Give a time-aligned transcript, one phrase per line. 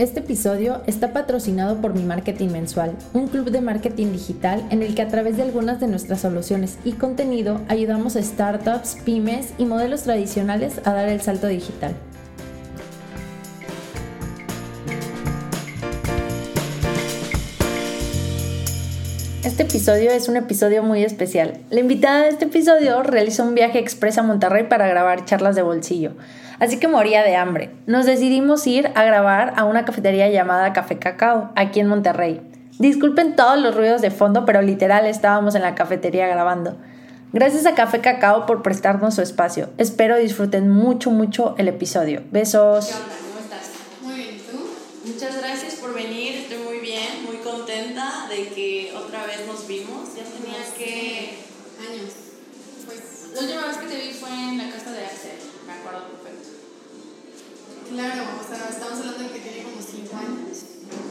[0.00, 4.94] Este episodio está patrocinado por Mi Marketing Mensual, un club de marketing digital en el
[4.94, 9.66] que a través de algunas de nuestras soluciones y contenido ayudamos a startups, pymes y
[9.66, 11.94] modelos tradicionales a dar el salto digital.
[19.44, 21.58] Este episodio es un episodio muy especial.
[21.68, 25.62] La invitada de este episodio realizó un viaje express a Monterrey para grabar charlas de
[25.62, 26.12] bolsillo,
[26.60, 27.70] así que moría de hambre.
[27.86, 32.40] Nos decidimos ir a grabar a una cafetería llamada Café Cacao, aquí en Monterrey.
[32.78, 36.76] Disculpen todos los ruidos de fondo, pero literal estábamos en la cafetería grabando.
[37.32, 39.68] Gracias a Café Cacao por prestarnos su espacio.
[39.78, 42.22] Espero disfruten mucho, mucho el episodio.
[42.32, 42.86] Besos.
[42.86, 43.14] ¿Qué onda?
[43.20, 43.70] ¿Cómo estás?
[44.02, 45.12] Muy bien, ¿y tú?
[45.12, 50.08] Muchas gracias por venir, estoy muy bien, muy contenta de que otra vez nos vimos.
[50.16, 51.38] Ya tenía que...
[51.86, 52.12] Años.
[52.84, 55.39] Pues, La última vez que te vi fue en la casa de Axel.
[57.90, 60.56] Claro, o sea, estamos hablando de que tiene como 5 años.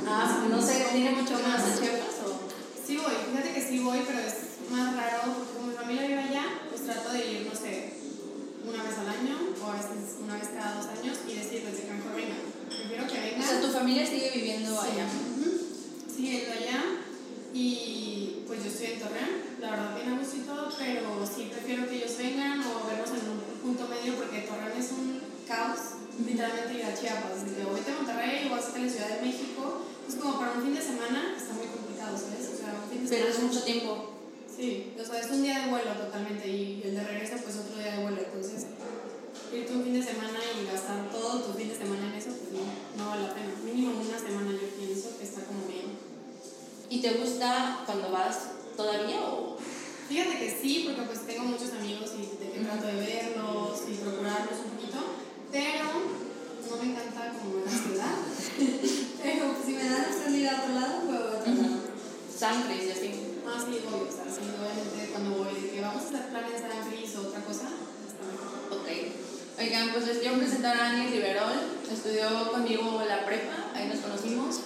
[0.07, 2.39] Ah, no sé, ¿tiene mucho más a Chiapas o...?
[2.85, 4.33] Sí voy, fíjate que sí voy, pero es
[4.71, 7.93] más raro, porque como mi familia vive allá, pues trato de ir, no sé,
[8.65, 11.83] una vez al año, o a veces una vez cada dos años, y decirles de
[11.83, 12.41] que mejor vengan.
[12.67, 13.47] Prefiero que O vengan.
[13.47, 14.87] sea, tu familia sigue viviendo Sí.
[14.91, 15.05] allá.
[15.05, 15.49] Ujú.
[16.15, 16.81] Sigue yendo allá,
[17.53, 21.49] y pues yo estoy en Torreón, la verdad bien a gusto y todo, pero sí
[21.53, 25.79] prefiero que ellos vengan o vernos en un punto medio, porque Torreón es un caos,
[26.25, 29.09] literalmente ir a Chiapas, desde que o vete a Monterrey o vas a la Ciudad
[29.09, 32.49] de México, es como para un fin de semana está muy complicado, ¿sabes?
[32.53, 33.37] O sea, un fin de Pero semana.
[33.37, 33.91] es mucho tiempo.
[34.49, 37.79] Sí, o sea, es un día de vuelo totalmente y el de regreso pues otro
[37.79, 38.65] día de vuelo, entonces
[39.53, 42.51] irte un fin de semana y gastar todo tu fin de semana en eso, pues
[42.53, 43.53] no, no vale la pena.
[43.63, 45.97] Mínimo una semana yo pienso que está como bien.
[46.89, 49.57] ¿Y te gusta cuando vas todavía o...?
[50.09, 53.93] Fíjate que sí, porque pues tengo muchos amigos y de que trato de verlos y
[53.93, 54.57] procurarlos
[55.51, 55.85] pero
[56.69, 58.15] no me encanta como la ciudad.
[59.23, 61.79] pero pues, si me dan opción de ir a otro lado, pues a otro lado.
[62.37, 63.11] Sangre y así.
[63.45, 67.15] Ah, sí, obvio, sí, obviamente cuando voy de que vamos a hacer planes de Gris
[67.15, 67.67] o otra cosa,
[68.07, 68.79] está mejor.
[68.79, 68.87] Ok.
[69.59, 71.59] Oigan, pues les quiero presentar a Ani Riverol.
[71.91, 74.61] Estudió conmigo la prepa, ahí nos conocimos.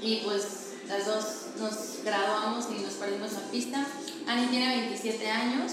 [0.00, 1.24] Y pues las dos
[1.60, 3.86] nos graduamos y nos perdimos la pista.
[4.26, 5.72] Ani tiene 27 años.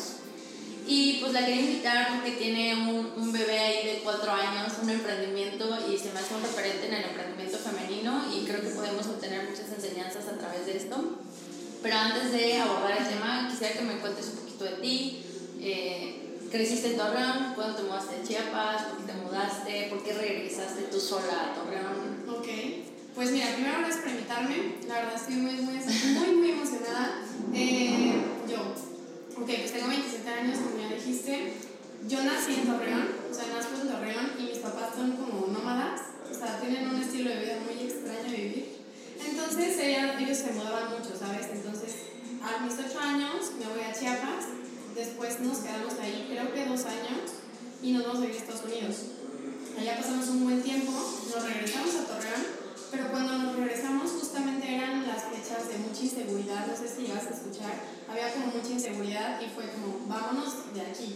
[0.91, 4.89] Y pues la quería invitar porque tiene un, un bebé ahí de 4 años, un
[4.89, 9.05] emprendimiento y se me hace un referente en el emprendimiento femenino y creo que podemos
[9.05, 11.19] obtener muchas enseñanzas a través de esto.
[11.83, 15.23] Pero antes de abordar el tema, quisiera que me cuentes un poquito de ti.
[15.61, 17.53] Eh, ¿Creciste en Torreón?
[17.53, 18.81] ¿Cuándo te mudaste a Chiapas?
[18.85, 19.87] ¿Por qué te mudaste?
[19.91, 22.25] ¿Por qué regresaste tú sola a Torreón?
[22.27, 22.47] Ok,
[23.13, 24.55] pues mira, primero gracias por invitarme.
[24.87, 27.21] La verdad estoy muy, muy, muy, muy emocionada.
[27.53, 28.38] Eh,
[29.41, 31.53] ok, pues tengo 27 años, como ya dijiste.
[32.07, 36.01] Yo nací en Torreón, o sea, nazco en Torreón y mis papás son como nómadas,
[36.31, 38.79] o sea, tienen un estilo de vida muy extraño de vivir.
[39.27, 41.47] Entonces ella- ellos se mudaban mucho, ¿sabes?
[41.51, 41.91] Entonces,
[42.41, 44.45] a mis 8 años me voy a Chiapas,
[44.95, 47.43] después nos quedamos ahí, creo que dos años,
[47.83, 48.95] y nos vamos a ir a Estados Unidos.
[49.77, 52.18] Allá pasamos un buen tiempo, nos regresamos a Torreón,
[52.91, 57.27] pero cuando nos regresamos justamente eran las fechas de mucha inseguridad, no sé si ibas
[57.27, 57.73] a escuchar,
[58.09, 61.15] había como mucha inseguridad y fue como, vámonos de aquí.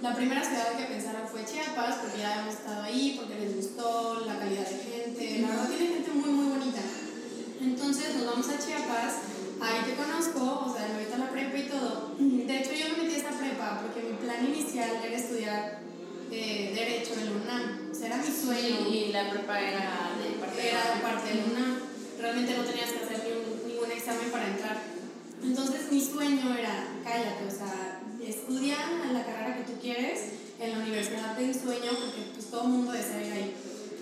[0.00, 4.24] La primera ciudad que pensaron fue Chiapas, porque ya habíamos estado ahí, porque les gustó
[4.26, 6.80] la calidad de gente, la verdad tiene gente muy, muy bonita.
[7.60, 9.12] Entonces nos vamos a Chiapas,
[9.60, 12.14] ahí te conozco, o sea, me meto a la prepa y todo.
[12.18, 15.90] De hecho, yo me metí a esta prepa porque mi plan inicial era estudiar
[16.32, 17.90] eh, Derecho en UNAM.
[17.90, 18.88] O sea, era mi sueño.
[18.88, 21.80] Y la prepa era de Era de parte de la UNAM.
[22.20, 24.78] Realmente no tenías que hacer ningún, ningún examen para entrar.
[25.42, 28.76] Entonces, mi sueño era, cállate, o sea, estudia
[29.10, 30.20] la carrera que tú quieres
[30.60, 33.54] en la universidad de ensueño porque pues todo el mundo desea ir ahí.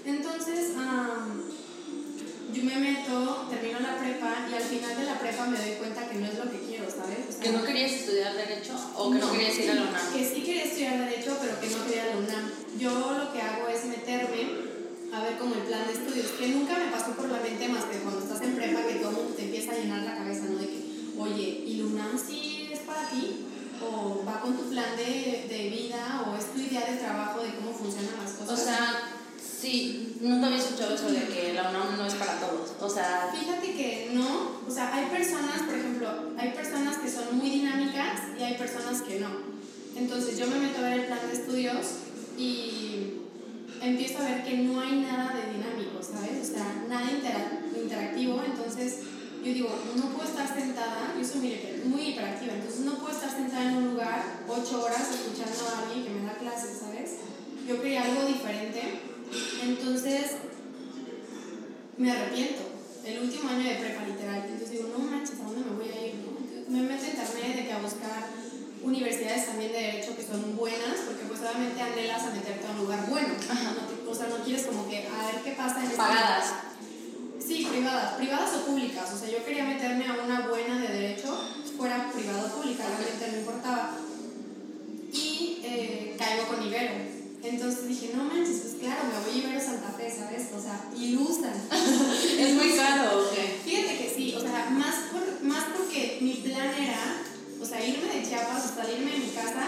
[0.04, 1.42] Entonces, am,
[2.52, 6.08] yo me meto, termino la prepa y al final de la prepa me doy cuenta
[6.08, 7.18] que no es lo que quiero, ¿sabes?
[7.28, 10.12] O sea, ¿Que no querías estudiar Derecho o que no, querías ir a la UNAM?
[10.12, 12.50] Que sí quería estudiar Derecho, pero que no quería la UNAM.
[12.78, 14.67] Yo lo que hago es meterme
[15.12, 17.84] a ver como el plan de estudios, que nunca me pasó por la mente más
[17.84, 20.58] que cuando estás en prepa que todo te empieza a llenar la cabeza, ¿no?
[20.58, 20.80] De que,
[21.18, 23.46] oye, ¿y la UNAM sí es para ti?
[23.82, 26.24] ¿O va con tu plan de, de vida?
[26.26, 28.64] ¿O es tu idea de trabajo de cómo funcionan las O cosas?
[28.64, 29.10] sea,
[29.40, 32.70] sí, nunca había escuchado eso de que la UNAM no es para todos.
[32.80, 37.36] O sea, Fíjate que no, o sea, hay personas, por ejemplo, hay personas que son
[37.38, 39.28] muy dinámicas y hay personas que no.
[39.96, 41.86] Entonces yo me meto a ver el plan de estudios
[42.36, 43.17] y
[43.82, 46.50] empiezo a ver que no hay nada de dinámico, ¿sabes?
[46.50, 48.98] O sea, nada intera- interactivo, entonces
[49.44, 53.30] yo digo, no puedo estar sentada, yo soy muy, muy hiperactiva, entonces no puedo estar
[53.30, 57.10] sentada en un lugar ocho horas escuchando a alguien que me da clases, ¿sabes?
[57.66, 58.82] Yo quería algo diferente,
[59.62, 60.32] entonces
[61.96, 62.62] me arrepiento.
[63.04, 64.42] El último año de prepa, literal.
[64.44, 66.14] Entonces digo, no manches, ¿a dónde me voy a ir?
[66.16, 66.36] no?
[66.68, 68.28] Me meto a internet de que a buscar
[68.82, 73.06] universidades también de derecho que son buenas, porque obviamente anhelas a meterte a un lugar
[73.08, 73.34] bueno.
[73.34, 76.44] No te- o sea, no quieres como que a ver qué pasa en este Pagadas.
[77.46, 79.10] Sí, privadas, privadas o públicas.
[79.12, 81.38] O sea, yo quería meterme a una buena de derecho,
[81.76, 83.94] fuera privada o pública, realmente no importaba.
[85.12, 86.94] Y eh, caigo con Ibero.
[87.42, 90.48] Entonces dije, no manches, pues claro, me voy a Ibero Santa Fe, ¿sabes?
[90.54, 91.54] O sea, ilusan.
[92.38, 93.60] Es muy caro, ¿o qué?
[93.64, 97.22] Fíjate que sí, o sea, más, por, más porque mi plan era,
[97.60, 99.64] o sea, irme de Chiapas, o salirme de mi casa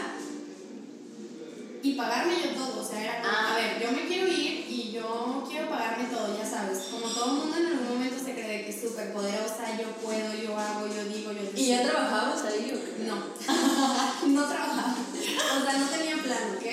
[1.83, 2.81] y pagarme yo todo.
[2.83, 3.53] O sea, era como, Ah.
[3.53, 6.79] a ver, yo me quiero ir y yo quiero pagarme todo, ya sabes.
[6.91, 10.35] Como todo el mundo en algún momento se cree que es súper poderosa, yo puedo,
[10.35, 13.05] yo hago, yo digo, yo ¿Y ya trabajabas ahí o qué?
[13.07, 13.17] No,
[14.29, 14.95] no trabajaba.
[14.97, 16.67] O sea, no tenía plan, ¿ok?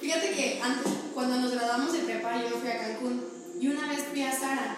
[0.00, 3.24] Fíjate que antes, cuando nos graduamos de prepa, yo fui a Cancún
[3.60, 4.76] y una vez fui a Sara.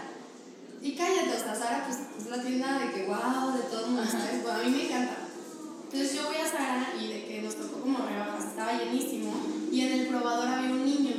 [0.81, 3.91] Y cállate, o sea, Sara pues, es la tienda de que, wow, de todo el
[3.93, 4.11] mundo.
[4.11, 4.43] ¿sabes?
[4.43, 5.17] Bueno, a mí me encanta.
[10.19, 11.15] Probador había un niño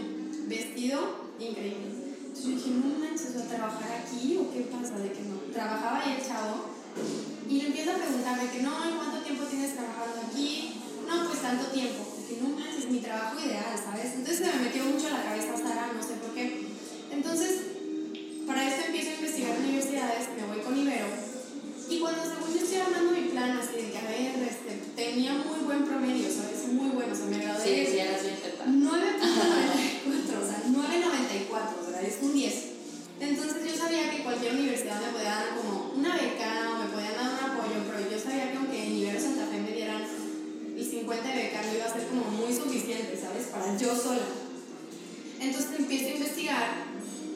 [0.48, 2.16] vestido increíble.
[2.20, 5.00] Entonces yo dije, no manches, ¿va a trabajar aquí o qué pasa?
[5.00, 5.40] De que no.
[5.52, 6.76] Trabajaba ahí el chavo
[7.50, 10.82] y le empiezo a preguntarme que no, ¿y cuánto tiempo tienes trabajando aquí?
[11.08, 12.06] No, pues tanto tiempo.
[12.28, 14.14] Que no manches, mi trabajo ideal, ¿sabes?
[14.14, 16.68] Entonces se me metió mucho a la cabeza Sara, no sé por qué.
[17.12, 17.52] Entonces,
[18.46, 21.08] para esto empiezo a investigar universidades, me voy con Ibero.
[21.90, 25.34] Y cuando según yo estoy armando mi plan, así de que, a ver, este, tenía
[25.34, 26.68] muy buen promedio, ¿sabes?
[26.72, 27.66] Muy bueno, o sea, me gradué.
[27.66, 28.39] Sí, sí.
[28.70, 32.54] 9.94, o sea, 9.94, o sea, es un 10.
[33.20, 37.16] Entonces yo sabía que cualquier universidad me podía dar como una beca o me podían
[37.16, 40.04] dar un apoyo, pero yo sabía que aunque en Ibero Santa Fe me dieran
[40.78, 43.48] el 50 de beca, no iba a ser como muy suficiente, ¿sabes?
[43.48, 44.24] Para yo sola.
[45.40, 46.68] Entonces empiezo a investigar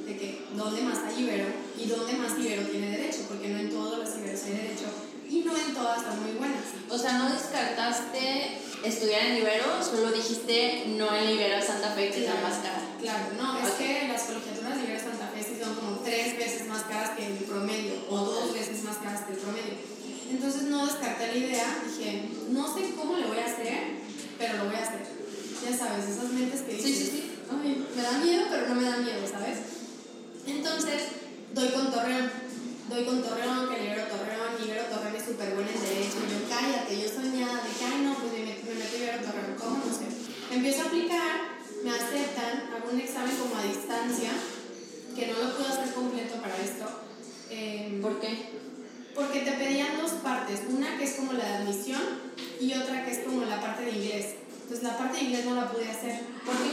[0.05, 1.47] de que dónde más hay Ibero
[1.77, 5.02] y dónde más Ibero tiene derecho, porque no en todos los Iberos hay derecho
[5.33, 6.61] y no en todas están muy buenas.
[6.89, 12.19] O sea, no descartaste estudiar en Ibero, solo dijiste no en Ibero Santa Fe, que
[12.21, 12.81] es la más cara.
[13.01, 16.67] Claro, no, es que las colegiaturas de Ibero Santa Fe sí son como tres veces
[16.67, 19.73] más caras que el promedio, o dos veces más caras que el promedio.
[20.29, 23.79] Entonces no descarté la idea, dije, no sé cómo le voy a hacer,
[24.37, 25.01] pero lo voy a hacer.
[25.63, 27.31] Ya sabes, esas mentes que Sí, dicen, sí, sí.
[27.49, 29.57] "Ay, me da miedo, pero no me da miedo, ¿sabes?
[30.45, 31.01] Entonces,
[31.53, 32.29] doy con Torreón,
[32.89, 34.32] doy con Torreón, que libero Torreón,
[34.63, 38.13] libero Torreón es súper buena en derecho, yo cállate, yo soñaba de que, ay no,
[38.15, 39.77] pues me me meto a libero Torreón, ¿cómo?
[39.85, 40.07] No sé.
[40.55, 41.35] Empiezo a aplicar,
[41.83, 44.31] me aceptan, hago un examen como a distancia,
[45.15, 46.85] que no lo puedo hacer completo para esto.
[47.49, 48.63] eh, ¿Por qué?
[49.15, 52.01] porque te pedían dos partes, una que es como la de admisión
[52.59, 54.35] y otra que es como la parte de inglés.
[54.63, 56.19] Entonces la parte de inglés no la pude hacer.
[56.43, 56.71] ¿Por qué?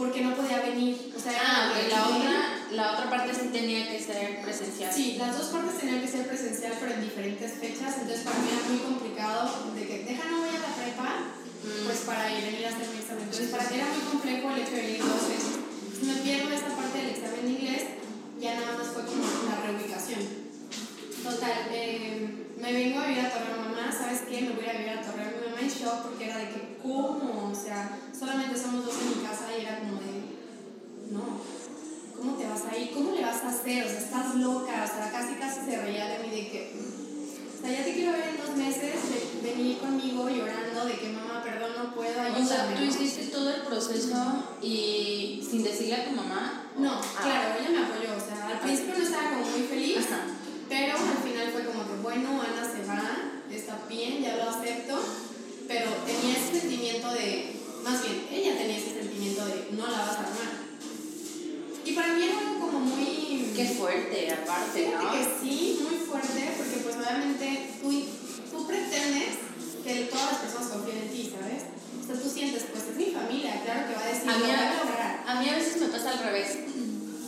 [0.00, 1.12] Porque no podía venir.
[1.14, 2.36] O sea, Ah, como ok, que la otra,
[2.72, 4.88] la otra parte sí tenía que ser presencial.
[4.90, 8.00] Sí, las dos partes tenían que ser presencial, pero en diferentes fechas.
[8.00, 9.40] Entonces para mí era muy complicado
[9.76, 11.84] de que, deja, no voy a la prepa, Mm.
[11.84, 13.24] pues para ir venir a hacer mi examen.
[13.28, 15.54] Entonces para mí era muy complejo el hecho de venir dos veces.
[15.92, 17.82] Si me pierdo esta parte del examen de inglés,
[18.40, 20.20] ya nada más fue como la reubicación.
[21.20, 24.40] Total, eh, me vengo a vivir a Torreón, mamá, ¿sabes qué?
[24.48, 26.60] Me voy a ir a vivir a mi mamá en shock porque era de que,
[26.82, 27.50] ¿cómo?
[27.52, 30.12] O sea, solamente somos dos en mi casa y era como de,
[31.10, 31.22] no,
[32.16, 32.90] ¿cómo te vas a ir?
[32.92, 33.84] ¿Cómo le vas a hacer?
[33.84, 37.60] O sea, estás loca, o sea, casi casi se reía de mí de que, o
[37.62, 38.94] sea, ya te quiero ver en dos meses,
[39.42, 42.44] venir conmigo llorando de que, mamá, perdón, no puedo, ayúdame.
[42.44, 46.64] O sea, tú hiciste todo el proceso y sin decirle a tu mamá.
[46.78, 47.20] No, Ah.
[47.22, 50.20] claro, ella me apoyó, o sea, al principio no estaba como muy feliz, Ajá.
[50.68, 53.02] pero al final fue como que, bueno, Ana se va,
[53.50, 54.98] está bien, ya lo acepto,
[55.68, 60.16] pero tenía ese sentimiento de, más bien, ella tenía ese sentimiento de, no la vas
[60.16, 60.50] a armar.
[61.84, 63.52] Y para mí era algo como muy...
[63.54, 65.12] Qué fuerte, aparte, Fíjate ¿no?
[65.12, 67.90] que sí, muy fuerte, porque pues obviamente tú,
[68.50, 69.36] tú pretendes
[69.84, 71.64] que todas las personas confíen en ti, ¿sabes?
[72.00, 74.38] O sea, tú sientes, pues es mi familia, claro que va a decir, A lo
[74.38, 75.24] mí, voy a a, lograr.
[75.26, 76.58] a mí a veces me pasa al revés.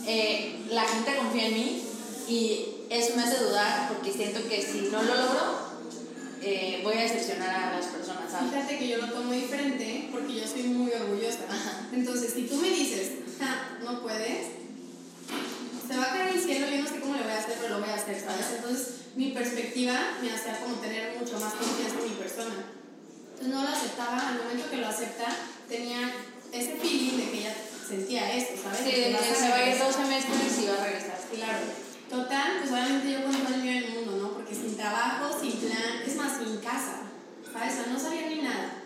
[0.05, 1.83] Eh, la gente confía en mí
[2.27, 5.73] y eso me hace dudar porque siento que si no lo logro,
[6.41, 8.51] eh, voy a decepcionar a las personas, ¿sabes?
[8.51, 11.45] Fíjate que yo lo tomo diferente porque yo soy muy orgullosa.
[11.49, 11.87] Ajá.
[11.93, 14.47] Entonces, si tú me dices, "Ja, no puedes,
[15.87, 17.75] se va a caer el cielo, yo no sé cómo le voy a hacer, pero
[17.75, 18.45] lo voy a hacer, ¿sabes?
[18.57, 22.55] Entonces, mi perspectiva me hacía como tener mucho más confianza en mi persona.
[23.31, 25.27] Entonces, no lo aceptaba, al momento que lo acepta,
[25.69, 26.11] tenía
[26.51, 27.55] ese feeling de que ella
[27.87, 28.79] sentía esto, ¿sabes?
[28.79, 31.19] Sí, que vas se va a ir dos semestres y va a regresar.
[31.33, 31.59] Claro.
[32.09, 34.33] Total, pues obviamente yo con todo el mío del mundo, ¿no?
[34.33, 37.09] Porque sin trabajo, sin plan, es más, sin casa,
[37.51, 37.73] ¿sabes?
[37.73, 38.83] O sea, no sabía ni nada.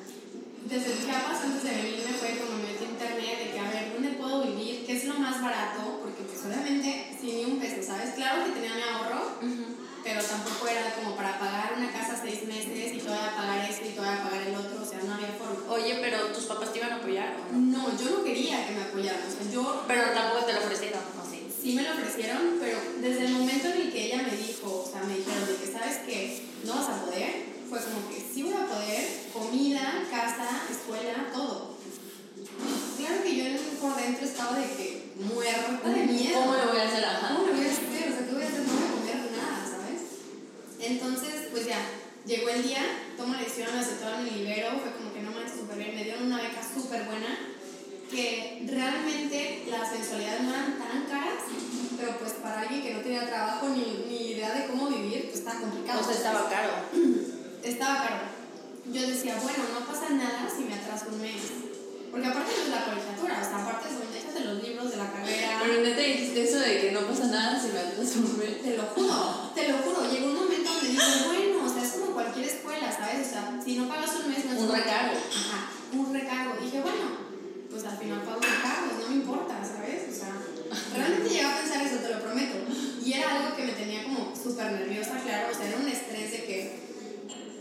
[0.64, 3.94] Desde Chiapas, antes de venirme, fue como me metí a internet de que, a ver,
[3.94, 4.86] ¿dónde puedo vivir?
[4.86, 6.00] ¿Qué es lo más barato?
[6.02, 8.16] Porque pues obviamente sin ni un peso, ¿sabes?
[8.16, 9.40] Claro que tenía mi ahorro,
[10.04, 13.92] pero tampoco era como para pagar una casa seis meses y todavía pagar esto y
[13.92, 14.87] todavía pagar el otro,
[15.18, 15.74] había forma.
[15.74, 17.90] Oye, pero tus papás te iban a apoyar o no?
[17.90, 21.02] No, yo no quería que me apoyaran, o sea, yo Pero tampoco te lo ofrecieron,
[21.18, 21.26] ¿no?
[21.30, 21.48] Sí.
[21.50, 24.90] sí me lo ofrecieron, pero desde el momento en el que ella me dijo, o
[24.90, 28.44] sea, me dijeron de que sabes que no vas a poder, fue como que sí
[28.44, 31.76] voy a poder, comida, casa, escuela, todo.
[32.98, 33.44] Claro que yo
[33.82, 36.40] por dentro estaba de que muerta de miedo.
[36.40, 37.06] ¿Cómo lo voy a hacer?
[37.06, 37.36] Ajá.
[37.36, 38.12] ¿Cómo lo voy a hacer?
[38.12, 38.62] O sea, ¿qué voy a hacer?
[38.62, 40.02] No voy a comer nada, ¿sabes?
[40.80, 41.80] Entonces, pues ya,
[42.26, 42.84] llegó el día,
[43.16, 45.07] tomo lección, me aceptaron el libero, fue como
[45.50, 47.38] súper bien, me dieron una beca súper buena,
[48.10, 51.44] que realmente las mensualidades no eran tan caras,
[51.98, 55.40] pero pues para alguien que no tenía trabajo ni, ni idea de cómo vivir, pues
[55.40, 56.02] estaba complicado.
[56.02, 56.72] O sea, estaba caro.
[57.64, 58.20] Estaba caro.
[58.94, 61.42] Yo decía, bueno, no pasa nada si me atraso un mes.
[62.10, 65.60] Porque aparte es la colegiatura, o sea, aparte échate los libros de la carrera.
[65.62, 68.62] Pero neta dijiste eso de que no pasa nada si me atraso un mes.
[68.64, 70.10] Te lo juro, te lo juro.
[70.10, 71.67] Llegó un momento donde dije, bueno,
[72.18, 73.28] cualquier escuela, ¿sabes?
[73.28, 75.14] O sea, si no pagas un mes, no es Un recargo.
[75.14, 76.58] Ajá, un recargo.
[76.60, 77.06] Dije, bueno,
[77.70, 80.10] pues al final pago recargos, no me importa, ¿sabes?
[80.10, 80.34] O sea,
[80.98, 82.58] realmente llegué a pensar eso, te lo prometo.
[83.06, 86.32] Y era algo que me tenía como súper nerviosa, claro, o sea, era un estrés
[86.32, 86.58] de que,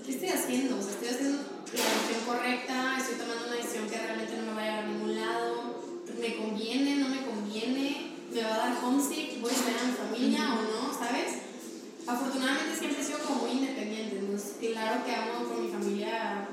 [0.06, 0.78] ¿qué estoy haciendo?
[0.78, 4.52] O sea, estoy haciendo la decisión correcta, estoy tomando una decisión que realmente no me
[4.56, 5.84] va a llevar a ningún lado,
[6.18, 9.92] me conviene, no me conviene, me va a dar homesick, voy a estar a mi
[9.92, 11.45] familia o no, ¿sabes?
[12.06, 16.48] Afortunadamente siempre he sido como muy independiente, entonces claro que amo por mi familia,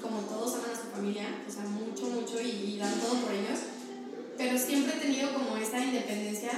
[0.00, 3.32] como todos aman a su familia, o sea, mucho, mucho y, y dan todo por
[3.32, 3.58] ellos,
[4.38, 6.50] pero siempre he tenido como esa independencia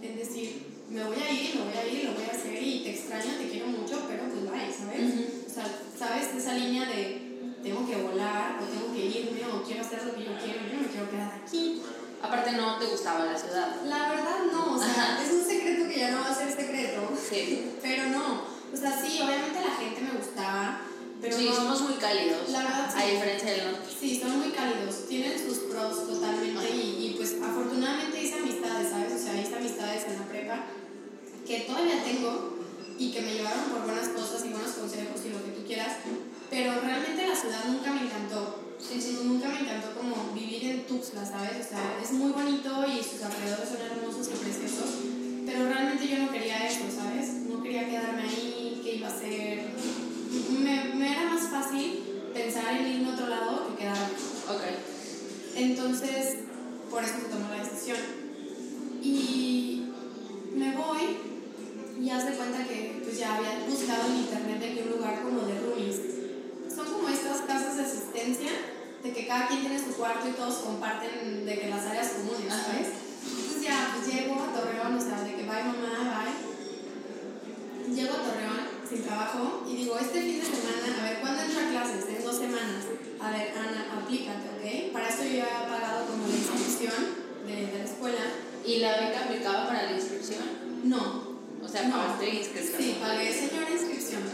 [0.00, 2.84] en decir, me voy a ir, me voy a ir, lo voy a hacer y
[2.84, 5.12] te extraño, te quiero mucho, pero pues bye, ¿sabes?
[5.46, 5.66] O sea,
[5.98, 6.34] ¿sabes?
[6.36, 10.24] Esa línea de tengo que volar o tengo que irme o quiero hacer lo que
[10.24, 11.82] yo quiero, yo no me quiero quedar aquí.
[12.22, 13.82] Aparte no te gustaba la ciudad.
[13.84, 15.22] La verdad no, o sea, Ajá.
[15.22, 16.53] es un secreto que ya no va a ser
[17.28, 17.72] Sí.
[17.82, 18.42] pero no.
[18.72, 20.80] O sea, sí, obviamente la gente me gustaba,
[21.20, 21.54] pero sí, no.
[21.54, 22.48] somos muy cálidos.
[22.50, 23.02] La verdad, sí.
[23.02, 23.88] A diferencia del norte.
[24.00, 29.12] Sí, son muy cálidos, tienen sus pros totalmente y, y pues afortunadamente hice amistades, ¿sabes?
[29.12, 30.64] O sea, hice amistades en la prepa
[31.46, 32.58] que todavía tengo
[32.98, 35.98] y que me llevaron por buenas cosas y buenos consejos y lo que tú quieras,
[36.50, 38.60] pero realmente la ciudad nunca me encantó.
[38.78, 41.66] Sí, sí, nunca me encantó como vivir en Tuxtla, ¿sabes?
[41.66, 44.90] O sea, es muy bonito y sus alrededores son hermosos y preciosos,
[45.46, 47.28] pero realmente yo no quería eso, ¿sabes?
[47.48, 49.68] No quería quedarme ahí, ¿qué iba a hacer?
[50.60, 52.00] Me, me era más fácil
[52.32, 54.14] pensar en irme a otro lado que quedarme.
[54.48, 54.62] Ok.
[55.56, 56.36] Entonces,
[56.90, 57.98] por eso se tomó la decisión.
[59.02, 59.88] Y
[60.54, 61.18] me voy
[62.00, 65.22] y haz de cuenta que pues ya había buscado en internet de que un lugar
[65.22, 66.00] como de roomies.
[66.74, 68.50] Son como estas casas de asistencia,
[69.02, 72.52] de que cada quien tiene su cuarto y todos comparten de que las áreas comunes.
[72.52, 72.88] ¿sabes?
[73.24, 75.23] Entonces ya, pues llego a Torreón, o sea, que
[75.54, 77.94] bye mamá, bye.
[77.94, 81.60] Llego a Torreón sin trabajo y digo, este fin de semana, a ver, ¿cuándo entro
[81.60, 82.08] a clases?
[82.08, 82.84] En dos semanas.
[83.20, 84.92] A ver, Ana, aplícate, ¿ok?
[84.92, 86.94] Para eso yo había pagado como la inscripción
[87.46, 88.24] de, de la escuela.
[88.66, 90.42] ¿Y la beca aplicaba para la inscripción?
[90.84, 91.34] No.
[91.62, 91.96] O sea, No.
[91.96, 92.82] pagaste inscripción.
[92.82, 94.22] Sí, pagué señora inscripción.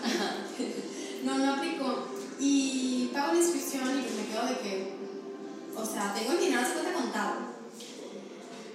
[1.24, 2.08] No, no aplicó.
[2.38, 4.92] Y pago la inscripción y pues me quedo de que,
[5.76, 7.34] o sea, tengo el dinero se cuenta contado.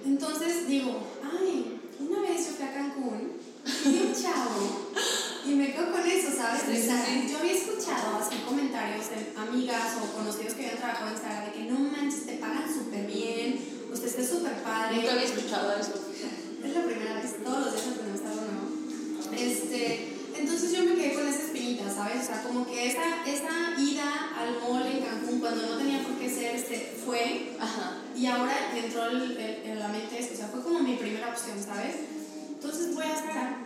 [0.04, 1.75] Entonces digo, ay,
[2.08, 3.32] una vez yo fui a Cancún
[3.84, 4.92] y vi un chavo
[5.44, 6.62] y me quedo con eso, ¿sabes?
[6.66, 11.46] Sí, yo había escuchado así comentarios de amigas o conocidos que habían trabajado en Saga
[11.46, 14.96] de que no manches, te pagan súper bien, sea, está súper padre.
[14.96, 15.92] Nunca había escuchado eso.
[16.66, 19.36] Es la primera vez, todos los días aprendemos algo nuevo.
[19.36, 22.22] Este, entonces yo me quedé con esa espinita, ¿sabes?
[22.22, 26.16] O sea, como que esa, esa ida al mall en Cancún cuando no tenía por
[26.16, 27.98] qué ser, este, fue, Ajá.
[28.16, 31.96] y ahora entró en la mente eso, o sea, fue como mi primera opción, ¿sabes?
[32.50, 33.58] Entonces voy a Sara.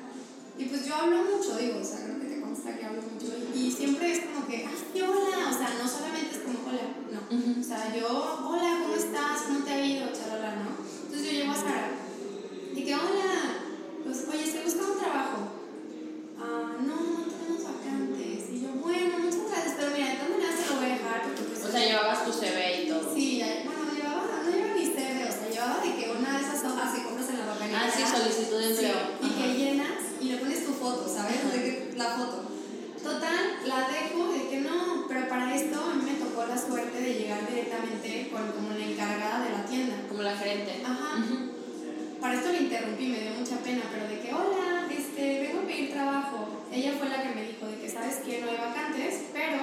[0.59, 3.27] Y pues yo hablo mucho, digo, o sea, creo que te consta que hablo mucho.
[3.55, 7.61] Y, siempre es como que, ay, hola, o sea, no solamente es como, hola, no.
[7.61, 8.07] O sea, yo,
[8.47, 9.43] hola, ¿cómo estás?
[9.47, 10.13] ¿Cómo te ha ido?
[10.13, 10.77] Charala, ¿no?
[11.05, 11.91] Entonces yo llego a Sara.
[12.75, 13.33] Y que, hola,
[14.05, 15.60] pues, oye, ¿estoy buscando trabajo?
[16.41, 18.51] Ah, no, no tenemos vacantes.
[18.53, 21.23] Y yo, bueno, muchas gracias, pero mira, de todas maneras te lo voy a dejar
[21.25, 21.65] porque pues...
[21.65, 23.15] O sea, llevabas tu CV y todo.
[23.15, 26.61] Sí, bueno, llevaba, no llevaba ni CV, o sea, llevaba de que una de esas
[26.65, 27.81] hojas que compras en la bacanera.
[27.85, 28.99] Ah, sí, solicitud de empleo.
[29.23, 31.39] y que llenas y le pones tu foto, ¿sabes?
[31.53, 32.49] De que- la foto.
[33.03, 37.01] Total, la dejo de que no, pero para esto a mí me tocó la suerte
[37.01, 39.97] de llegar directamente con como la encargada de la tienda.
[40.09, 40.83] Como la gerente.
[40.85, 41.17] Ajá.
[42.21, 45.67] Para esto le interrumpí, me dio mucha pena, pero de que, hola, este, vengo a
[45.67, 46.65] pedir trabajo.
[46.73, 49.61] Ella fue la que me dijo de que, ¿sabes que No hay vacantes, pero,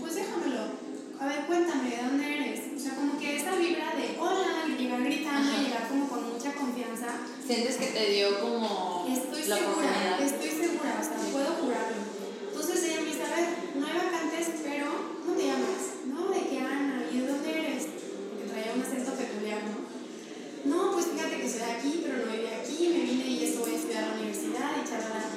[0.00, 0.88] pues déjamelo.
[1.20, 2.60] A ver, cuéntame, ¿de dónde eres?
[2.76, 5.60] O sea, como que esa vibra de, hola, y llegar gritando, Ajá.
[5.60, 7.08] y llegar como con mucha confianza,
[7.44, 12.02] ¿Sientes que te dio como Estoy la segura, estoy segura, o sea, puedo jurarlo.
[12.48, 14.86] Entonces ella me dice, a ver, no hay vacantes, pero
[15.24, 15.82] ¿cómo te llamas?
[16.06, 17.04] No, ¿de qué Ana?
[17.10, 17.84] ¿Y de dónde eres?
[18.28, 19.88] Porque traía un acento peculiar, ¿no?
[20.70, 23.60] No, pues fíjate que soy de aquí, pero no viví aquí, me vine y eso
[23.60, 25.27] voy a estudiar a la universidad y charla.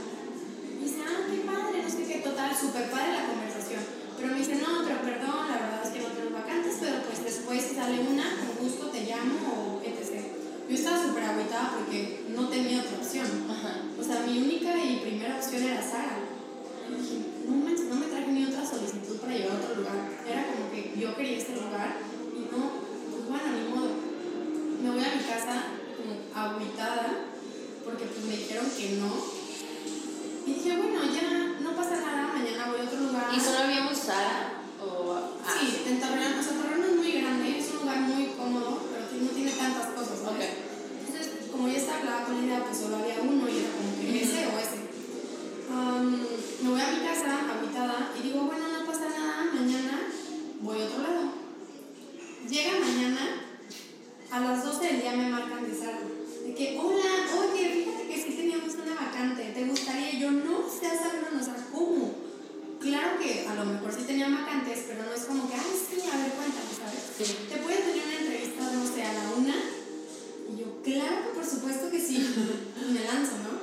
[2.24, 3.82] Total, súper padre la conversación.
[4.18, 7.24] Pero me dice, no, pero perdón, la verdad es que no tengo vacantes, pero pues
[7.24, 10.22] después sale una, con gusto te llamo o etc.
[10.70, 13.28] Yo estaba súper agüitada porque no tenía otra opción.
[13.50, 13.82] Ajá.
[14.00, 16.22] O sea, mi única y primera opción era Sara.
[16.88, 19.98] Y dije, no manches, no me traje ni otra solicitud para llevar a otro lugar.
[20.28, 21.98] Era como que yo quería este lugar
[22.38, 23.90] y no, pues bueno, ni modo.
[24.84, 27.32] Me voy a mi casa como agüitada
[27.84, 29.31] porque pues me dijeron que no.
[30.52, 33.32] Y dije, bueno, ya no pasa nada, mañana voy a otro lugar.
[33.34, 34.60] ¿Y solo habíamos Sara?
[34.84, 38.26] O, ah, Sí, en Torreón, o sea, Torreón es muy grande, es un lugar muy
[38.36, 40.20] cómodo, pero no tiene tantas cosas.
[40.20, 43.96] Entonces, como ya estaba clara con la idea, pues solo había uno y era como
[43.96, 44.92] que ese o ese.
[46.64, 50.04] Me voy a mi casa, habitada, y digo, bueno, no pasa nada, mañana
[50.60, 51.32] voy a otro lado.
[52.50, 53.24] Llega mañana,
[54.30, 56.21] a las 12 del día me marcan de Sara.
[56.44, 60.20] De que, hola, oye, fíjate que sí teníamos una vacante, ¿te gustaría?
[60.20, 62.14] Yo, no, seas sabrón, o sea, ¿cómo?
[62.80, 66.02] Claro que a lo mejor sí tenían vacantes, pero no es como que, ay, sí,
[66.02, 67.04] a ver, cuéntame, ¿sabes?
[67.16, 67.46] Sí.
[67.48, 69.56] ¿Te puedes tener una entrevista, no sé, a la una?
[70.50, 72.18] Y yo, claro que por supuesto que sí.
[72.18, 73.62] Y me lanzo, ¿no?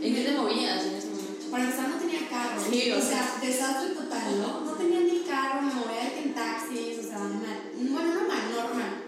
[0.00, 1.50] ¿En qué te movías en ese momento?
[1.50, 2.60] Para empezar, no tenía carro.
[2.70, 4.60] Sí, o o sea, desastre total, ¿no?
[4.64, 7.68] No tenía ni carro, me movía en taxis, o sea, mal.
[7.76, 9.04] Bueno, no mal, normal.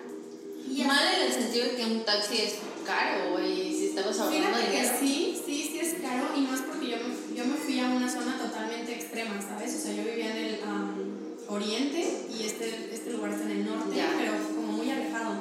[0.69, 2.54] Y Mal en el sentido de que un taxi es
[2.90, 4.94] caro, güey, si estamos hablando de dinero.
[5.00, 8.11] sí, sí, sí es caro y más porque yo me, yo me fui a una
[8.11, 9.75] zona totalmente extrema, ¿sabes?
[9.76, 10.94] O sea, yo vivía en el am,
[11.49, 14.11] oriente y este, este lugar está en el norte, Ya.
[14.18, 15.40] pero como muy alejado.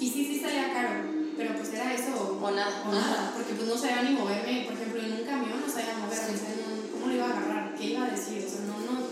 [0.00, 1.04] Y sí, sí salía caro,
[1.36, 2.82] pero pues era eso O nada.
[2.88, 5.94] o nada, porque pues no sabía ni moverme, por ejemplo, en un camión no sabía
[5.98, 6.44] moverme, Sí.
[6.66, 7.74] no- ¿cómo lo iba a agarrar?
[7.76, 8.44] ¿Qué iba a decir?
[8.46, 9.06] O sea, no, no.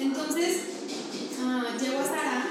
[0.00, 0.56] Entonces,
[1.40, 2.46] ah, llego a Sara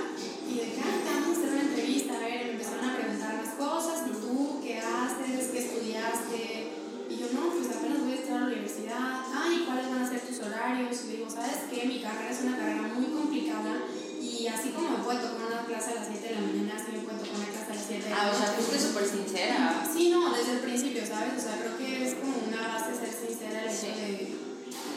[0.50, 2.96] y de "Ah, te vamos a hacer una entrevista, a ver, y me empezaron a
[2.98, 5.50] preguntar más cosas, ¿y tú qué haces?
[5.52, 6.74] ¿Qué estudiaste?
[7.10, 10.04] Y yo, no, pues apenas voy a estar a la universidad, ah, ¿y cuáles van
[10.04, 10.98] a ser tus horarios?
[11.04, 11.86] Y le digo, ¿sabes qué?
[11.86, 13.86] Mi carrera es una carrera muy complicada
[14.20, 16.92] y así como me puede tocar una clase a las 7 de la mañana, así
[16.92, 19.06] me puede tocar una clase a las 7 de la Ah, o sea, fuiste súper
[19.06, 19.88] sincera.
[19.88, 21.38] Sí, no, desde el principio, ¿sabes?
[21.38, 24.36] O sea, creo que es como una base ser sincera el hecho de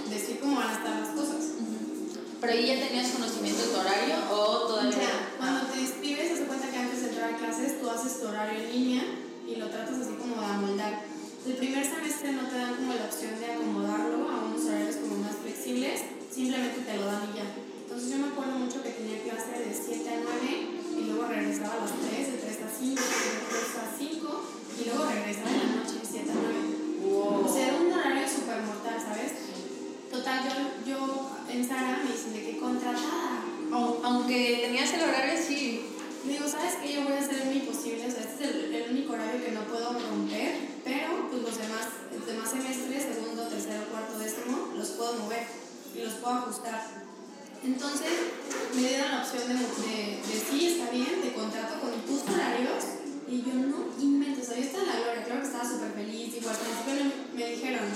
[0.09, 1.43] decir cómo van a estar las cosas.
[2.41, 4.93] Pero ahí ya tenías conocimiento de tu horario o todavía.
[4.93, 7.66] Ya, cuando te inscribes, se cuenta que antes de entrar a clases
[7.97, 9.03] haces tu horario en línea
[9.49, 11.05] y lo tratas así como de amoldar.
[11.47, 15.17] El primer semestre no te dan como la opción de acomodarlo a unos horarios como
[15.23, 16.01] más flexibles,
[16.33, 17.47] simplemente te lo dan y ya.
[17.87, 21.75] Entonces yo me acuerdo mucho que tenía clase de 7 a 9 y luego regresaba
[21.75, 24.43] a las 3, de 3 a 5, de 3 a 5
[24.77, 27.15] y luego regresaba en la noche de 7 a 9.
[27.15, 27.47] wow.
[27.47, 29.33] O sea, era un horario súper mortal, ¿sabes?
[30.11, 30.53] Total, yo,
[30.91, 30.99] yo
[31.49, 33.45] en Sara me dicen de que contratada.
[33.71, 35.95] Au- Aunque tenías el horario, sí.
[36.27, 36.93] Digo, ¿sabes qué?
[36.93, 39.63] Yo voy a hacer mi posible, o sea, este es el, único horario que no
[39.63, 45.15] puedo romper, pero pues los demás, los demás semestres, segundo, tercero, cuarto, décimo, los puedo
[45.23, 45.47] mover
[45.95, 46.83] y los puedo ajustar.
[47.63, 48.11] Entonces,
[48.75, 53.07] me dieron la opción de, de, de sí, está bien, te contrato con tus horarios,
[53.29, 55.93] y yo no invento, o sea, yo estaba en la gloria, claro que estaba súper
[55.95, 57.87] feliz, al principio me, me dijeron,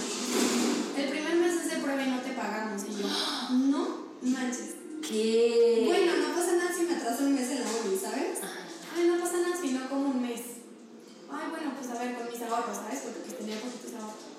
[0.96, 3.08] el primer mes es de prueba y no te pagamos, y yo,
[3.66, 4.79] no manches.
[5.00, 5.84] ¿Qué?
[5.86, 8.42] Bueno, no pasa nada si me atraso un mes en la uni, ¿sabes?
[8.42, 8.66] Ajá.
[8.96, 10.40] Ay, no pasa nada si no como un mes.
[11.30, 13.00] Ay, bueno, pues a ver, con mis ahorros, ¿sabes?
[13.04, 14.30] Porque pues, tenía poquitos ahorros.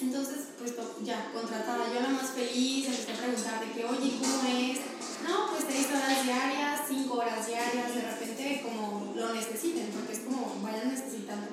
[0.00, 1.92] Entonces, pues ya, contratada.
[1.92, 4.78] Yo la más feliz, empecé a preguntar de que, oye, ¿cómo es?
[5.26, 10.20] No, pues seis horas diarias, cinco horas diarias, de repente como lo necesiten, porque es
[10.20, 11.48] como vayan necesitando.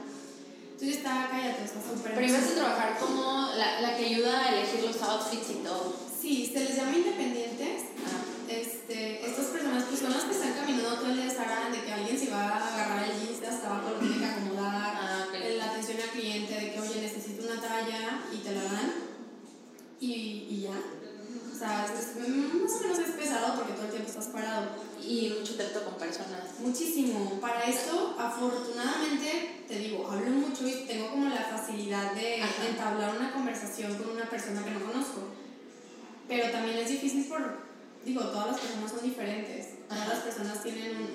[0.73, 4.39] Entonces estaba, cállate, o sea, súper Pero ibas a trabajar como la, la que ayuda
[4.39, 6.10] a elegir los outfits y todo.
[6.21, 7.81] Sí, se les llama independientes.
[8.47, 11.91] Este, estas personas pues son las que están caminando todo el día estarán de que
[11.93, 15.25] alguien se va a agarrar el jeans de hasta abajo, lo tiene que acomodar, Ah,
[15.27, 15.35] ok.
[15.57, 18.93] la atención al cliente de que oye necesito una talla y te la dan
[19.99, 20.11] y,
[20.49, 20.77] y ya.
[21.53, 24.67] O sea, es, más o menos es pesado porque todo el tiempo estás parado.
[25.01, 26.59] Y mucho trato con personas.
[26.59, 27.39] Muchísimo.
[27.39, 33.31] Para esto, afortunadamente, te digo, hablo mucho y tengo como la facilidad de entablar una
[33.31, 35.21] conversación con una persona que no conozco.
[36.31, 37.59] Pero también es difícil por,
[38.05, 39.67] digo, todas las personas son diferentes.
[39.89, 41.11] Todas las personas tienen un-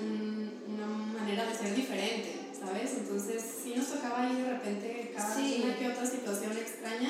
[0.69, 0.87] un- una
[1.19, 2.93] manera de ser diferente, ¿sabes?
[3.01, 5.63] Entonces, sí nos tocaba ahí de repente cada Sí.
[5.65, 7.09] una que otra situación extraña,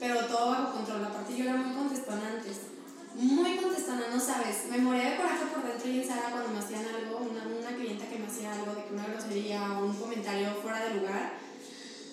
[0.00, 1.04] pero todo bajo control.
[1.04, 2.56] Aparte, yo era muy contestona antes.
[3.14, 4.64] Muy contestona, no sabes.
[4.70, 7.76] Me moría de coraje por dentro y en Sara cuando me hacían algo, una, una
[7.76, 11.34] clienta que me hacía algo de que una grosería o un comentario fuera de lugar.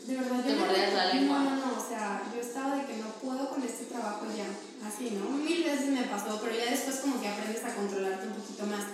[0.05, 1.39] De verdad, Te yo no- mordías la lengua.
[1.39, 4.45] No, no, no, o sea, yo estaba de que no puedo con este trabajo ya,
[4.85, 5.29] así, ¿no?
[5.37, 8.85] Mil veces me pasó, pero ya después como que aprendes a controlarte un poquito más.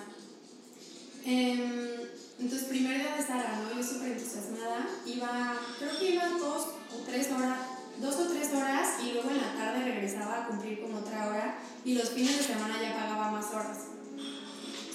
[1.25, 2.07] Em,
[2.39, 3.75] entonces, primer día de Sara, ¿no?
[3.75, 7.57] Yo súper entusiasmada, iba, creo que iba dos o tres horas,
[7.99, 11.59] dos o tres horas y luego en la tarde regresaba a cumplir como otra hora
[11.83, 13.77] y los fines de semana ya pagaba más horas.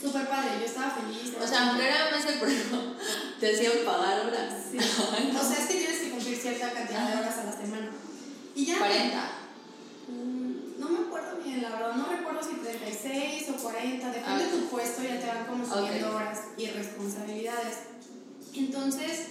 [0.00, 1.33] Súper padre, yo estaba feliz.
[1.40, 2.96] O sea, aunque era mes el pruebo,
[3.40, 4.55] te hacían pagar horas.
[4.70, 4.78] Sí.
[5.40, 7.90] O sea, es que tienes que cumplir cierta cantidad de horas a la semana.
[8.55, 8.78] Y ya.
[8.78, 9.41] 40.
[10.82, 14.66] No me acuerdo bien, la verdad, no recuerdo si 36 o 40, depende de tu
[14.66, 17.78] puesto, ya te van como subiendo horas y responsabilidades.
[18.52, 19.28] Entonces,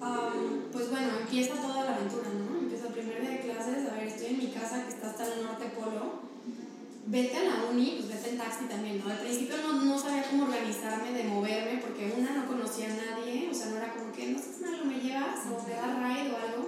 [0.00, 2.58] am, pues bueno, empieza toda la aventura, ¿no?
[2.58, 5.32] Empieza el primer día de clases, a ver, estoy en mi casa que está hasta
[5.32, 6.26] el norte polo.
[7.06, 9.08] Vete a la uni, pues vete en taxi también, ¿no?
[9.08, 13.48] Al principio no, no sabía cómo organizarme, de moverme, porque una no conocía a nadie,
[13.48, 15.94] o sea, no era como que, no sé si malo me llevas o me das
[15.96, 16.67] ride o algo.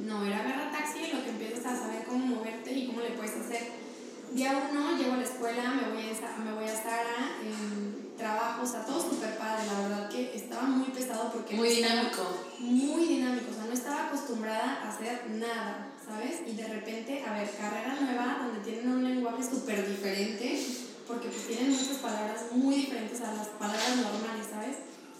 [0.00, 3.10] No, era agarrar taxi y lo que empiezas a saber cómo moverte y cómo le
[3.10, 3.88] puedes hacer.
[4.32, 8.62] Día uno, llego a la escuela, me voy a, me voy a Sara, em, trabajo,
[8.62, 11.54] o sea, todo súper padre, la verdad que estaba muy pesado porque...
[11.54, 12.22] Muy dinámico.
[12.58, 16.42] Muy dinámico, o sea, no estaba acostumbrada a hacer nada, ¿sabes?
[16.46, 20.62] Y de repente, a ver, carrera nueva, donde tienen un lenguaje súper diferente,
[21.06, 24.76] porque pues tienen muchas palabras muy diferentes a las palabras normales, ¿sabes?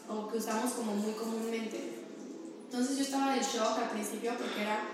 [0.07, 1.98] O que usamos como muy comúnmente.
[2.71, 4.85] Entonces yo estaba de shock al principio porque era,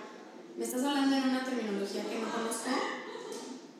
[0.56, 2.70] me estás hablando en una terminología que no conozco,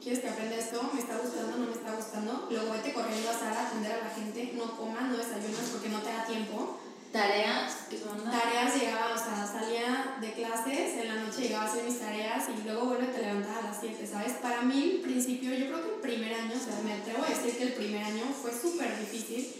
[0.03, 3.39] quieres que aprenda esto, me está gustando, no me está gustando, luego vete corriendo a
[3.39, 6.81] Sara a atender a la gente, no comas, no desayunas porque no te da tiempo.
[7.13, 11.71] Tareas que son Tareas llegaba, o sea, salía de clases, en la noche llegaba a
[11.71, 14.33] hacer mis tareas y luego vuelve a te levantar a las 7, ¿sabes?
[14.43, 17.29] Para mí, el principio, yo creo que el primer año, o sea, me atrevo a
[17.29, 19.55] decir que el primer año fue súper difícil,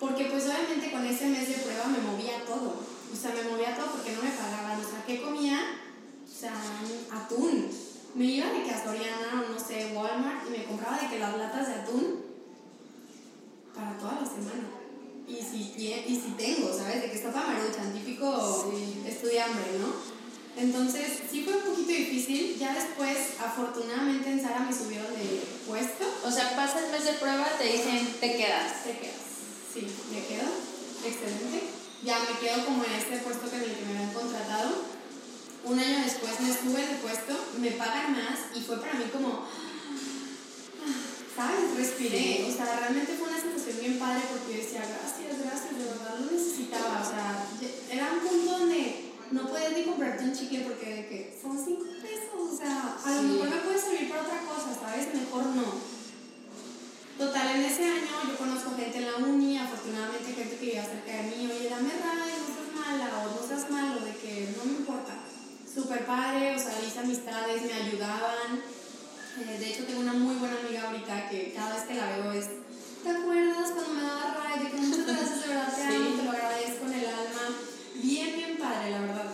[0.00, 3.76] porque pues obviamente con ese mes de prueba me movía todo, o sea, me movía
[3.76, 5.60] todo porque no me pagaban, o sea, ¿qué comía?
[6.24, 6.54] O sea,
[7.12, 7.68] atún.
[8.14, 11.18] Me iba de que a Soriana o no sé, Walmart y me compraba de que
[11.18, 12.24] las latas de atún
[13.74, 14.68] para toda la semana.
[15.28, 17.02] Y si, y si tengo, ¿sabes?
[17.02, 19.02] De que está maruchan, típico Sí.
[19.06, 19.92] estudiambre, ¿no?
[20.56, 22.56] Entonces, sí fue un poquito difícil.
[22.58, 26.04] Ya después, afortunadamente, en Sara me subieron de puesto.
[26.24, 28.84] O sea, pasa el mes de prueba, te dicen, te quedas.
[28.84, 29.26] Te quedas.
[29.74, 30.48] Sí, me quedo.
[31.04, 31.85] Excelente.
[32.06, 34.94] Ya me quedo como en este puesto que en el que me habían contratado.
[35.64, 39.42] Un año después me sube de puesto, me pagan más y fue para mí como,
[41.34, 41.74] ¿sabes?
[41.76, 42.46] Respiré.
[42.46, 46.14] O sea, realmente fue una sensación bien padre porque yo decía, gracias, gracias, de verdad
[46.22, 47.02] lo necesitaba.
[47.02, 47.42] O sea,
[47.90, 51.90] era un punto donde no podías ni comprarte un chicle porque de que son cinco
[51.98, 52.38] pesos.
[52.38, 55.12] O sea, a lo mejor me puede servir para otra cosa, ¿sabes?
[55.12, 55.95] Mejor no.
[57.18, 61.12] Total, en ese año yo conozco gente en la uni, afortunadamente gente que vive cerca
[61.16, 64.64] de mí, oye, dame ray, no seas mala o no seas malo, de que no
[64.66, 65.14] me importa.
[65.72, 68.60] Súper padre, o sea, hice amistades, me ayudaban.
[69.40, 72.32] Eh, de hecho, tengo una muy buena amiga ahorita que cada vez que la veo
[72.32, 72.46] es,
[73.02, 74.64] ¿te acuerdas cuando me daba ray?
[74.64, 75.96] De que muchas gracias, de verdad te Sí.
[75.96, 77.44] amo, te lo agradezco en el alma.
[77.94, 79.32] Bien, bien padre, la verdad.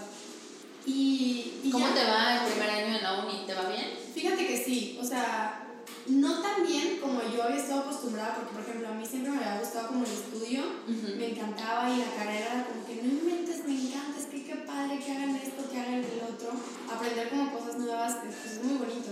[0.87, 1.95] Y, y ¿Cómo ya.
[1.95, 3.45] te va el primer año en la uni?
[3.47, 3.91] ¿Te va bien?
[4.15, 5.62] Fíjate que sí, o sea,
[6.07, 9.39] no tan bien como yo había estado acostumbrada, porque por ejemplo a mí siempre me
[9.39, 13.65] había gustado como el estudio, me encantaba y la carrera era como que no inventes,
[13.67, 16.51] me encanta, es que qué padre que hagan esto, que hagan el otro,
[16.93, 19.11] aprender como cosas nuevas, pues, es muy bonito.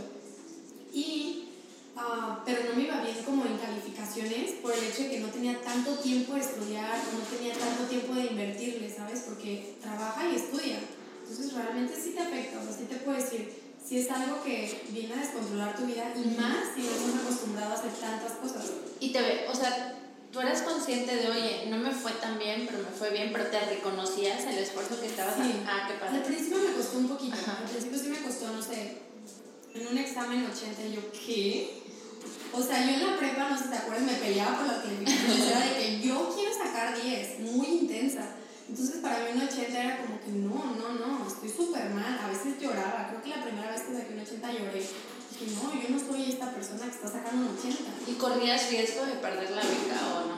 [0.92, 1.48] Y,
[1.96, 5.29] ah, pero no me iba bien como en calificaciones por el hecho de que no
[5.29, 9.20] tenía tanto tiempo de estudiar, no tenía tanto tiempo de invertirle, ¿sabes?
[9.29, 10.81] Porque trabaja y estudia.
[11.22, 14.82] Entonces realmente sí te afecta, o sea, sí te puedo decir, si es algo que
[14.90, 18.64] viene a descontrolar tu vida y más si no estás acostumbrado a hacer tantas cosas.
[19.00, 19.96] Y te ve, o sea,
[20.30, 23.46] tú eras consciente de, oye, no me fue tan bien, pero me fue bien, pero
[23.46, 25.40] te reconocías el esfuerzo que estabas Sí.
[25.42, 25.70] haciendo.
[25.70, 26.20] Ah, qué Al padre.
[26.20, 27.58] principio me costó un poquito, Ajá.
[27.62, 28.98] al principio sí me costó, no sé,
[29.74, 31.80] en un examen 80 y yo, ¿qué?
[32.52, 34.78] O sea, yo en la prepa, no sé si te acuerdas, me peleaba por las
[34.84, 38.36] calificaciones, era de que yo quiero sacar 10, muy intensa.
[38.70, 42.28] Entonces para mí un 80 era como que no, no, no, estoy súper mal, a
[42.28, 44.78] veces lloraba, creo que la primera vez que saqué un 80 lloré.
[44.78, 47.83] Dije, no, yo no soy esta persona que está sacando un 80.
[48.06, 50.37] ¿Y corrías riesgo de perder la beca o no?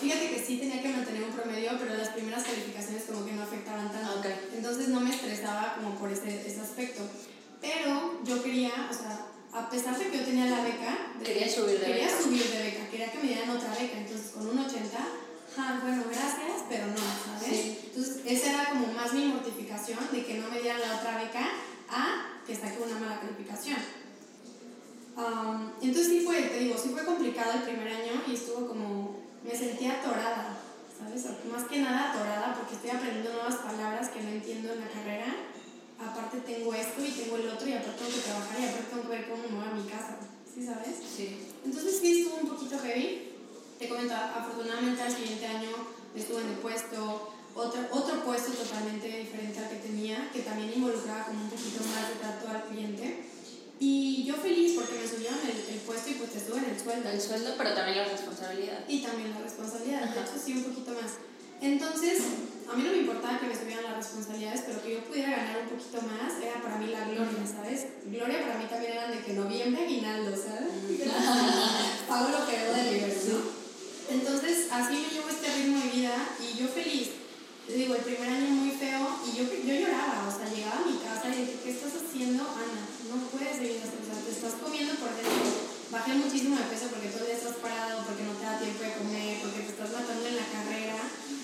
[0.00, 3.42] Fíjate que sí tenía que mantener un promedio, pero las primeras calificaciones como que no
[3.42, 4.20] afectaban tanto.
[4.20, 4.26] Ok.
[4.54, 7.02] Entonces no me estresaba como por ese, ese aspecto.
[7.60, 11.52] Pero yo quería, o sea, a pesar de que yo tenía la beca, de- Querías
[11.54, 12.22] subir de quería beca.
[12.22, 13.98] subir de beca, quería que me dieran otra beca.
[13.98, 14.98] Entonces con un 80,
[15.56, 17.48] ah, bueno, gracias, pero no, ¿sabes?
[17.48, 17.78] Sí.
[17.86, 21.48] Entonces esa era como más mi mortificación de que no me dieran la otra beca
[21.88, 23.78] a que saque una mala calificación.
[25.16, 29.18] Um, entonces sí fue, te digo, sí fue complicado el primer año y estuvo como,
[29.42, 30.56] me sentía atorada,
[30.96, 31.26] ¿sabes?
[31.50, 35.34] Más que nada atorada porque estoy aprendiendo nuevas palabras que no entiendo en la carrera.
[35.98, 39.02] Aparte tengo esto y tengo el otro y aparte tengo que trabajar y aparte tengo
[39.02, 40.94] que ver cómo me voy a mi casa, ¿sí sabes?
[41.02, 41.48] Sí.
[41.64, 43.37] Entonces sí estuvo un poquito heavy.
[43.78, 45.70] Te comento, afortunadamente al siguiente año
[46.14, 51.26] estuve en el puesto, otro, otro puesto totalmente diferente al que tenía, que también involucraba
[51.26, 53.24] como un poquito más de trato al cliente.
[53.78, 57.08] Y yo feliz porque me subieron el, el puesto y pues te suben el sueldo.
[57.08, 58.84] El sueldo, pero también la responsabilidad.
[58.88, 60.20] Y también la responsabilidad, de Ajá.
[60.22, 61.12] hecho sí un poquito más.
[61.60, 62.22] Entonces,
[62.70, 65.62] a mí no me importaba que me subieran las responsabilidades, pero que yo pudiera ganar
[65.62, 67.86] un poquito más era para mí la gloria, ¿sabes?
[68.06, 70.70] Gloria para mí también eran de que noviembre aguinaldo, ¿sabes?
[72.08, 73.57] Pago lo que debo de ¿no?
[74.08, 77.08] Entonces, así me llevo este ritmo de vida y yo feliz.
[77.68, 80.96] Digo, el primer año muy feo y yo, yo lloraba, o sea, llegaba a mi
[81.04, 82.80] casa y dije, ¿qué estás haciendo, Ana?
[83.12, 85.68] No puedes seguir así, o sea, te estás comiendo por dentro.
[85.92, 88.80] Bajé muchísimo de peso porque todo el día estás parado, porque no te da tiempo
[88.80, 90.96] de comer, porque te estás matando en la carrera.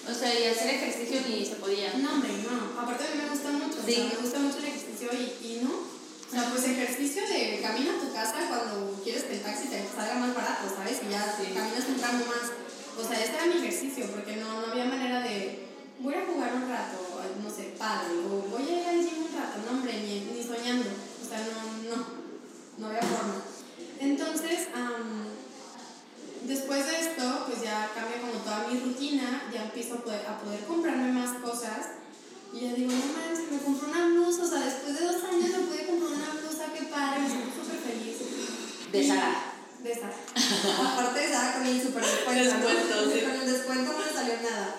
[0.09, 1.93] O sea, y hacer ejercicio ni se podía.
[2.01, 2.73] No, hombre, no.
[2.81, 3.93] Aparte a mí me gusta mucho, o Sí.
[3.93, 5.73] sea, me gusta mucho el ejercicio y, y no.
[6.35, 9.87] O sea, pues ejercicio de camina a tu casa cuando quieres que el taxi te
[9.87, 10.99] salga más barato, ¿sabes?
[11.07, 11.55] Y ya Sí.
[11.55, 12.51] caminas un tramo más.
[12.99, 15.69] O sea, este era mi ejercicio porque no, no había manera de,
[16.01, 16.99] voy a jugar un rato,
[17.41, 20.43] no sé, padre, o voy a ir al gym un rato, no, hombre, ni, ni
[20.43, 20.91] soñando.
[20.91, 22.05] O sea, no, no,
[22.79, 23.39] no había forma.
[24.01, 25.27] Entonces, am,
[26.49, 30.37] después de esto, pues ya cambia como toda mi rutina, ya empiezo a poder, a
[30.41, 32.03] poder comprarme más cosas.
[32.55, 35.51] Y ya digo, no manches, me compré una blusa, o sea, después de dos años
[35.51, 38.15] me pude comprar una blusa, qué padre, me siento súper feliz.
[38.93, 39.59] De Zara.
[39.83, 40.15] De Zara.
[40.93, 42.55] Aparte de Zara con el super descuento.
[42.55, 43.13] ¿no?
[43.13, 43.21] Sí.
[43.23, 44.77] Con el descuento no me salió nada.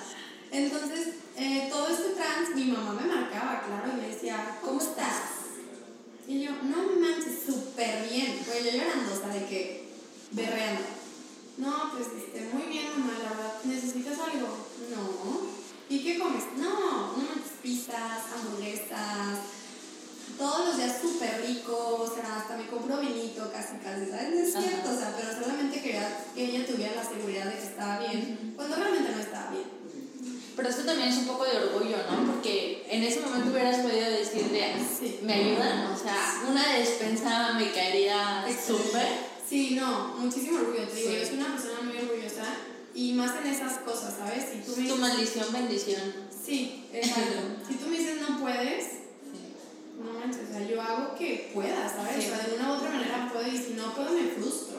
[0.52, 5.52] Entonces, eh, todo este trans, mi mamá me marcaba, claro, y me decía, ¿cómo estás?
[6.30, 8.40] Y yo, no manches, súper bien.
[8.46, 9.90] Pues yo llorando, o sea, de que
[10.32, 10.82] berreando.
[11.58, 14.48] No, pues este, muy bien, mamá, la verdad, ¿necesitas algo?
[14.96, 15.66] No.
[15.88, 16.44] ¿Y qué comes?
[16.58, 19.42] No, no manches, pizzas, hamburguesas,
[20.38, 24.30] todos los días súper rico, o sea, hasta me compro vinito casi, casi, ¿sabes?
[24.36, 24.68] No es Ajá.
[24.68, 28.54] cierto, o sea, pero solamente quería que ella tuviera la seguridad de que estaba bien,
[28.56, 29.64] cuando realmente no estaba bien.
[30.56, 32.32] Pero esto también es un poco de orgullo, ¿no?
[32.34, 35.20] Porque en ese momento hubieras podido decirle, Sí.
[35.24, 35.88] ¿me ayudan?
[35.92, 39.08] O sea, una despensa me caería súper.
[39.50, 41.18] Sí, no, muchísimo orgullo, te digo, Sí.
[41.20, 42.44] yo soy una persona muy orgullosa
[42.94, 44.46] y más en esas cosas, ¿sabes?
[44.52, 46.25] Si tú me Tu maldición, bendición.
[46.46, 47.66] Sí, exacto.
[47.68, 48.86] si tú me dices no puedes,
[49.98, 52.24] no manches, o sea, yo hago que pueda, ¿sabes?
[52.24, 52.32] Sí.
[52.32, 54.78] O sea, de una u otra manera puedo y si no puedo me frustro.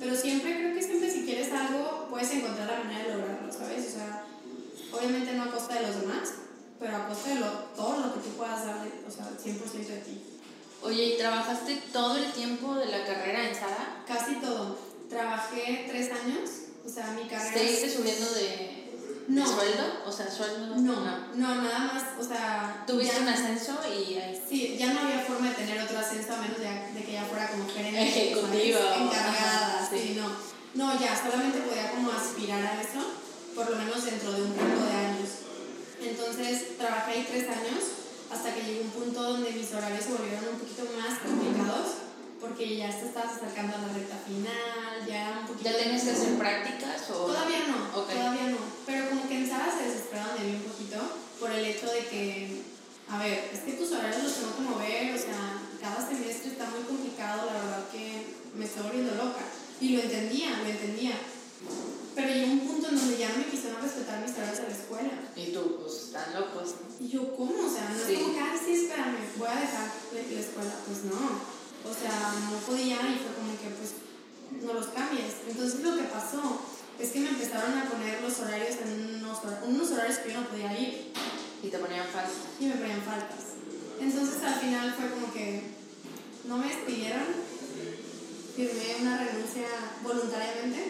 [0.00, 3.86] Pero siempre creo que siempre si quieres algo puedes encontrar la manera de lograrlo, ¿sabes?
[3.86, 4.24] O sea,
[4.92, 6.32] obviamente no a costa de los demás,
[6.80, 7.46] pero a costa de lo,
[7.76, 10.20] todo lo que tú puedas darle, o sea, 100% de ti.
[10.82, 14.04] Oye, ¿y trabajaste todo el tiempo de la carrera en Sara?
[14.06, 14.76] Casi todo.
[15.08, 16.50] Trabajé tres años,
[16.84, 17.56] o sea, mi carrera...
[17.56, 18.83] ¿Seguiste subiendo de,
[19.28, 19.46] No.
[19.46, 20.02] sueldo?
[20.06, 20.76] O sea, sueldo.
[20.76, 20.94] No,
[21.34, 22.84] no, nada más, o sea...
[22.86, 24.42] Tuviste ya- un ascenso y ahí.
[24.48, 27.24] Sí, ya no había forma de tener otro ascenso a menos de, de que ya
[27.24, 28.32] fuera como gerente.
[28.96, 29.98] Encargada, ajá, sí.
[29.98, 30.20] sí.
[30.20, 30.28] no.
[30.74, 33.00] No, ya, solamente podía como aspirar a eso,
[33.54, 35.28] por lo menos dentro de un rango de años.
[36.02, 37.84] Entonces, trabajé ahí tres años
[38.30, 42.03] hasta que llegó un punto donde mis horarios se volvieron un poquito más complicados
[42.44, 45.70] porque ya te estabas acercando a la recta final, ya era un poquito...
[45.70, 47.26] ¿Ya tenías que hacer prácticas o.?
[47.32, 48.10] Todavía no, Ok.
[48.12, 48.58] todavía no.
[48.84, 50.98] Pero como que en Sara se desesperaron de mí un poquito
[51.40, 52.62] por el hecho de que,
[53.08, 56.66] a ver, es que tus horarios los tengo que mover, o sea, cada semestre está
[56.68, 59.44] muy complicado, la verdad que me estoy volviendo loca.
[59.80, 61.16] Y lo entendía, lo entendía.
[62.14, 64.76] Pero llegó un punto en donde ya no me quisieron respetar mis horarios a la
[64.76, 65.10] escuela.
[65.34, 66.74] Y tú, pues, están locos.
[67.00, 67.66] Y yo, ¿cómo?
[67.66, 68.14] O sea, no Sí.
[68.14, 70.74] es como que, ay, sí, espérame, voy a dejar la escuela.
[70.86, 71.53] Pues no.
[71.84, 73.90] O sea, no podía y fue como que, pues,
[74.64, 75.34] no los cambies.
[75.48, 76.60] Entonces lo que pasó
[76.98, 80.40] es que me empezaron a poner los horarios en unos, hor- unos horarios que yo
[80.40, 81.12] no podía ir
[81.62, 82.30] Y te ponían falta.
[82.60, 83.60] y me ponían faltas.
[84.00, 85.62] Entonces al final fue como que
[86.44, 87.24] no me despidieron,
[88.56, 89.66] firmé una renuncia
[90.02, 90.80] voluntariamente,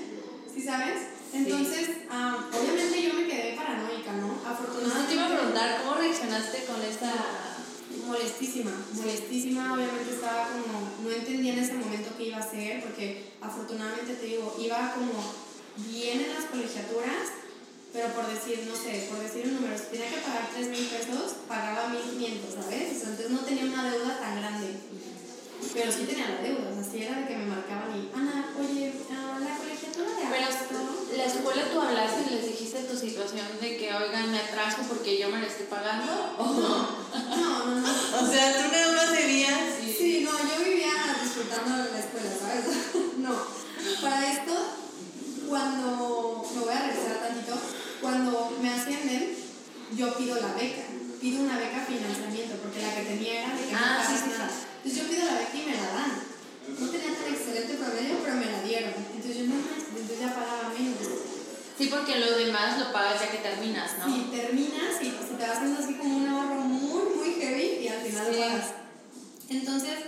[0.52, 0.98] ¿sí sabes?
[1.32, 4.26] Entonces, ah, obviamente yo me quedé paranoica, ¿no?
[4.34, 5.08] Entonces Afortunadamente.
[5.08, 7.12] te iba a preguntar, ¿cómo reaccionaste con esta.
[8.06, 13.32] Molestísima, molestísima, obviamente estaba como, no entendía en ese momento qué iba a hacer, porque
[13.40, 15.24] afortunadamente te digo, iba como
[15.88, 17.32] bien en las colegiaturas,
[17.92, 20.84] pero por decir, no sé, por decir un número, si tenía que pagar 3 mil
[20.84, 22.92] pesos, pagaba 1500, ¿sabes?
[22.92, 24.68] O sea, entonces no tenía una deuda tan grande,
[25.72, 28.52] pero sí tenía la deuda, o sea, sí era de que me marcaban y, Ana,
[28.60, 33.46] oye, ah, la colegiatura de Pero la escuela tú hablaste y les dijiste tu situación
[33.60, 36.34] de que, oigan, me atraso porque yo me la estoy pagando.
[36.38, 37.03] ¿O no?
[37.36, 37.88] No, no, no.
[37.88, 39.92] O sea, tú nada más debías y.
[39.92, 40.92] Sí, no, yo vivía
[41.22, 42.64] disfrutando de la escuela, ¿sabes?
[43.18, 43.34] no.
[44.02, 44.52] Para esto,
[45.48, 47.56] cuando me voy a regresar tantito,
[48.00, 49.36] cuando me ascienden,
[49.96, 50.82] yo pido la beca,
[51.20, 54.30] pido una beca financiamiento, porque la que tenía era de que Ah, no sí, sí,
[54.30, 54.50] nada.
[54.50, 56.12] Entonces yo pido la beca y me la dan.
[56.64, 58.94] No tenía tan excelente promedio, pero me la dieron.
[59.14, 60.98] Entonces yo no entonces ya pagaba menos.
[61.76, 64.06] Sí, porque lo demás lo pagas ya que terminas, ¿no?
[64.06, 66.63] Si terminas y se te va haciendo así como un ahorro
[68.30, 68.74] lo pagas.
[69.48, 69.98] Entonces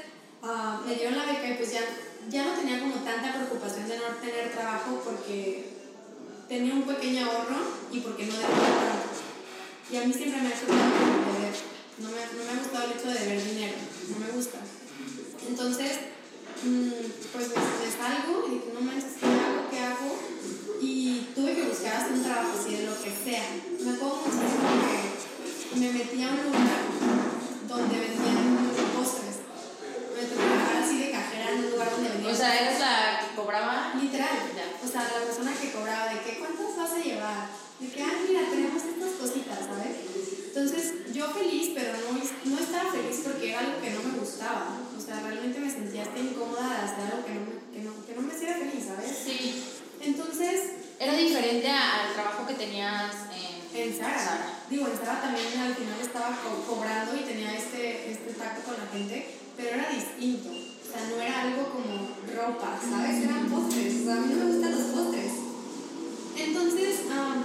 [0.43, 1.81] ah, me dieron la beca y pues ya,
[2.31, 5.77] ya no tenía como tanta preocupación de no tener trabajo porque
[6.49, 7.59] tenía un pequeño ahorro
[7.93, 9.27] y porque no debía tanto.
[9.91, 11.55] Y a mí siempre me ha hecho deber.
[11.99, 13.77] No me, no me ha gustado el hecho de deber dinero,
[14.11, 14.59] no me gusta.
[15.49, 15.93] Entonces,
[16.63, 16.91] mm,
[17.33, 19.71] pues me, me salgo y dije, no manches, ¿qué hago?
[19.71, 20.19] ¿Qué hago?
[20.83, 23.45] Y tuve que buscar hasta un trabajo así de lo que sea.
[23.81, 24.69] Me acuerdo muchísimo
[25.73, 27.36] que me metí a un lugar
[27.69, 29.37] donde vendían postres.
[30.15, 33.21] Me tocó trabajar así de cajera en un lugar donde vendían O sea, eres la
[33.21, 33.93] que cobraba.
[34.01, 34.37] Literal.
[34.55, 34.67] Ya.
[34.83, 37.49] O sea, la persona que cobraba, de que cuántas vas a llevar,
[37.81, 39.95] de que, ah, mira, tenemos estas cositas, ¿sabes?
[40.49, 44.79] Entonces, yo feliz, pero no, no estaba feliz porque era algo que no me gustaba.
[44.97, 48.07] O sea, realmente me sentía hasta incómoda de hacer algo que no me, que no,
[48.07, 49.13] que no me hacía feliz, ¿sabes?
[49.25, 49.63] Sí.
[50.01, 55.75] Entonces, Era diferente al trabajo que tenías en, en Sara, digo, en Sara también al
[55.75, 60.49] final estaba co- cobrando y tenía este, este tacto con la gente, pero era distinto.
[60.51, 63.25] O sea, no era algo como ropa, ¿sabes?
[63.25, 63.95] Eran postres.
[64.01, 65.33] O sea, a mí no me gustan los postres.
[66.37, 67.45] Entonces, am,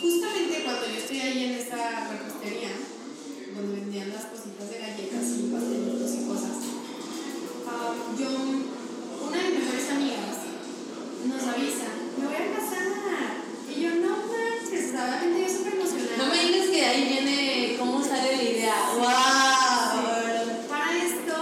[0.00, 2.72] justamente cuando yo estoy ahí en esa repostería,
[3.54, 6.56] donde vendían las cositas de galletas y pastelitos y cosas,
[8.18, 8.28] yo,
[9.28, 10.36] una de mis mejores amigas
[11.26, 13.45] nos avisa, me voy a casar.
[13.76, 16.16] Y yo, no manches, yo súper emocionada.
[16.16, 18.74] No me digas que de ahí viene cómo sale la idea.
[18.96, 20.66] ¡Wow!
[20.68, 21.34] Para esto,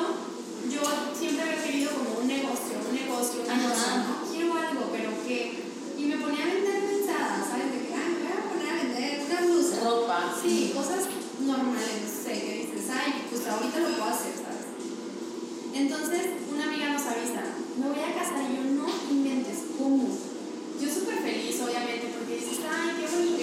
[0.69, 0.81] yo
[1.17, 4.33] siempre había querido como un negocio, un negocio, un negocio, ¿no?
[4.33, 5.63] Quiero algo, pero que...
[5.97, 7.71] Y me ponía a vender mensadas, ¿sabes?
[7.71, 9.85] De que, ay, me voy a poner a vender una blusa.
[9.85, 10.35] Ropa.
[10.43, 11.07] Sí, cosas
[11.39, 14.67] normales, no sé, que dices, ay, pues ahorita lo puedo hacer, ¿sabes?
[15.73, 17.47] Entonces, una amiga nos avisa,
[17.79, 18.43] me voy a casar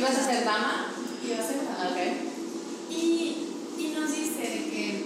[0.02, 0.88] ¿Ibas a ser dama?
[1.24, 1.92] Iba a ser dama.
[1.92, 2.00] Ok.
[2.90, 3.36] Y,
[3.78, 5.06] y nos dice de que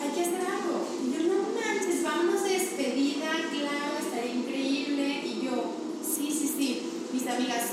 [0.00, 0.86] hay que hacer algo.
[1.02, 5.20] Y yo, no manches, vámonos de despedida, claro, estaría increíble.
[5.26, 5.64] Y yo,
[6.00, 6.82] sí, sí, sí.
[7.12, 7.63] Mis amigas,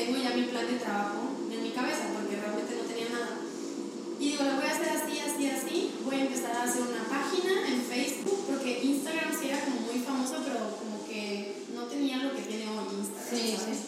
[0.00, 3.36] tengo ya mi plan de trabajo en mi cabeza, porque realmente no tenía nada.
[4.18, 5.76] Y digo, lo voy a hacer así, así, así.
[6.04, 10.00] Voy a empezar a hacer una página en Facebook, porque Instagram sí era como muy
[10.00, 13.28] famoso, pero como que no tenía lo que tiene hoy Instagram.
[13.28, 13.76] Sí, ¿sabes?
[13.76, 13.84] Sí.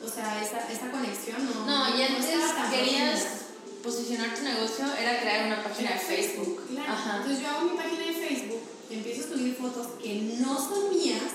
[0.00, 1.66] O sea, esa, esa, conexión no.
[1.68, 3.82] No, y antes no querías bien.
[3.82, 6.64] posicionar tu negocio, era crear una página de Facebook.
[6.72, 6.92] Claro.
[6.92, 7.16] Ajá.
[7.18, 11.29] Entonces yo hago mi página de Facebook, empiezo a subir fotos que no son mías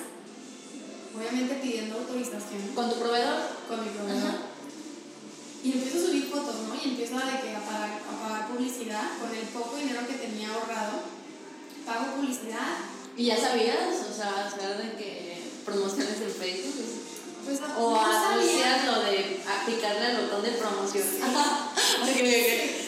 [1.17, 3.39] obviamente pidiendo autorización Con tu proveedor.
[3.67, 4.29] con mi proveedor.
[4.29, 4.37] Ajá.
[5.63, 6.75] Y empiezo a subir fotos, ¿no?
[6.75, 10.13] Y empiezo a, de que a, pagar, a pagar publicidad con el poco dinero que
[10.13, 11.01] tenía ahorrado.
[11.85, 12.85] Pago publicidad.
[13.17, 14.05] ¿Y ya sabías?
[14.09, 16.75] O sea, saber de que promociones en Facebook.
[17.45, 18.83] Pues, O no sabía.
[18.85, 21.03] lo de aplicarle al botón de promoción.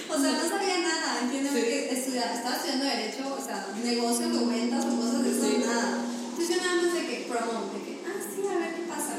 [0.10, 1.62] O sea, no sabía nada, entiendo Sí.
[1.62, 5.58] que estudiaba, estaba estudiando Derecho, o sea, negocio ventas o cosas de eso, Sí.
[5.66, 5.98] nada.
[6.32, 9.16] Entonces yo nada más de que promo, de que, ah, sí, a ver qué pasa.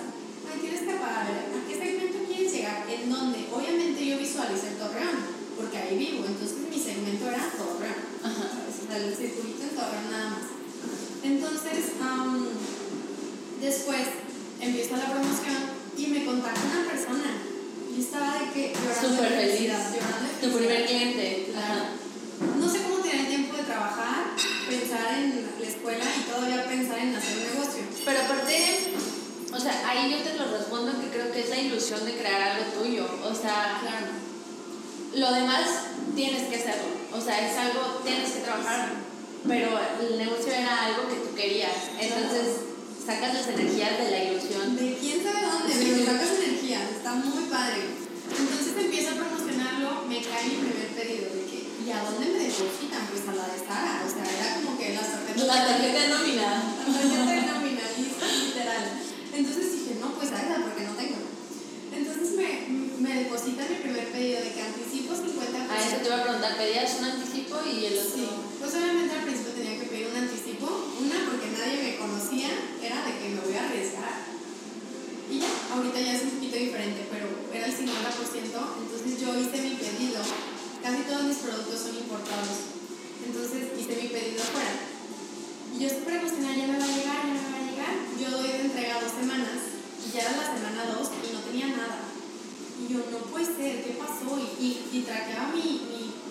[1.09, 2.85] ¿A qué segmento quieres llegar?
[2.89, 3.47] ¿En dónde?
[3.53, 5.17] Obviamente yo visualicé Torreón,
[5.57, 6.25] porque ahí vivo.
[6.27, 8.01] Entonces mi segmento era Torreón.
[8.89, 10.45] El circulito en Torreón nada más.
[11.23, 11.93] Entonces,
[13.61, 14.01] después
[14.61, 15.57] empiezo la promoción
[15.97, 17.31] y me contacta una persona.
[17.97, 19.51] Y estaba de que llorando Súper de feliz.
[19.51, 21.49] felicidad, llorando de Tu primer cliente.
[21.53, 21.83] Claro.
[22.61, 24.37] No sé cómo tener tiempo de trabajar,
[24.69, 27.83] pensar en la escuela y todavía pensar en hacer un negocio.
[28.05, 28.95] Pero aparte,
[29.53, 32.43] o sea, ahí yo te lo respondo que creo que es la ilusión de crear
[32.43, 33.07] algo tuyo.
[33.25, 34.07] O sea, Claro.
[35.15, 35.65] lo demás
[36.15, 36.89] tienes que hacerlo.
[37.13, 38.91] O sea, es algo, tienes que trabajar.
[39.47, 41.73] Pero el negocio era algo que tú querías.
[41.99, 42.69] Entonces,
[43.07, 44.77] sacas las energías de la ilusión.
[44.77, 47.97] De quién sabe dónde, pero sacas energía, está muy padre.
[48.29, 52.45] Entonces empiezo a promocionarlo, me cae mi primer pedido de que, ¿y a dónde me
[52.45, 53.09] depositan?
[53.09, 55.47] Pues a la de Sara, o sea, era como que las tarjetas.
[55.47, 56.49] La tarjeta de nómina.
[56.53, 57.68] La tarjeta literal.
[59.39, 61.23] Entonces dije, no, pues hágala porque no tengo.
[61.95, 62.67] Entonces me,
[62.99, 66.59] me depositan mi primer pedido de que anticipo 50 A eso te iba a preguntar,
[66.59, 68.19] pedías un anticipo y el otro.
[68.19, 68.27] Sí,
[68.59, 70.67] pues obviamente al principio tenía que pedir un anticipo,
[70.99, 72.51] una porque nadie me conocía,
[72.83, 74.27] era de que me voy a arriesgar.
[75.31, 79.59] Y ya, ahorita ya es un poquito diferente, pero era el 50%, entonces yo hice
[79.63, 80.19] mi pedido,
[80.83, 82.75] casi todos mis productos son importados,
[83.23, 84.75] entonces hice mi pedido afuera.
[85.79, 87.68] Y yo súper emocionada, ya me va a llegar, ya me va a llegar.
[88.19, 91.69] Yo doy de entrega dos semanas, y ya era la semana dos y no tenía
[91.69, 92.09] nada.
[92.79, 94.39] Y yo, no puede ser, ¿qué pasó?
[94.39, 95.83] Y, y, y traqueaba mi,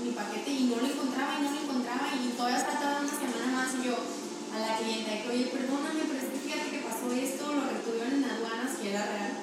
[0.01, 3.47] mi, paquete y no lo encontraba y no lo encontraba y todavía faltaba una semana
[3.53, 7.05] más y yo a la clienta que, oye, perdóname, pero es que fíjate que pasó
[7.13, 9.33] esto, lo retuvieron en aduanas y era real.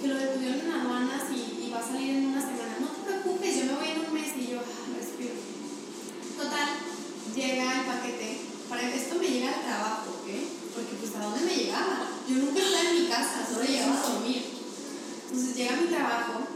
[0.00, 2.80] Que lo detuvieron en aduanas y, y va a salir en una semana.
[2.80, 5.34] No te preocupes, yo me voy en un mes y yo, ah, respiro.
[6.38, 6.68] Total,
[7.34, 8.40] llega el paquete.
[8.70, 10.57] Para esto me llega al trabajo, ¿ok?
[10.78, 12.06] Porque pues a dónde me llegaba.
[12.28, 14.46] Yo nunca estaba en mi casa, solo llegaba a dormir.
[15.26, 16.46] Entonces llega mi trabajo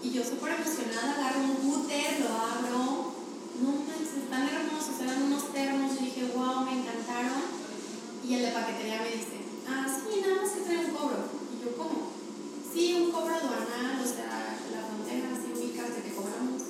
[0.00, 3.10] y yo súper emocionada agarro un cúter, lo abro.
[3.58, 5.98] No manches, están hermosos, eran unos termos.
[5.98, 7.42] Yo dije, wow, me encantaron.
[8.22, 11.26] Y el de paquetería me dice, ah, sí, nada más que trae un cobro.
[11.50, 12.06] Y yo, ¿cómo?
[12.72, 16.62] Sí, un cobro aduanal, o sea, la frontera, así ubicas de que cobramos.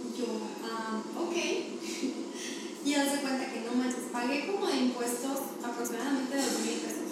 [0.00, 0.24] Y yo,
[0.64, 1.36] ah, ok.
[2.88, 5.47] y hace cuenta que no manches, pagué como de impuestos
[5.78, 7.06] aproximadamente dos mil pesos.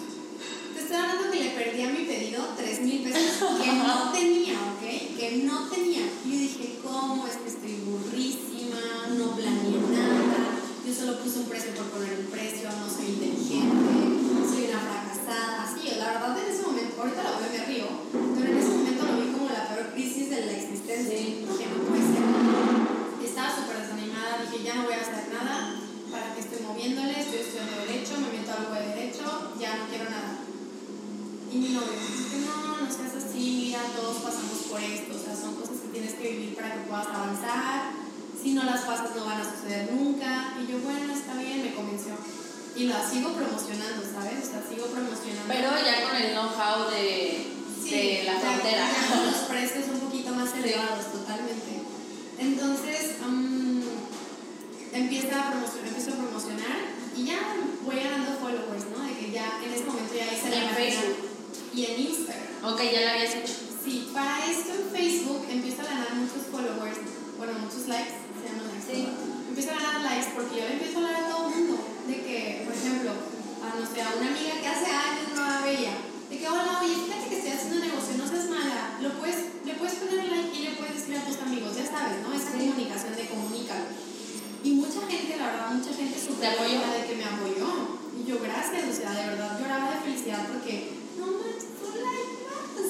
[0.75, 4.59] Te estoy hablando que le perdí a mi pedido 3 mil pesos que no tenía,
[4.75, 4.83] ¿ok?
[5.17, 6.03] Que no tenía.
[6.25, 7.25] Y yo dije, ¿cómo?
[7.25, 10.59] Es que estoy burrísima, no planeé nada.
[10.85, 13.96] Yo solo puse un precio por poner un precio, no soy inteligente,
[32.45, 36.13] no, no seas así, mira, todos pasamos por esto, o sea, son cosas que tienes
[36.15, 37.91] que vivir para que puedas avanzar,
[38.41, 41.73] si no las pasas no van a suceder nunca, y yo, bueno, está bien, me
[41.73, 42.13] convenció.
[42.75, 44.45] Y la sigo promocionando, ¿sabes?
[44.45, 45.49] O sea, sigo promocionando.
[45.49, 47.47] Pero ya con el know-how de,
[47.83, 48.85] Sí, de la frontera.
[49.09, 50.59] con los precios un poquito más Sí.
[50.63, 51.81] elevados, totalmente.
[52.37, 53.81] Entonces, mm,
[54.93, 56.77] empieza a promocionar, empiezo a promocionar
[57.17, 57.39] y ya
[57.83, 59.03] voy ganando followers, ¿no?
[59.03, 60.69] De que ya en ese momento ya hice la.
[60.69, 61.17] Facebook.
[61.77, 62.73] Y en Instagram.
[62.73, 63.53] Ok, ya la habías hecho.
[63.85, 66.97] Sí, para esto en Facebook empiezo a ganar muchos followers,
[67.37, 68.89] bueno, muchos likes, se llaman likes.
[68.89, 69.05] Sí.
[69.05, 69.13] ¿no?
[69.53, 71.77] Empiezo a ganar likes porque yo le empiezo a hablar a todo el mundo.
[72.09, 73.13] De que, por ejemplo,
[73.61, 75.93] a no sé, a una amiga que hace años no la veía.
[76.25, 78.97] De que, hola, oye, fíjate que estoy haciendo negocio, no seas mala.
[78.97, 82.25] Lo puedes, le puedes poner like y le puedes decir a tus amigos, ya sabes,
[82.25, 82.33] ¿no?
[82.33, 83.85] Esa comunicación de comunicar.
[84.65, 88.01] Y mucha gente, la verdad, mucha gente súper de que me apoyó.
[88.17, 91.56] Y yo, gracias, o sea, de verdad lloraba de felicidad porque, no más,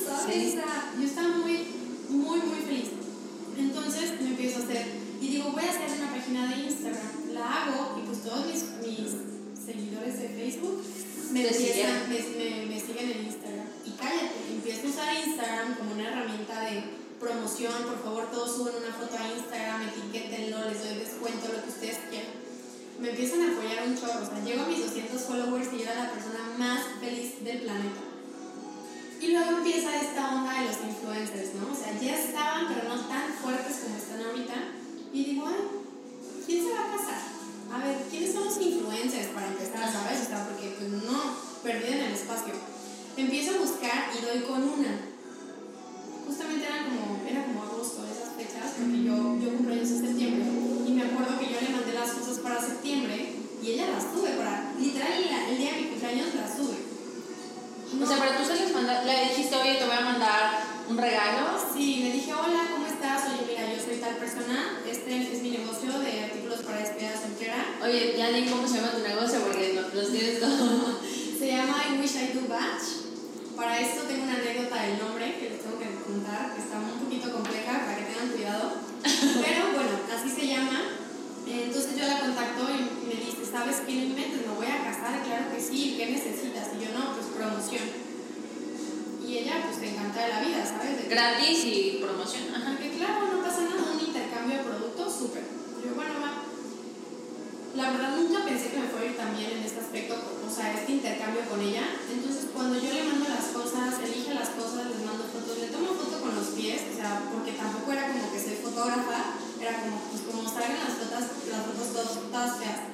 [0.06, 0.36] ¿sabes?
[0.36, 0.48] Sí.
[0.48, 1.58] O sea, yo estaba muy,
[2.10, 2.90] muy, muy feliz.
[3.58, 4.86] Entonces me empiezo a hacer,
[5.22, 7.34] y digo, voy a hacer una página de Instagram.
[7.34, 9.12] La hago y pues todos mis, mis
[9.66, 10.84] seguidores de Facebook
[11.32, 13.68] me, empiezan- me, me- me siguen en Instagram.
[13.86, 16.84] Y cállate, empiezo a usar Instagram como una herramienta de
[17.20, 17.74] promoción.
[17.84, 21.98] Por favor, todos suben una foto a Instagram filtro, les doy descuento, lo que ustedes
[22.10, 22.32] quieran.
[23.02, 25.84] Me empiezan a apoyar un chorro, o sea, llego a mis 200 followers y yo
[25.84, 28.02] era la persona más feliz del planeta.
[29.20, 31.74] Y luego empieza esta onda de los influencers, ¿no?
[31.74, 34.54] O sea, ya estaban, pero no tan fuertes como están ahorita.
[35.12, 35.64] Y digo, ay,
[36.46, 37.22] ¿quién se va a casar?
[37.74, 40.22] A ver, ¿quiénes son los influencers para empezar, sabes?
[40.22, 42.54] O sea, porque pues no, perdí en el espacio.
[43.18, 45.14] Empiezo a buscar y doy con una.
[46.26, 50.46] Justamente era como, era como agosto, esas fechas, porque yo, yo cumplo años en septiembre.
[50.88, 54.30] Y me acuerdo que yo le mandé las cosas para septiembre y ella las tuve
[54.32, 56.17] para, literal, el día de mi cumpleaños
[59.06, 61.60] le dijiste, oye, te voy a mandar un regalo.
[61.74, 63.30] Sí, le dije, hola, ¿cómo estás?
[63.30, 67.78] Oye, mira, yo soy tal persona, este es mi negocio de artículos para despedida soltera.
[67.84, 71.02] Oye, ya di cómo se llama tu negocio porque no, los tienes todos.
[71.38, 73.06] Se llama I Wish I Do Batch.
[73.56, 76.98] Para esto tengo una anécdota del nombre que les tengo que contar, que está un
[76.98, 78.74] poquito compleja para que tengan cuidado.
[79.46, 80.98] Pero bueno, así se llama.
[81.46, 84.48] Entonces yo la contacto y me dice, ¿sabes qué no inventes?
[84.48, 86.70] Me voy a casar, claro que sí, ¿qué necesitas?
[86.74, 88.07] Y yo no, pues promoción.
[89.38, 90.98] Y ella pues te encanta de la vida, ¿sabes?
[90.98, 92.50] De Gratis y promoción.
[92.50, 92.74] Ajá.
[92.74, 95.46] que claro, no pasa nada, un intercambio de productos, súper.
[95.78, 96.42] Yo, bueno, va.
[97.78, 100.50] La verdad nunca pensé que me fuera a ir tan bien en este aspecto, o
[100.50, 101.86] sea, este intercambio con ella.
[102.10, 105.94] Entonces, cuando yo le mando las cosas, elige las cosas, les mando fotos, le tomo
[105.94, 110.02] foto con los pies, o sea, porque tampoco era como que soy fotógrafa, era como,
[110.10, 112.90] pues como salgan las fotos, las fotos todas, todas feas.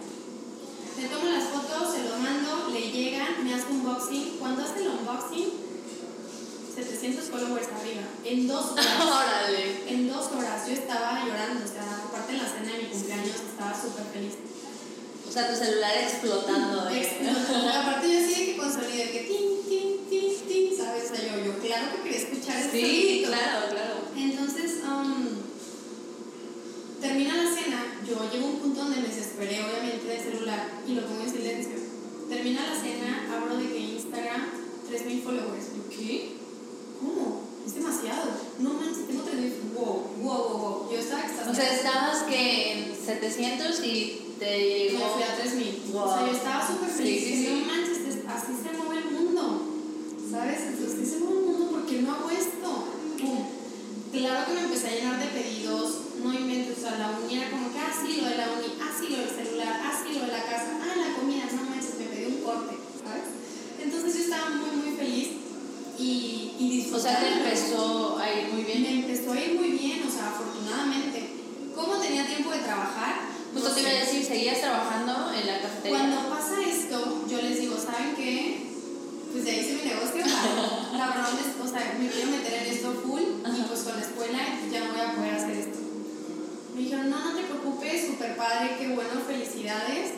[0.99, 4.43] Le tomo las fotos, se lo mando, le llegan, me hace un unboxing.
[4.43, 5.72] Cuando hace el unboxing,
[6.75, 8.87] 700 followers arriba, en dos horas.
[9.01, 9.83] Órale.
[9.87, 13.35] En dos horas yo estaba llorando, o sea, aparte en la cena de mi cumpleaños
[13.51, 14.33] estaba súper feliz.
[15.27, 16.85] O sea, tu celular explotando.
[16.85, 17.69] de- Explotó.
[17.69, 21.11] aparte yo de que con sonido que tin, tin, tin, tin, ¿sabes?
[21.11, 23.93] O sea, yo, yo claro que quería escuchar ese Sí, claro, claro.
[24.15, 25.27] Entonces, um,
[27.01, 30.93] termina la cena, yo llego a un punto donde me desesperé, obviamente, del celular y
[30.93, 31.77] lo pongo en silencio.
[32.29, 34.49] Termina la cena, abro de que Instagram,
[34.87, 35.65] 3000 followers.
[35.89, 36.42] ¿qué?
[37.03, 37.41] ¿Cómo?
[37.67, 38.31] Es demasiado.
[38.59, 39.75] No manches, tengo 3000.
[39.75, 40.91] Wow, wow, wow, wow.
[40.91, 41.51] Yo estaba extasiada.
[41.51, 45.13] O sea, estabas que en 700 y te llegó.
[45.13, 45.91] fui a 3000.
[45.91, 46.03] Wow.
[46.03, 47.23] O sea, yo estaba súper Sí, feliz.
[47.23, 47.47] sí, que sí.
[47.59, 49.43] No manches, es- así se mueve el mundo.
[50.31, 50.59] ¿Sabes?
[50.61, 52.69] Entonces, así se mueve el mundo porque no hago esto.
[53.19, 53.39] ¡Pum!
[54.11, 55.89] Claro que me empecé a llenar de pedidos.
[56.23, 58.69] No inventes, o sea, la uni era como que, ah, sí, lo de la uni,
[58.79, 61.67] ah, sí, lo del celular, ah, sí, lo de la casa, ah, la comida, no
[61.69, 63.27] manches, me pedí un corte, ¿sabes?
[63.83, 65.27] Entonces yo estaba muy, muy feliz
[66.03, 68.83] y, y O sea, te empezó a ir muy bien.
[68.83, 71.29] Me empezó a ir muy bien, o sea, afortunadamente.
[71.75, 73.21] ¿Cómo tenía tiempo de trabajar?
[73.53, 75.97] Justo No te iba a decir, ¿seguías trabajando en la cafetería?
[75.97, 78.67] Cuando pasa esto, yo les digo, ¿saben qué?
[79.31, 80.97] Pues ya hice mi negocio, vale.
[80.97, 84.05] la verdad es, o sea, me quiero meter en esto full y pues con la
[84.05, 84.39] escuela
[84.71, 85.79] ya no voy a poder hacer esto.
[86.75, 90.13] Me dijeron, no, no te preocupes, súper padre, qué bueno, felicidades,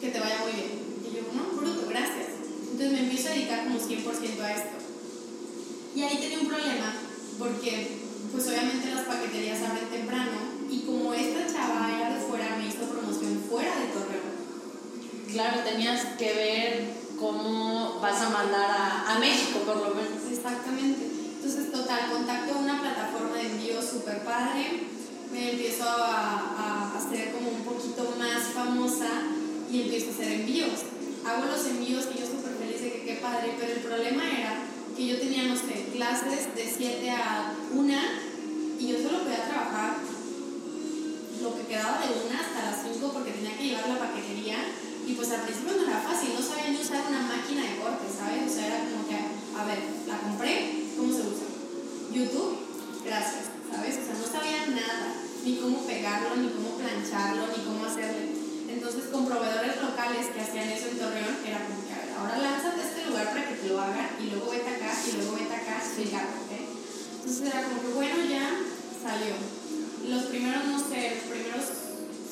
[0.00, 0.70] que te vaya muy bien.
[1.06, 2.34] Y yo, no, bruto, gracias.
[2.70, 4.81] Entonces me empiezo a dedicar como 100% a esto.
[5.94, 6.94] Y ahí tenía un problema,
[7.38, 7.98] porque
[8.32, 10.38] pues obviamente las paqueterías abren temprano
[10.70, 14.32] y como esta chava era de fuera, me hizo promoción fuera de Torreón.
[15.30, 20.24] Claro, tenías que ver cómo vas a mandar a, a México, por lo menos.
[20.30, 21.06] Exactamente.
[21.36, 24.88] Entonces, total, contacto una plataforma de envío súper padre,
[25.30, 29.08] me empiezo a, a hacer como un poquito más famosa
[29.70, 30.80] y empiezo a hacer envíos.
[31.26, 34.71] Hago los envíos y yo súper feliz de que qué padre, pero el problema era
[35.02, 37.94] que yo tenía, no sé, clases de 7 a 1
[38.78, 39.98] y yo solo podía trabajar
[41.42, 44.62] lo que quedaba de 1 hasta las 5 porque tenía que llevar la paquetería
[45.02, 48.06] y pues al principio no era fácil, no sabía ni usar una máquina de corte,
[48.06, 48.46] ¿sabes?
[48.46, 51.50] O sea, era como que, a ver, la compré, ¿cómo se usa?
[52.14, 52.62] YouTube,
[53.02, 53.98] gracias, ¿sabes?
[53.98, 58.38] O sea, no sabía nada, ni cómo pegarlo, ni cómo plancharlo, ni cómo hacerle.
[58.70, 62.38] Entonces, con proveedores locales que hacían eso en Torreón, era como que, a ver, ahora
[62.38, 65.76] lánzate lugar para que te lo hagan, y luego vete acá, y luego vete acá,
[65.84, 66.52] explicar, ¿ok?
[67.20, 68.48] Entonces era como que, bueno, ya
[69.04, 69.36] salió.
[70.08, 71.64] Los primeros, no sé, los primeros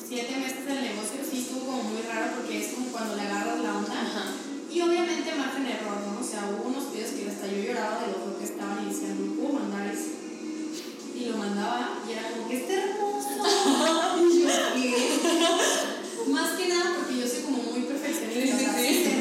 [0.09, 3.61] siete meses del negocio sí estuvo como muy raro porque es como cuando le agarras
[3.61, 3.93] la onda.
[3.93, 4.25] Ajá.
[4.67, 6.19] Y obviamente margen error, ¿no?
[6.19, 9.15] O sea, hubo unos videos que hasta yo lloraba de lo que estaban y decían,
[9.15, 10.11] no puedo mandar eso.
[11.15, 13.29] Y lo mandaba y era como que está hermoso.
[14.19, 16.31] y yo, ¿qué?
[16.31, 18.57] Más que nada porque yo soy como muy perfeccionista.
[18.57, 19.20] Sí, sí, o sea, sí.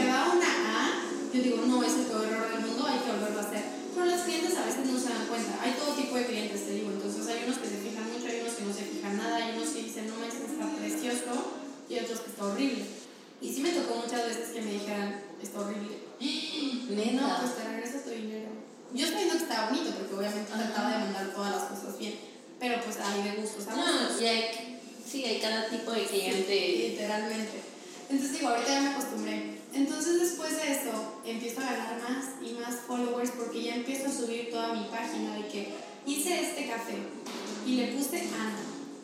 [1.32, 3.64] Yo digo, no, es el peor error del mundo, hay que volverlo a hacer.
[3.94, 5.58] Pero los clientes a veces no se dan cuenta.
[5.62, 6.90] Hay todo tipo de clientes, te digo.
[6.90, 9.56] Entonces hay unos que se fijan mucho, hay unos que no se fijan nada, hay
[9.56, 11.32] unos que dicen, no manches, está precioso,
[11.88, 12.84] y otros que está horrible.
[13.40, 15.96] Y sí me tocó muchas veces que me dijeran, está horrible.
[16.90, 17.20] Neta.
[17.20, 18.50] No, pues te regreso tu dinero.
[18.92, 20.62] Yo estoy viendo que estaba bonito porque obviamente Ajá.
[20.62, 22.14] trataba de mandar todas las cosas bien.
[22.58, 23.84] Pero pues ahí de gusto, ¿sabes?
[23.86, 26.88] No, y hay Sí, hay cada tipo de cliente.
[26.90, 27.60] Literalmente.
[28.08, 29.59] Entonces digo, ahorita ya me acostumbré.
[29.72, 34.12] Entonces después de eso empiezo a ganar más y más followers porque ya empiezo a
[34.12, 35.74] subir toda mi página de que
[36.06, 36.96] hice este café
[37.66, 38.58] y le puse Ana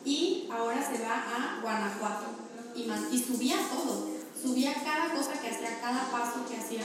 [0.05, 2.27] y ahora se va a Guanajuato
[2.75, 4.09] y más y subía todo,
[4.43, 6.85] subía cada cosa que hacía, cada paso que hacía.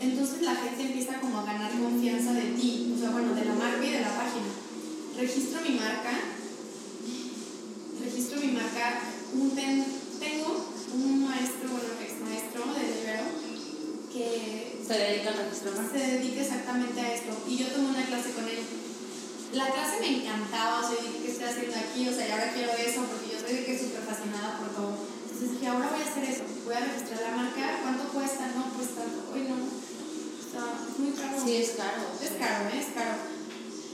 [0.00, 3.54] Entonces la gente empieza como a ganar confianza de ti, o sea, bueno, de la
[3.54, 4.46] marca y de la página.
[5.18, 6.10] Registro mi marca,
[8.02, 9.00] registro mi marca,
[9.34, 9.84] un ten-
[10.18, 12.09] tengo un maestro, bueno, ex
[12.50, 13.26] maestro de Libero,
[14.10, 17.30] que Se dedica al registro se dedica exactamente a esto.
[17.46, 18.58] Y yo tomé una clase con él.
[19.54, 22.08] La clase me encantaba, o sea, dije, ¿qué estoy haciendo aquí?
[22.08, 24.98] O sea, y ahora quiero eso, porque yo soy de que súper fascinada por todo.
[24.98, 28.50] Entonces dije, ahora voy a hacer eso, voy a registrar la marca, ¿cuánto cuesta?
[28.50, 29.58] No, pues tanto, hoy no.
[29.62, 31.38] O sea, es muy caro.
[31.38, 32.02] Sí, es caro.
[32.18, 32.82] Es caro, ¿eh?
[32.82, 33.14] es caro.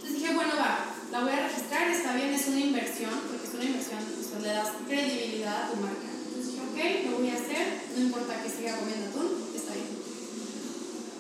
[0.01, 3.53] Entonces dije, bueno, va, la voy a registrar, está bien, es una inversión, porque es
[3.53, 6.16] una inversión, o sea, le das credibilidad a tu marca.
[6.57, 9.93] Dije, ok, lo voy a hacer, no importa que siga comiendo atún, está bien.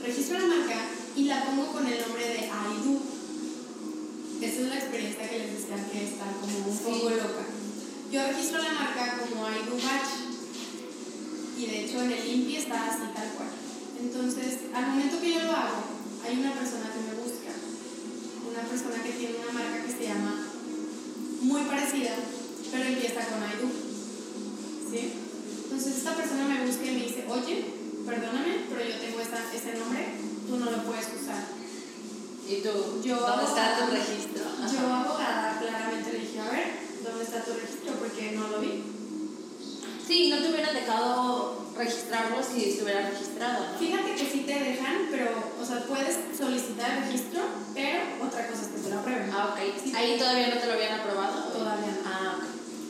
[0.00, 0.80] Registro la marca
[1.14, 3.00] y la pongo con el nombre de Aidu.
[4.40, 7.44] Esa es la experiencia que les decía que está como un poco loca.
[8.12, 10.32] Yo registro la marca como Aidu Batch
[11.58, 13.48] y de hecho en el INPI está así tal cual.
[14.00, 15.84] Entonces, al momento que yo lo hago,
[16.24, 17.52] hay una persona que me busca,
[18.48, 20.48] una persona que tiene una marca que se llama
[21.40, 22.14] muy parecida,
[22.70, 23.68] pero empieza con Aidu.
[24.90, 25.26] ¿Sí?
[25.64, 27.64] Entonces, esta persona me busca y me dice, oye,
[28.04, 30.18] perdóname, pero yo tengo esta, este nombre,
[30.48, 31.44] tú no lo puedes usar.
[32.48, 33.02] ¿Y tú?
[33.02, 34.04] Yo ¿Dónde está tu abogada.
[34.04, 34.44] registro?
[34.46, 34.72] Ajá.
[34.72, 36.66] Yo, abogada, claramente le dije, a ver,
[37.02, 37.92] ¿dónde está tu registro?
[37.98, 38.82] Porque no lo vi.
[40.06, 43.78] Sí, no te hubieran dejado registrarlo si estuviera registrado, ¿no?
[43.78, 45.30] Fíjate que sí te dejan, pero,
[45.60, 47.42] o sea, puedes solicitar el registro,
[47.74, 49.30] pero otra cosa es que te lo aprueben.
[49.32, 49.82] Ah, ok.
[49.82, 49.92] Sí.
[49.96, 51.42] Ahí todavía no te lo habían aprobado.
[51.50, 52.08] Todavía no.
[52.08, 52.44] Ah, ok.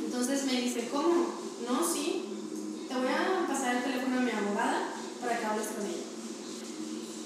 [0.05, 1.35] Entonces me dice, ¿cómo?
[1.67, 2.26] No, sí.
[2.97, 4.89] Te voy a pasar el teléfono a mi abogada
[5.21, 6.09] para que hables con ella.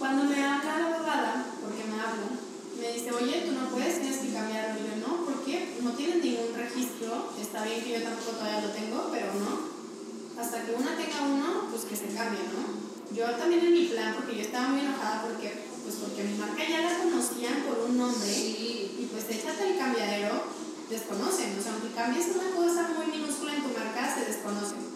[0.02, 2.26] Cuando me habla la abogada, porque me habla,
[2.74, 4.82] me dice, oye, tú no puedes, tienes que cambiarlo.
[4.82, 5.78] Y yo, no, ¿por qué?
[5.78, 7.30] No tienes ningún registro.
[7.38, 10.42] Está bien que yo tampoco todavía lo tengo, pero no.
[10.42, 12.66] Hasta que una tenga uno, pues que se cambie, ¿no?
[13.14, 16.66] Yo también en mi plan, porque yo estaba muy enojada porque, pues porque mi marca
[16.66, 18.26] ya la conocían por un nombre.
[18.26, 18.98] Sí.
[18.98, 20.50] Y pues échate el cambiadero,
[20.90, 21.54] desconocen.
[21.54, 24.89] O sea, aunque cambies una cosa muy minúscula en tu marca, se desconocen.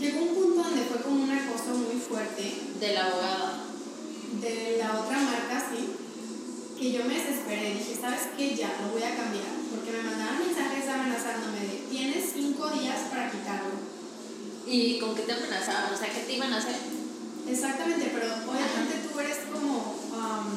[0.00, 2.42] Llegó un punto donde fue como un acoso muy fuerte
[2.80, 3.64] De la abogada.
[4.40, 5.90] de la otra marca, sí,
[6.78, 7.74] que yo me desesperé.
[7.74, 8.56] Dije, ¿sabes qué?
[8.56, 9.52] Ya, lo voy a cambiar.
[9.68, 13.76] Porque me mandaban mensajes amenazándome de, tienes cinco días para quitarlo.
[14.66, 15.92] ¿Y con qué te amenazaban?
[15.92, 16.76] O sea, ¿qué te iban a hacer?
[17.46, 20.48] Exactamente, pero obviamente tú eres como um,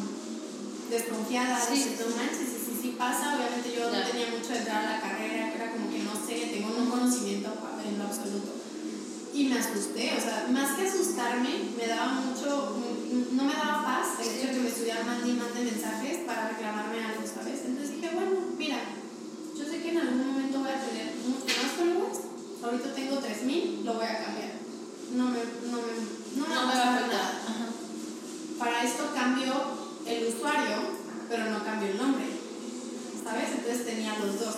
[0.89, 4.59] desconfiada, Sí, dices, no manches, sí, sí, sí pasa, obviamente yo no tenía mucho de
[4.59, 7.49] entrar a la carrera, que era como que no sé, tengo un conocimiento
[7.83, 8.62] en lo absoluto.
[9.33, 12.77] Y me asusté, o sea, más que asustarme, me daba mucho,
[13.31, 16.49] no me daba paz el hecho de que me estuvieran mandando y mande mensajes para
[16.49, 17.61] reclamarme algo, ¿sabes?
[17.65, 18.77] Entonces dije, bueno, mira,
[19.57, 22.19] yo sé que en algún momento voy a tener más followers,
[22.63, 24.53] ahorita tengo 3000, lo voy a cambiar.
[25.17, 25.39] No me,
[25.71, 25.93] no me,
[26.37, 27.09] no me, No va me a va a afectar.
[27.09, 27.41] nada.
[27.49, 27.65] Ajá.
[28.59, 29.53] Para esto cambio
[30.05, 30.77] el usuario,
[31.27, 32.25] pero no cambio el nombre.
[33.23, 33.49] ¿Sabes?
[33.57, 34.55] Entonces tenía los dos.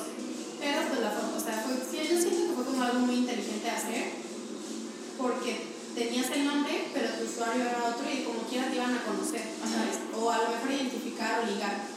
[0.59, 3.63] Pero pues la foto, o sea, fue, yo siento que fue como algo muy inteligente
[3.65, 4.24] de hacer,
[5.17, 9.03] porque tenías el nombre, pero tu usuario era otro y como quiera te iban a
[9.03, 10.03] conocer, ¿sabes?
[10.11, 11.87] O a lo mejor identificar o ligar.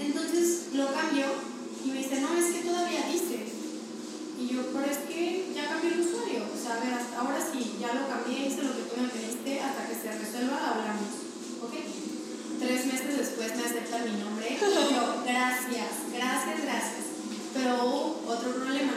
[0.00, 1.26] Entonces lo cambio
[1.84, 3.44] y me dice, no, es que todavía dice.
[4.40, 6.48] Y yo, pero es que ya cambié el usuario.
[6.48, 9.08] O sea, a ver, hasta ahora sí, ya lo cambié, hice lo que tú me
[9.08, 11.12] pediste, hasta que se resuelva hablamos.
[11.62, 11.74] ¿Ok?
[12.58, 17.04] Tres meses después me aceptan mi nombre y yo, gracias, gracias, gracias.
[17.52, 18.92] Pero hubo otro problema.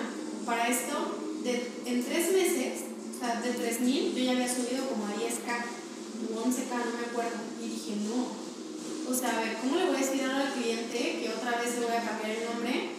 [0.45, 2.86] Para esto, de, en tres meses,
[3.17, 7.05] o sea, de 3000, yo ya había subido como a 10k, o 11k, no me
[7.09, 7.41] acuerdo.
[7.57, 8.29] Y dije, no.
[9.09, 11.85] O sea, a ver, ¿cómo le voy a decir al cliente que otra vez le
[11.89, 12.93] voy a cambiar el nombre?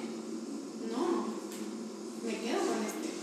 [0.91, 1.39] No,
[2.27, 3.15] me quedo con este.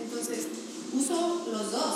[0.00, 0.48] Entonces,
[0.96, 1.92] uso los dos,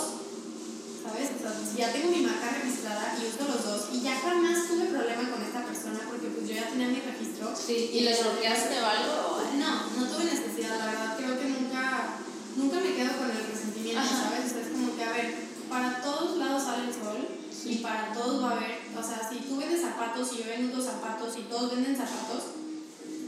[1.01, 1.33] ¿sabes?
[1.33, 4.93] O sea, ya tengo mi marca registrada y uso los dos, y ya jamás tuve
[4.93, 7.57] problema con esta persona porque pues yo ya tenía mi registro.
[7.57, 7.97] Sí.
[7.97, 9.41] ¿Y les bloqueaste o algo?
[9.57, 12.20] No, no tuve necesidad, la verdad, creo que nunca,
[12.57, 13.49] nunca me quedo con el
[13.95, 14.30] resentimiento, Ajá.
[14.30, 14.45] ¿sabes?
[14.47, 15.34] O sea, es como que, a ver,
[15.68, 17.18] para todos lados sale el sol
[17.64, 20.80] y para todos va a haber, o sea, si tú vendes zapatos y yo vendo
[20.82, 22.43] zapatos y todos venden zapatos,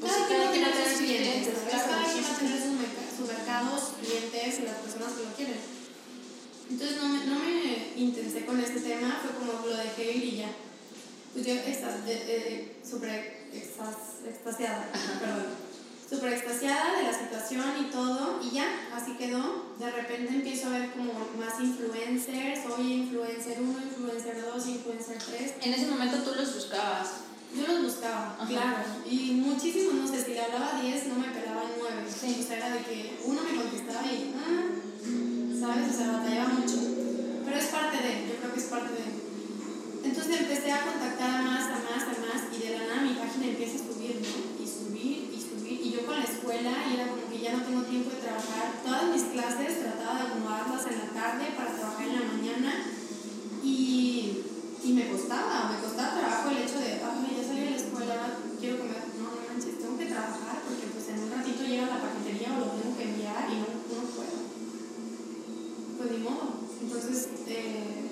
[0.00, 1.84] Pues cada sí, cada quien va a tener sus clientes, ¿sabes?
[1.84, 2.40] cada sí, quien va a sí.
[2.40, 5.61] tener sus, sus mercados, clientes y las personas que lo quieren.
[6.70, 10.36] Entonces no me, no me intensé con este tema, fue como lo dejé ir y
[10.38, 10.50] ya.
[11.34, 11.94] Pues yo estás
[12.88, 14.90] súper extas- extasiada,
[15.20, 15.69] perdón.
[16.11, 19.70] Súper extasiada de la situación y todo, y ya, así quedó.
[19.78, 25.54] De repente empiezo a ver como más influencers, soy influencer 1, influencer 2, influencer 3.
[25.62, 27.30] En ese momento tú los buscabas.
[27.54, 28.46] Yo los buscaba, Ajá.
[28.46, 28.84] claro.
[29.08, 32.02] Y muchísimos, no sé, si le hablaba 10, no me pelaban 9.
[32.06, 32.38] Sí.
[32.38, 34.70] O sea, era de que uno me contestaba y, ah,
[35.58, 35.94] ¿sabes?
[35.94, 36.76] O sea, batallaba mucho.
[37.44, 40.08] Pero es parte de, yo creo que es parte de.
[40.08, 43.14] Entonces empecé a contactar a más, a más, a más, y de la nada mi
[43.14, 44.62] página empieza a subir, ¿no?
[44.62, 45.80] Y subir, y subir.
[45.86, 46.24] Y yo con la
[46.61, 48.84] y era como que ya no tengo tiempo de trabajar.
[48.84, 52.70] Todas mis clases trataba de acomodarlas en la tarde para trabajar en la mañana.
[53.64, 54.44] Y,
[54.84, 58.36] y me costaba, me costaba trabajo el hecho de, ay, ya salí de la escuela,
[58.61, 59.08] quiero comer.
[59.16, 62.61] No, no manches, tengo que trabajar porque pues en un ratito llega la paquetería o
[62.61, 64.38] lo tengo que enviar y no, no puedo.
[65.96, 66.61] Pues ni modo.
[66.76, 68.04] Entonces, eh,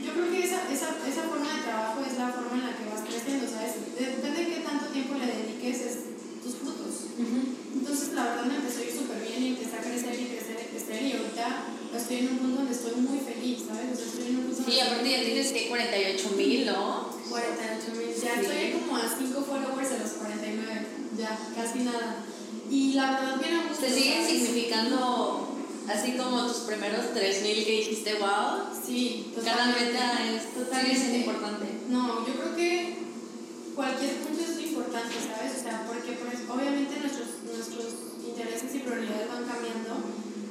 [0.00, 2.88] yo creo que esa, esa, esa forma de trabajo es la forma en la que
[2.88, 3.76] vas creciendo, ¿sabes?
[3.92, 5.96] Depende de qué tanto tiempo le dediques es
[6.40, 6.89] tus frutos.
[7.18, 10.56] Entonces, la verdad me empezó a ir súper bien y empecé a crecer y crecer
[10.60, 11.64] y crecer y ahorita
[11.96, 13.92] estoy en un punto donde estoy muy feliz, ¿sabes?
[13.92, 17.10] O sea, estoy en un punto Sí, aparte ya tienes que 48 mil, ¿no?
[17.28, 18.40] 48 mil, ya Sí.
[18.40, 20.86] estoy como a 5 followers de los 49,
[21.18, 22.24] ya, casi nada.
[22.70, 23.84] Y la verdad, bien a gusto.
[23.84, 25.48] ¿Te siguen significando
[25.88, 28.70] así como tus primeros 3 mil que dijiste, wow?
[28.86, 29.92] Sí, Cada totalmente.
[29.92, 30.42] meta es
[30.80, 31.66] sigue siendo importante.
[31.88, 32.98] No, yo creo que
[33.74, 35.60] cualquier punto es importante, ¿sabes?
[35.60, 39.92] O sea, porque pues, obviamente nuestros, nuestros intereses y prioridades van cambiando.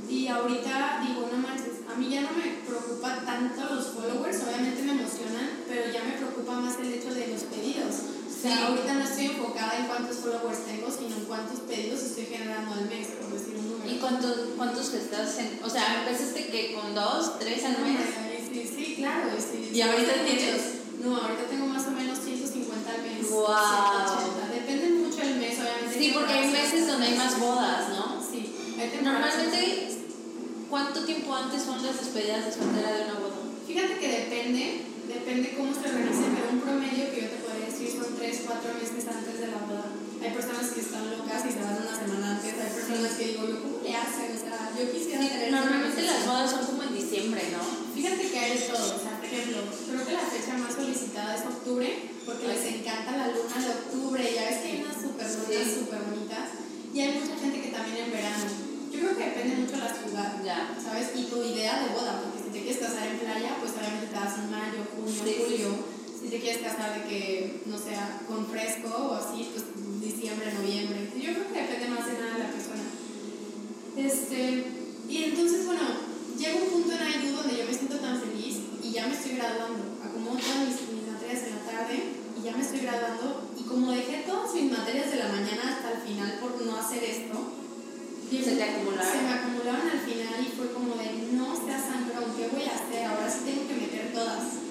[0.10, 4.82] Y ahorita digo, no manches, a mí ya no me preocupa tanto los followers, obviamente
[4.82, 7.94] me emocionan, pero ya me preocupa más el hecho de los pedidos.
[8.30, 8.64] O sea, Sí.
[8.64, 12.86] ahorita no estoy enfocada en cuántos followers tengo, sino en cuántos pedidos estoy generando al
[12.90, 13.92] mes, por decir un número.
[13.92, 15.60] ¿Y cuántos, cuántos gestas en.?
[15.64, 18.00] O sea, empezaste que con dos, tres al mes.
[18.50, 19.30] Sí, sí, claro.
[19.38, 20.62] Sí, ¿Y ahorita tienes?
[21.04, 22.19] No, ahorita tengo más o menos
[22.90, 23.30] 150 al mes.
[23.30, 24.10] Guau.
[24.10, 24.54] 180.
[24.54, 26.00] Depende mucho el mes, obviamente.
[26.00, 28.18] Sí, porque hay meses donde hay más bodas, ¿no?
[28.22, 28.56] Sí.
[29.04, 29.90] Normalmente,
[30.70, 33.40] ¿cuánto tiempo antes son las despedidas de soltera de una boda?
[33.68, 37.92] Fíjate que depende, depende cómo se organice, pero un promedio que yo te podría decir
[37.92, 39.86] son 3, 4 meses antes de la boda.
[40.20, 43.46] Hay personas que están locas y se van una semana antes, hay personas que digo,
[43.62, 44.36] ¿cómo le hacen?
[44.36, 45.52] O sea, yo quisiera tener...
[45.52, 47.64] Normalmente las bodas son como en diciembre, ¿no?
[47.96, 51.46] Fíjate que hay de todo, o sea, ejemplo, creo que la fecha más solicitada es
[51.46, 51.88] octubre,
[52.26, 55.76] porque les encanta la luna de octubre, ya ves que hay unas súper lunas Sí.
[55.80, 56.48] súper bonitas,
[56.94, 58.46] y hay mucha gente que también en verano.
[58.92, 60.74] Yo creo que depende mucho de la ciudad, Ya.
[60.82, 61.14] ¿sabes?
[61.16, 64.18] Y tu idea de boda, porque si te quieres casar en playa, pues obviamente te
[64.18, 65.70] das en mayo, junio, Sí, julio.
[66.20, 69.64] Si te quieres casar de que, no sea, con fresco o así, pues
[70.02, 71.08] diciembre, noviembre.
[71.16, 72.84] Yo creo que depende más de nada de la persona.
[73.96, 74.66] Este,
[75.10, 75.82] y entonces, bueno,
[76.38, 79.29] llega un punto en IDU donde yo me siento tan feliz y ya me estoy
[79.40, 79.96] graduando.
[80.04, 81.96] Acomodo todas mis, mis materias en la tarde
[82.36, 83.48] y ya me estoy graduando.
[83.56, 87.04] Y como dejé todas mis materias de la mañana hasta el final por no hacer
[87.04, 87.60] esto,
[88.30, 89.10] ¿Se te acumularon?
[89.10, 92.78] Se me acumularon al final y fue como de, no seas sangrón, ¿qué voy a
[92.78, 93.10] hacer?
[93.10, 94.62] Ahora sí tengo que meter todas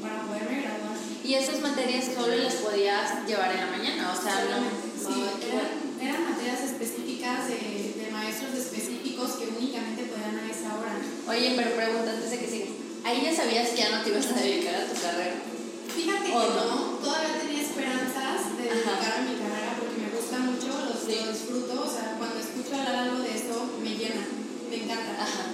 [0.00, 0.96] para poderme graduar.
[1.22, 4.64] Y esas materias solo las podías llevar en la mañana, o sea, no.
[4.96, 5.68] Sí, qué eran,
[6.00, 10.96] eran materias específicas de, de maestros específicos que únicamente podían a esa hora.
[11.28, 12.61] Oye, pero pregunta antes de que sigas.
[13.04, 15.34] Ahí ya sabías que ya no te ibas a dedicar a tu carrera.
[15.94, 16.64] Fíjate ¿O que no?
[16.64, 21.18] no, todavía tenía esperanzas de dedicar a mi carrera porque me gusta mucho, lo, Sí.
[21.20, 24.22] lo disfruto, o sea, cuando escucho hablar algo de esto me llena,
[24.70, 25.20] me encanta.
[25.20, 25.44] Ajá.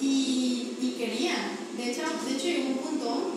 [0.00, 1.34] Y, y quería.
[1.76, 3.30] De hecho, de hecho, llegó un punto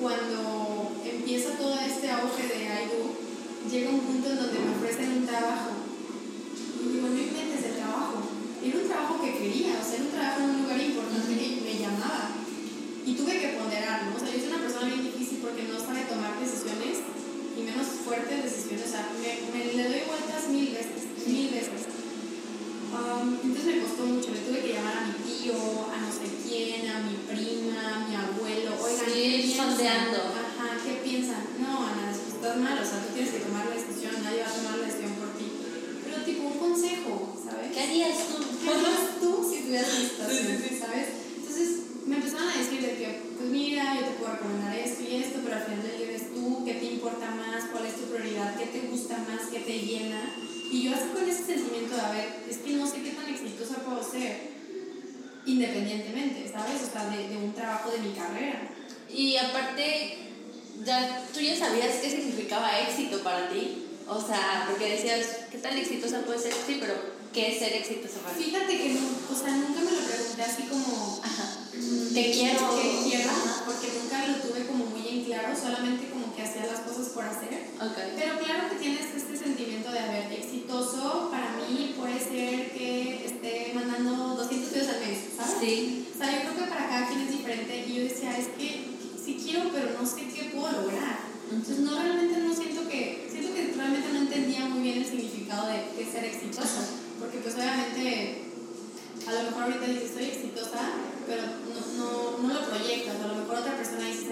[0.00, 5.26] cuando empieza todo este auge de IDU, llega un punto en donde me ofrecen un
[5.26, 5.70] trabajo.
[6.80, 8.22] Y digo, no inventes el trabajo.
[8.64, 11.60] Era un trabajo que quería, o sea, era un trabajo en un lugar importante que
[11.61, 11.61] me
[11.92, 12.32] llamaba.
[13.04, 14.16] Y tuve que ponderar, ¿no?
[14.16, 17.02] O sea, yo soy una persona bien difícil porque no sabe tomar decisiones
[17.58, 18.86] y menos fuertes decisiones.
[18.86, 21.90] O sea, me, me le doy vueltas mil veces, mil veces.
[22.92, 26.28] Um, entonces me costó mucho, le tuve que llamar a mi tío, a no sé
[26.44, 30.20] quién, a mi prima, a mi abuelo, oigan, Sí, sondeando.
[30.36, 31.56] Ajá, ¿qué piensan?
[31.58, 34.52] No, Ana, estás mal, o sea, tú tienes que tomar la decisión, nadie va a
[34.52, 35.48] tomar la decisión por ti.
[36.04, 37.72] Pero tipo un consejo, ¿sabes?
[37.72, 38.44] ¿Qué harías tú?
[38.60, 40.78] ¿Qué harías tú si estuvieras en mi situación?
[40.78, 41.21] ¿Sabes?
[41.52, 45.16] Entonces me empezaron a decir de que, pues mira, yo te puedo recomendar esto y
[45.16, 47.64] esto, pero al final del día eres tú, ¿qué te importa más?
[47.70, 48.56] ¿Cuál es tu prioridad?
[48.56, 49.50] ¿Qué te gusta más?
[49.52, 50.32] ¿Qué te llena?
[50.70, 53.28] Y yo así con ese sentimiento de, a ver, es que no sé qué tan
[53.28, 54.48] exitosa puedo ser,
[55.44, 56.88] independientemente, ¿sabes?
[56.88, 58.70] O sea, de, de un trabajo de mi carrera.
[59.10, 60.16] Y aparte,
[60.86, 63.88] ya, tú ya sabías qué significaba éxito para ti.
[64.08, 66.54] O sea, porque decías, ¿qué tan exitosa puede ser?
[66.66, 66.94] Sí, pero
[67.32, 68.44] ¿Qué es ser exitoso para ti?
[68.44, 71.64] Fíjate que no, o sea, nunca me lo pregunté así como, Ajá.
[71.72, 72.60] Mm, te quiero,
[73.64, 77.24] porque nunca lo tuve como muy en claro, solamente como que hacía las cosas por
[77.24, 77.72] hacer.
[77.72, 83.72] Pero claro que tienes este sentimiento de, haber exitoso para mí puede ser que esté
[83.74, 85.56] mandando 200 pesos al mes, ¿sabes?
[85.58, 86.08] Sí.
[86.14, 88.92] O sea, yo creo que para cada quien es diferente y yo decía, es que
[89.16, 91.32] sí quiero, pero no sé qué puedo lograr.
[91.50, 95.68] Entonces, no realmente no siento que, siento que realmente no entendía muy bien el significado
[95.68, 98.42] de, de ser exitoso porque pues obviamente
[99.26, 100.82] a lo mejor ahorita dices estoy exitosa,
[101.26, 104.26] pero no, no, no lo proyectas, a lo mejor otra persona dice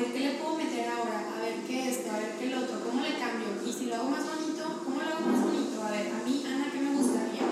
[0.00, 2.80] ver qué le puedo meter ahora, a ver qué esto, a ver qué el otro,
[2.80, 3.52] cómo le cambio.
[3.60, 5.76] Y si lo hago más bonito, ¿cómo lo hago más bonito?
[5.84, 7.44] A ver, a mí, Ana, ¿qué me gustaría?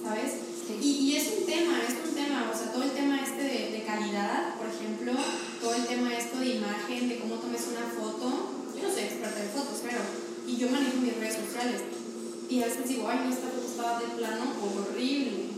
[0.00, 0.32] ¿Sabes?
[0.64, 0.80] Sí.
[0.80, 3.60] Y, y es un tema, es un tema, o sea, todo el tema este de,
[3.76, 5.12] de calidad, por ejemplo,
[5.60, 8.64] todo el tema esto de imagen, de cómo tomes una foto.
[8.72, 10.00] Yo no soy experta en fotos, pero,
[10.48, 11.84] y yo manejo mis redes sociales.
[12.48, 15.52] Y a veces digo, ay, no, esta foto estaba de plano horrible.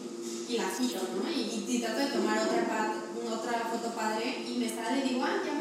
[0.49, 1.29] Y la quito, ¿no?
[1.31, 2.95] Y, y trato de tomar otra,
[3.27, 5.56] otra foto padre y me sale y digo, ah, ya.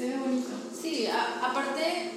[0.00, 0.48] Se ve bonito.
[0.80, 2.12] Sí, a- aparte,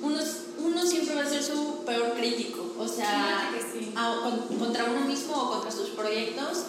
[0.00, 0.16] uno,
[0.64, 3.92] uno siempre va a ser su peor crítico, o sea, que sí.
[3.96, 6.66] a- con- contra uno mismo o contra sus proyectos,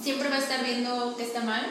[0.00, 1.66] siempre va a estar viendo que está mal,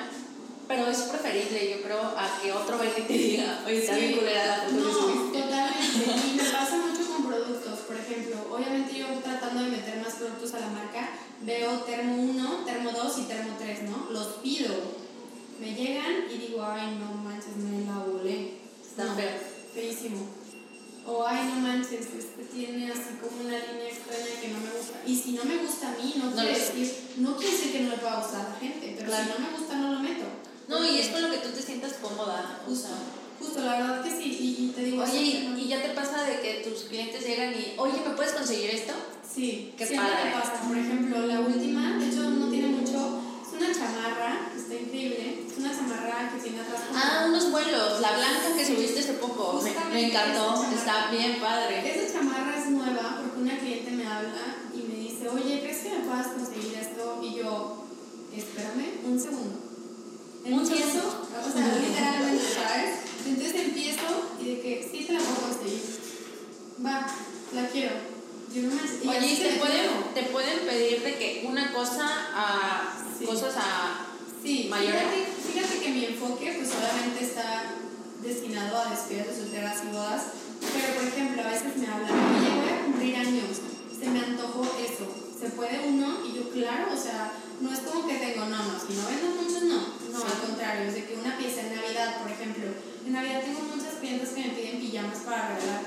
[0.68, 4.18] pero es preferible, yo creo, a que otro venga y te diga, oye, está bien
[4.18, 6.11] culera la foto No, totalmente.
[6.34, 7.80] Y me pasa mucho con productos.
[7.88, 11.11] Por ejemplo, obviamente yo tratando de meter más productos a la marca,
[11.43, 14.09] veo termo 1, termo 2 y termo 3, ¿no?
[14.11, 15.03] Los pido.
[15.60, 18.54] Me llegan y digo, ay, no manches, me la volé.
[18.84, 19.30] Está No, feo.
[19.74, 20.28] Feísimo.
[21.06, 25.01] O, ay, no manches, este tiene así como una línea extraña que no me gusta.
[25.06, 27.80] Y si no me gusta a mí, no, No quiere decir, no quiere decir que
[27.82, 29.24] no le pueda gustar a la gente, pero Claro.
[29.26, 30.26] si no me gusta, no lo meto.
[30.70, 32.97] No, y es con lo que tú te sientas cómoda, o Justo, sea.
[33.39, 34.38] justo, la verdad que sí.
[34.39, 35.58] Y, y te digo, Oye, y, ¿no?
[35.58, 38.93] y ya te pasa de que tus clientes llegan y, oye, ¿me puedes conseguir esto?
[39.30, 40.62] Sí, siempre me pasa.
[40.66, 43.20] Por ejemplo, la última, de hecho no tiene mucho,
[43.54, 48.56] una chamarra, está increíble, es una chamarra que tiene atrás Ah, unos vuelos, la blanca
[48.56, 51.82] que subiste hace poco, me, encantó, está bien padre.
[51.89, 55.89] Esa chamarra es nueva porque una cliente me habla y me dice, oye, ¿crees que
[55.89, 57.20] me puedas conseguir esto?
[57.22, 57.86] Y yo,
[58.36, 59.60] espérame un segundo.
[60.45, 62.99] Un Empiezo, o sea, literalmente, ¿sabes?
[63.26, 64.04] Entonces empiezo
[64.41, 65.82] y de que sí te la puedo conseguir.
[66.86, 67.08] Va,
[67.54, 68.12] la quiero.
[68.54, 72.06] Yo no me y Oye, ¿y te pueden, te pueden pedir de que una cosa
[72.36, 73.26] a Sí.
[73.26, 74.06] cosas a
[74.43, 75.01] Sí, mayores?
[75.01, 77.74] fíjate, fíjate que mi enfoque pues obviamente está
[78.22, 80.22] destinado a despedidas de solteras y bodas,
[80.62, 83.58] pero por ejemplo a veces me hablan, oye voy a cumplir años,
[83.97, 85.08] se me antojó eso,
[85.39, 86.20] ¿se puede uno?
[86.28, 87.32] Y yo claro, o sea,
[87.62, 89.80] no es como que tengo, no, no, si no vendo muchos no,
[90.12, 90.26] no, Sí.
[90.30, 92.66] al contrario, es de que una pieza en Navidad, por ejemplo,
[93.06, 95.82] en Navidad tengo muchas clientes que me piden pijamas para regalar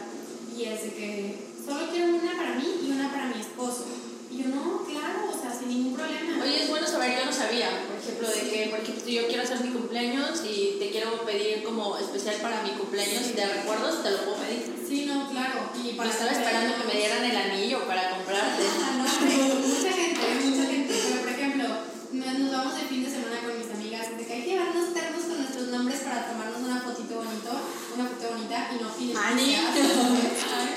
[0.57, 3.87] y es de que solo quiero una para mí y una para mi esposo.
[4.31, 6.43] Y yo no, claro, o sea, sin ningún problema.
[6.43, 9.27] Oye, es bueno saber, yo no sabía, por ejemplo, de que, por ejemplo, si yo
[9.27, 14.03] quiero hacer mi cumpleaños y te quiero pedir como especial para mi cumpleaños de recuerdos,
[14.03, 14.63] te lo puedo pedir.
[14.87, 15.71] Sí, no, claro.
[15.75, 18.63] Y Pero estaba esperando que me dieran el anillo para comprarte.
[18.87, 20.95] Ah, no, mucha gente, mucha gente.
[21.09, 21.67] Pero por ejemplo,
[22.13, 25.25] nos vamos de fin de semana con mis amigas de que hay que llevarnos termos
[25.25, 27.51] con nuestros nombres para tomarnos una fotito bonito,
[27.95, 29.17] una foto bonita y no fines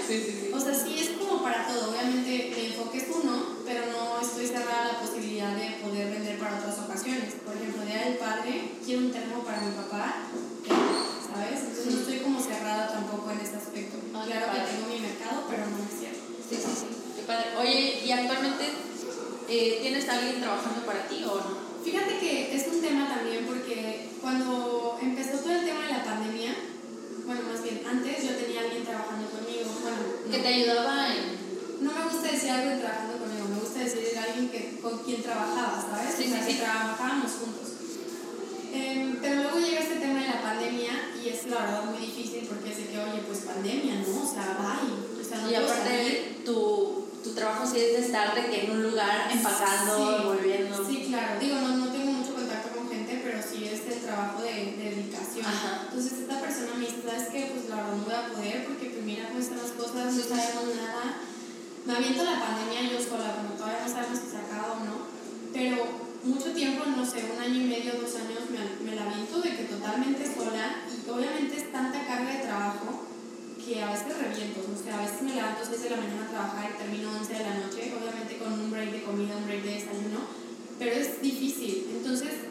[0.09, 0.51] Sí, sí, sí.
[0.51, 1.91] O sea, sí es como para todo.
[1.91, 6.39] Obviamente mi enfoque es uno, pero no estoy cerrada a la posibilidad de poder vender
[6.39, 7.37] para otras ocasiones.
[7.45, 10.25] Por ejemplo, Día del Padre, quiero un termo para mi papá,
[10.65, 11.61] ¿sabes?
[11.61, 14.01] Entonces no estoy como cerrada tampoco en ese aspecto.
[14.15, 16.25] Ah, claro que tengo mi mercado, pero no me cierro.
[16.41, 16.87] Sí, sí, sí.
[17.15, 17.53] Qué padre.
[17.61, 18.65] Oye, ¿y actualmente
[19.47, 21.69] eh, tienes a alguien trabajando para ti o no?
[21.85, 26.55] Fíjate que es un tema también porque cuando empezó todo el tema de la pandemia,
[27.29, 29.69] bueno, más bien antes yo tenía a alguien trabajando conmigo.
[29.83, 31.39] Bueno, no, Que te ayudaba en.
[31.81, 35.81] no me gusta decir algo trabajando conmigo, me gusta decir alguien que, con quien trabajaba,
[35.81, 36.15] ¿sabes?
[36.15, 36.59] Sí, o sea, sí, que sí.
[36.59, 37.69] trabajábamos juntos.
[38.71, 40.91] Em, pero luego llega este tema de la pandemia
[41.23, 44.21] y es la verdad muy difícil porque sé que, oye, pues pandemia, ¿no?
[44.21, 45.19] O sea, bye.
[45.19, 48.71] O sea, no Y aparte, tu, tu trabajo sí es de estar de que en
[48.71, 50.85] un lugar empacando, Sí, volviendo.
[50.85, 51.39] Sí, claro.
[51.39, 54.95] Digo, no, no tengo mucho contacto con gente, pero sí es el trabajo de, de
[54.95, 55.45] dedicación.
[55.47, 55.87] Ajá.
[55.89, 57.49] Entonces esta persona me dice, ¿sabes qué?
[57.51, 60.75] Pues la verdad no voy a poder porque mira cómo están las cosas, no sabemos
[60.79, 61.19] nada.
[61.83, 64.95] Me aviento la pandemia yo sola, como todavía no sabemos si se acaba o no.
[65.51, 69.41] Pero mucho tiempo, no sé, un año y medio, dos años, me, me la aviento
[69.41, 73.07] de que totalmente sola y obviamente es tanta carga de trabajo
[73.59, 76.23] que a veces reviento, o sea, a veces me levanto a 6 de la mañana
[76.23, 79.45] a trabajar y termino 11 de la noche, obviamente con un break de comida, un
[79.45, 80.19] break de desayuno,
[80.79, 82.49] pero es difícil, entonces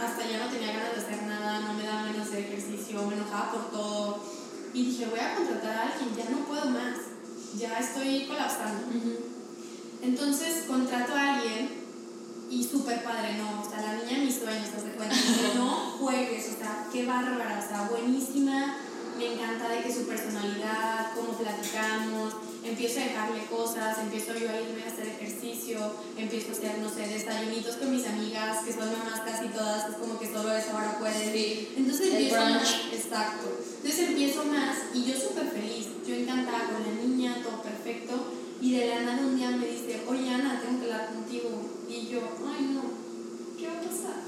[0.00, 3.14] hasta ya no tenía ganas de hacer nada, no me daba ganas de ejercicio, me
[3.14, 4.39] enojaba por todo
[4.72, 6.96] y dije, voy a contratar a alguien, ya no puedo más,
[7.58, 8.86] ya estoy colapsando.
[10.02, 11.80] Entonces contrato a alguien
[12.50, 15.54] y súper padre, no, o sea, la niña de mis sueños, te das cuenta, que
[15.58, 18.76] no juegues, o sea, qué bárbara, o sea, buenísima,
[19.16, 22.34] me encanta de que su personalidad, cómo platicamos,
[22.64, 25.78] empiezo a dejarle cosas, empiezo yo a irme a hacer ejercicio,
[26.16, 29.96] empiezo a hacer, no sé, desayunitos con mis amigas, que son mamás casi todas, es
[29.96, 31.32] como que solo a esa hora pueden.
[31.32, 31.68] Sí.
[31.76, 32.54] Entonces El empiezo brunch.
[32.54, 33.58] más, exacto.
[33.82, 38.34] Entonces empiezo más y yo súper feliz, yo encantada con la niña, todo perfecto.
[38.60, 41.48] Y de la nada un día me dice, oye Ana, tengo que hablar contigo.
[41.88, 42.82] Y yo, ay no,
[43.58, 44.20] ¿qué va a pasar?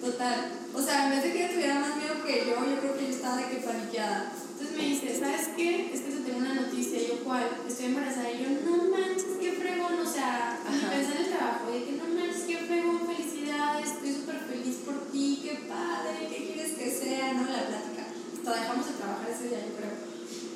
[0.00, 0.52] Total.
[0.74, 3.04] O sea, en vez de que ella tuviera más miedo que yo, yo creo que
[3.04, 4.32] yo estaba de que paniqueada.
[4.52, 5.90] Entonces me dice, ¿sabes qué?
[5.94, 6.98] Es que una noticia.
[7.06, 7.48] Yo, ¿cuál?
[7.68, 8.32] Estoy embarazada.
[8.32, 9.98] Y yo, no manches, qué fregón.
[10.00, 11.70] O sea, pensé en el trabajo.
[11.74, 13.90] Y que no manches, qué fregón, felicidades.
[13.90, 17.42] Estoy súper feliz por ti, qué padre, qué quieres que sea, ¿no?
[17.44, 18.06] La plática.
[18.36, 19.94] Hasta dejamos de trabajar ese día, yo creo.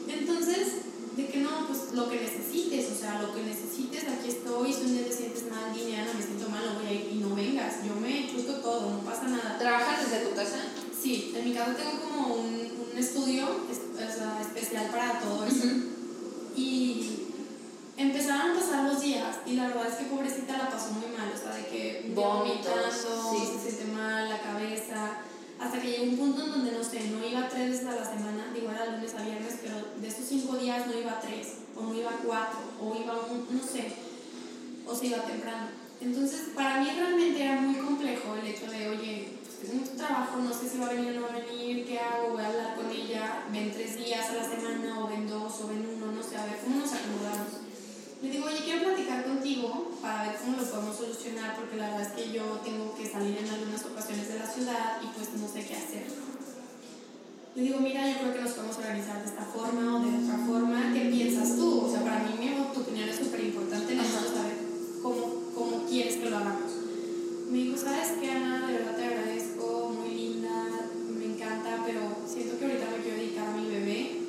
[0.09, 0.67] Entonces,
[1.17, 4.73] de que no, pues lo que necesites, o sea, lo que necesites, aquí estoy.
[4.73, 7.11] Si un día te sientes mal, dime, Ana, me siento mal, no voy a ir
[7.13, 7.85] y no vengas.
[7.87, 9.59] Yo me chuto todo, no pasa nada.
[9.59, 10.59] ¿Trabajas desde tu casa?
[11.05, 15.45] Sí, en mi casa tengo como un, un estudio es- o sea, especial para todo
[15.45, 15.67] eso.
[16.57, 17.27] Y
[17.99, 21.31] empezaron a pasar los días y la verdad es que pobrecita la pasó muy mal,
[21.31, 23.53] o sea, de que vomitando, sí.
[23.53, 25.19] se siente mal, la cabeza,
[25.61, 28.05] hasta que llegó un punto en donde, no sé, no iba tres veces a la
[28.05, 31.83] semana, digo era lunes a viernes, pero de esos cinco días no iba tres, o
[31.83, 33.93] no iba cuatro, o iba un, no sé,
[34.87, 35.69] o se iba temprano.
[36.01, 39.29] Entonces, para mí realmente era muy complejo el hecho de, oye,
[39.65, 41.99] tengo mucho trabajo, no sé si va a venir o no va a venir, ¿qué
[41.99, 42.33] hago?
[42.33, 45.69] Voy a hablar con ella, ven tres días a la semana, o ven dos, o
[45.69, 47.65] ven uno, no sé, a ver cómo nos acomodamos.
[48.23, 52.09] Le digo, oye, quiero platicar contigo para ver cómo lo podemos solucionar, porque la verdad
[52.09, 55.49] es que yo tengo que salir en algunas ocasiones de la ciudad y pues no
[55.49, 56.07] sé qué hacer.
[57.55, 60.39] Le digo, mira, yo creo que nos podemos organizar de esta forma o de otra
[60.45, 60.93] forma.
[60.93, 61.87] ¿Qué piensas tú?
[61.87, 63.95] O sea, para mí mi, tu opinión es súper importante.
[63.95, 64.57] Necesito saber
[65.01, 66.85] cómo, cómo quieres que lo hagamos.
[67.55, 68.67] Me dijo, ¿sabes qué, Ana?
[68.67, 70.67] De verdad te agradezco, muy linda,
[71.17, 74.21] me encanta, pero siento que ahorita me quiero dedicar a mi bebé.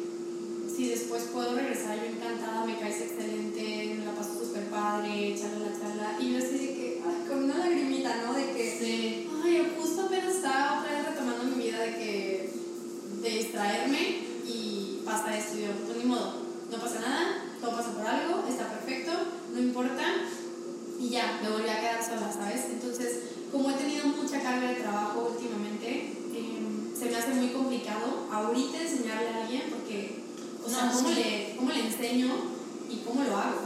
[0.70, 5.68] Si después puedo regresar, yo encantada, me caes excelente, me la paso súper padre, charla,
[5.78, 6.16] charla.
[6.18, 8.34] Y yo así de que, ay, con una lagrimita, ¿no?
[8.34, 9.30] De que, Sí.
[9.44, 12.50] Ay, justo apenas estaba otra vez retomando mi vida de que
[13.22, 15.58] de distraerme y pasa esto.
[15.58, 19.12] Yo, pues ni modo, no pasa nada, todo pasa por algo, está perfecto,
[19.54, 20.04] no importa.
[21.00, 22.66] Y ya, me volví a quedar sola, ¿sabes?
[22.72, 23.20] Entonces,
[23.52, 28.82] como he tenido mucha carga de trabajo últimamente, em, se me hace muy complicado ahorita
[28.82, 30.25] enseñarle a alguien porque,
[30.66, 32.34] o sea, ¿cómo, le, ¿cómo le enseño
[32.90, 33.62] y cómo lo hago?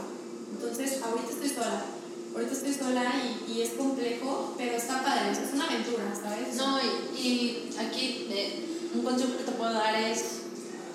[0.52, 1.86] Entonces, ahorita estoy sola.
[2.34, 6.56] Ahorita estoy sola y, y es complejo, pero está padre, es una aventura, ¿sabes?
[6.56, 10.39] No, y, y aquí eh, un consejo que te puedo dar es,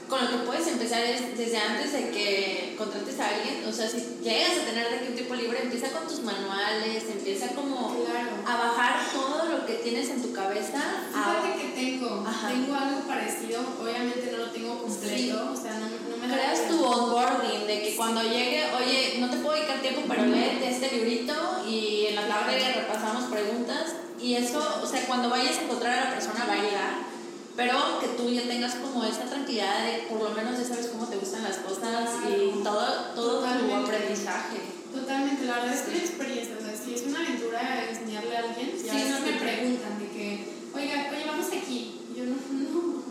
[0.09, 3.89] con lo que puedes empezar es desde antes de que contrates a alguien, o sea,
[3.89, 8.05] si llegas a tener de que un tiempo libre, empieza con tus manuales, empieza como
[8.05, 8.31] Claro.
[8.47, 10.79] a bajar todo lo que tienes en tu cabeza.
[11.15, 12.49] a- Fíjate que tengo, Ajá.
[12.49, 15.31] tengo algo parecido, obviamente no lo tengo completo, Sí.
[15.33, 19.37] o sea, no, no me creas tu onboarding de que cuando llegue, oye, no te
[19.39, 21.35] puedo dedicar tiempo, pero léete este librito
[21.67, 26.05] y en la tarde repasamos preguntas y eso, o sea, cuando vayas a encontrar a
[26.07, 27.14] la persona va a llegar,
[27.57, 31.07] pero que tú ya tengas como esa tranquilidad de por lo menos ya sabes cómo
[31.07, 34.59] te gustan las cosas y todo, todo tu aprendizaje.
[34.93, 38.41] Totalmente, la verdad es que una experiencia, o sea, si es una aventura enseñarle a
[38.41, 42.19] alguien, Sí, y a veces no, me preguntan de que, oiga, oye, vamos aquí, y
[42.19, 43.03] yo no, no,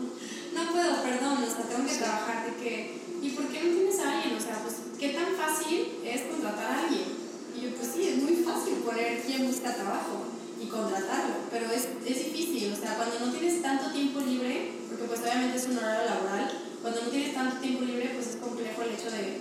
[0.64, 1.98] no puedo, perdón, o sea, tengo que Sí.
[2.00, 4.36] trabajar, de que, ¿y por qué no tienes a alguien?
[4.36, 7.04] O sea, pues, ¿qué tan fácil es contratar a alguien?
[7.56, 10.24] Y yo, pues sí, es muy fácil poner quién busca trabajo
[10.74, 15.20] contratarlo, pero es, es difícil, o sea, cuando no tienes tanto tiempo libre, porque pues
[15.20, 16.50] obviamente es un horario laboral,
[16.82, 19.40] cuando no tienes tanto tiempo libre, pues es complejo el hecho de,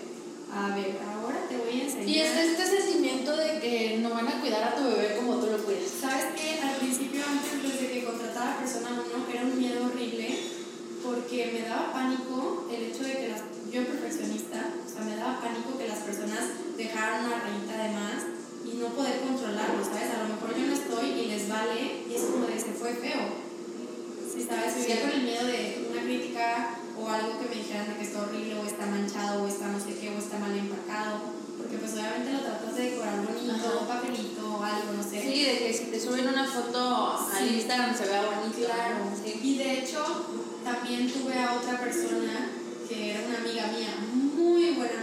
[0.54, 2.08] a ver, ahora te voy a enseñar.
[2.08, 5.48] Y es este sentimiento de que no van a cuidar a tu bebé como tú
[5.48, 5.90] lo cuidas.
[6.00, 6.62] ¿Sabes qué?
[6.62, 10.40] Al principio, antes desde que contrataba a persona uno, era un miedo horrible
[11.04, 15.42] porque me daba pánico el hecho de que las, yo perfeccionista, o sea, me daba
[15.42, 18.43] pánico que las personas dejaran una rayita de más
[18.74, 20.10] y no poder controlarlo, ¿sabes?
[20.18, 22.94] A lo mejor yo no estoy y les vale y es como de se fue
[22.96, 23.22] feo.
[24.34, 24.76] Sí, ¿sabes?
[24.78, 28.22] Vivía con el miedo de una crítica o algo que me dijeran de que está
[28.24, 31.22] horrible o está manchado o está no sé qué o está mal empacado.
[31.58, 33.88] Porque pues obviamente lo tratas de decorar bonito, Ajá.
[33.88, 35.22] papelito o algo, no sé.
[35.22, 37.56] Sí, de que si te suben una foto al Sí.
[37.62, 38.58] Instagram se vea bonito.
[38.66, 39.40] Claro, Sí.
[39.44, 40.02] y de hecho
[40.64, 42.50] también tuve a otra persona
[42.90, 43.94] que era una amiga mía,
[44.36, 45.02] muy buena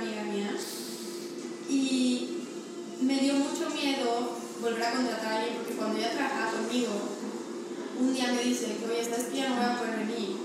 [4.71, 6.93] volver a contratar a alguien porque cuando ella trabajaba conmigo,
[7.99, 10.37] un día me dice que, oye, ¿sabes que ya no voy a poder venir?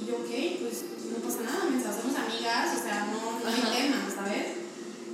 [0.00, 0.30] Y yo, ok,
[0.60, 4.60] pues no pasa nada, mientras somos amigas, o sea, no, no hay tema, ¿sabes?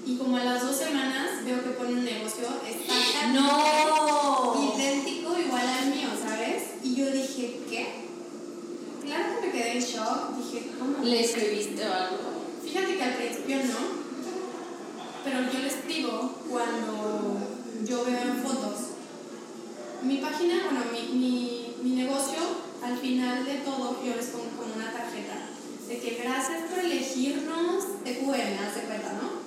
[0.04, 4.74] Y como a las dos semanas veo que pone un negocio, está ¡No!
[4.74, 6.74] idéntico igual al mío, ¿sabes?
[6.82, 8.06] Y yo dije, ¿qué?
[9.04, 11.04] Claro que me quedé en shock, dije, ¿cómo?
[11.04, 12.18] ¿Le escribiste o algo?
[12.62, 14.06] Fíjate que al principio no,
[15.24, 18.78] pero yo le escribo cuando yo veo en fotos.
[20.02, 22.38] Mi página, bueno, mi, mi, mi negocio,
[22.82, 25.48] al final de todo, yo les pongo como una tarjeta
[25.88, 29.46] de que gracias por elegirnos de QM, haz de cuenta, ¿no?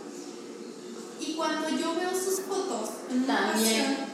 [1.19, 3.81] Y cuando yo veo sus fotos en una También.
[3.81, 4.09] ocasión,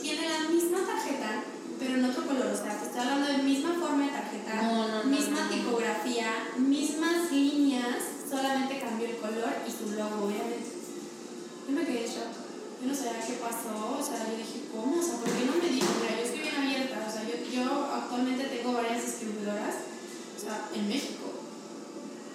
[0.00, 1.44] tiene la misma tarjeta,
[1.78, 4.88] pero en otro color, o sea, te estoy hablando de misma forma de tarjeta, No,
[4.88, 7.96] no, misma no, tipografía, mismas líneas,
[8.28, 10.72] solamente cambió el color y su logo, obviamente.
[11.68, 12.32] Yo me quedé shock.
[12.82, 14.98] Yo no sabía qué pasó, o sea, yo dije, ¿cómo?
[14.98, 15.86] O sea, ¿por qué no me dijo?
[16.02, 17.62] Mira, yo estoy bien abierta, o sea, yo, yo
[17.94, 19.86] actualmente tengo varias distribuidoras,
[20.34, 21.41] o sea, en México.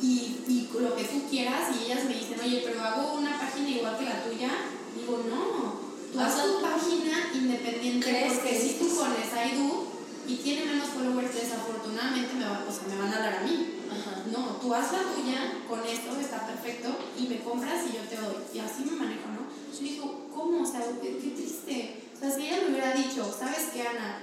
[0.01, 3.69] Y, y lo que tú quieras, y ellas me dicen, oye, pero hago una página
[3.69, 4.51] igual que la tuya.
[4.95, 9.87] Digo, no, tú haz tu página independiente, ¿Crees porque que si tú pones Aidu
[10.27, 13.73] y tiene menos followers, desafortunadamente me, va, o sea, me van a hablar a mí.
[13.89, 14.23] Ajá.
[14.31, 18.17] No, tú haz la tuya, con esto está perfecto, y me compras y yo te
[18.17, 18.35] doy.
[18.53, 19.47] Y así me manejo, ¿no?
[19.73, 20.63] Yo digo, ¿cómo?
[20.63, 22.03] O sea, qué, qué triste.
[22.15, 24.19] O sea, si ella me hubiera dicho, ¿sabes qué, Ana?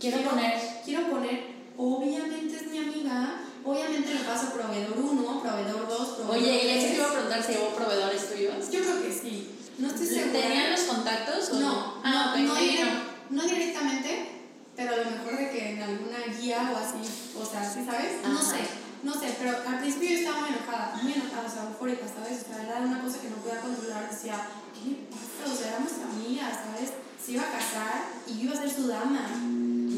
[0.00, 0.60] Quiero poner.
[0.84, 6.64] Quiero poner, obviamente es mi amiga, obviamente le paso proveedor 1, proveedor 2, proveedor Oye,
[6.64, 8.70] y eso te iba a preguntar si llevó proveedores tuyos.
[8.70, 9.50] Yo creo que sí.
[9.78, 10.32] No estoy segura.
[10.40, 14.28] ¿Tenían los contactos o No, Ah, no, no, direct- no directamente,
[14.76, 17.02] pero a lo mejor de que en alguna guía o así,
[17.40, 18.22] o sea, ¿sí sabes?
[18.26, 18.58] No sé,
[19.02, 22.42] no sé, pero al principio yo estaba muy enojada, muy enojada, o sea, eufórica, ¿sabes?
[22.44, 25.52] O sea, era una cosa que no podía controlar, decía, ¿qué le pasa?
[25.52, 26.90] O sea, éramos amigas, ¿sabes?
[27.24, 29.26] Se iba a casar y yo iba a ser su dama.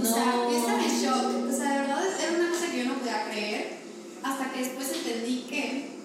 [0.01, 2.85] O sea, yo estaba en shock, o sea, de verdad era una cosa que yo
[2.85, 3.78] no podía creer,
[4.23, 5.97] hasta que después entendí que,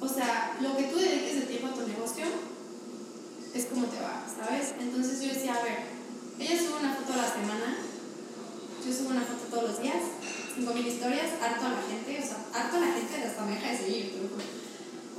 [0.00, 2.24] o sea, lo que tú dediques de tiempo a tu negocio
[3.54, 4.74] es como te va, ¿sabes?
[4.80, 5.78] Entonces yo decía, a ver,
[6.38, 7.76] ella sube una foto a la semana,
[8.84, 10.02] yo subo una foto todos los días,
[10.54, 13.70] 5000 historias, harto a la gente, o sea, harto a la gente hasta me deja
[13.70, 14.30] de seguir.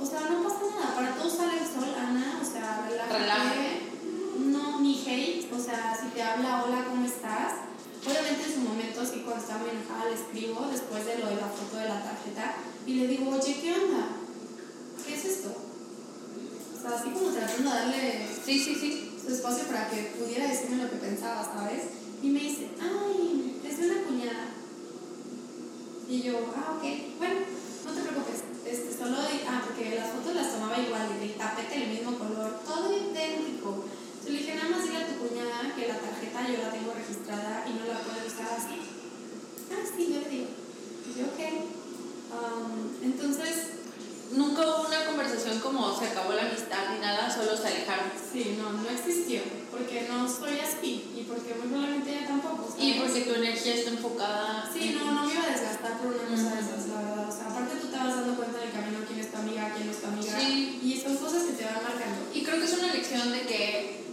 [0.00, 3.93] O sea, no pasa nada, para todos sale el sol, Ana, o sea, relájate, Relájate.
[4.54, 7.52] No, ni hate, o sea, si te habla, hola, ¿cómo estás?
[8.06, 11.36] Obviamente en su momento, así cuando estaba muy enojada, le escribo después de lo de
[11.36, 12.54] la foto de la tarjeta
[12.86, 14.06] y le digo, oye, ¿qué onda?
[15.06, 15.50] ¿Qué es esto?
[15.50, 19.10] O sea, así como tratando de darle Sí, sí, sí.
[19.24, 21.82] su espacio para que pudiera decirme lo que pensaba, ¿sabes?
[22.22, 24.46] Y me dice, ay, es de una cuñada.
[26.08, 26.84] Y yo, ah, ok,
[27.18, 27.40] bueno,
[27.86, 28.44] no te preocupes.
[28.66, 29.16] Este, solo,
[29.48, 33.84] ah, porque las fotos las tomaba igual, del tapete, el mismo color, todo idéntico.
[34.24, 36.92] Yo le dije, nada más dile a tu cuñada que la tarjeta yo la tengo
[36.94, 38.80] registrada y no la puede usar así.
[39.70, 40.48] Ah, sí, yo le digo.
[41.04, 41.40] Y yo, ok.
[42.32, 43.84] Um, entonces,
[44.32, 48.10] Nunca hubo una conversación como se acabó la amistad ni nada, solo se alejaron.
[48.32, 52.74] sí, no, no existió, porque no soy así y porque muy probablemente ella tampoco.
[52.76, 53.12] Y ¿sabes?
[53.12, 54.68] porque tu energía está enfocada.
[54.72, 57.28] Sí, no, no me iba a desgastar por una cosa de esas, la verdad.
[57.28, 59.72] O sea, aparte tú te vas dando cuenta en el camino quién es tu amiga,
[59.76, 60.40] quién no es tu amiga.
[60.40, 60.80] Sí.
[60.82, 62.26] Y son cosas que te van marcando.
[62.34, 64.03] Y creo que es una lección de que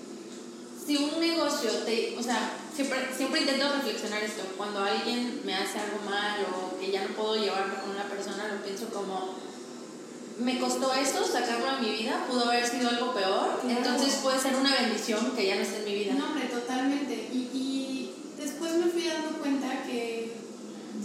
[0.91, 5.79] si un negocio te, o sea, siempre, siempre intento reflexionar esto, cuando alguien me hace
[5.79, 9.35] algo mal o que ya no puedo llevarme con una persona, lo pienso como,
[10.39, 13.77] me costó esto, sacarlo a mi vida, pudo haber sido algo peor, Claro.
[13.77, 16.13] entonces puede ser una bendición que ya no esté en mi vida.
[16.15, 17.29] No, hombre, totalmente.
[17.31, 20.33] Y, y después me fui dando cuenta que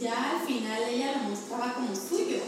[0.00, 2.38] ya al final ella lo mostraba como suyo.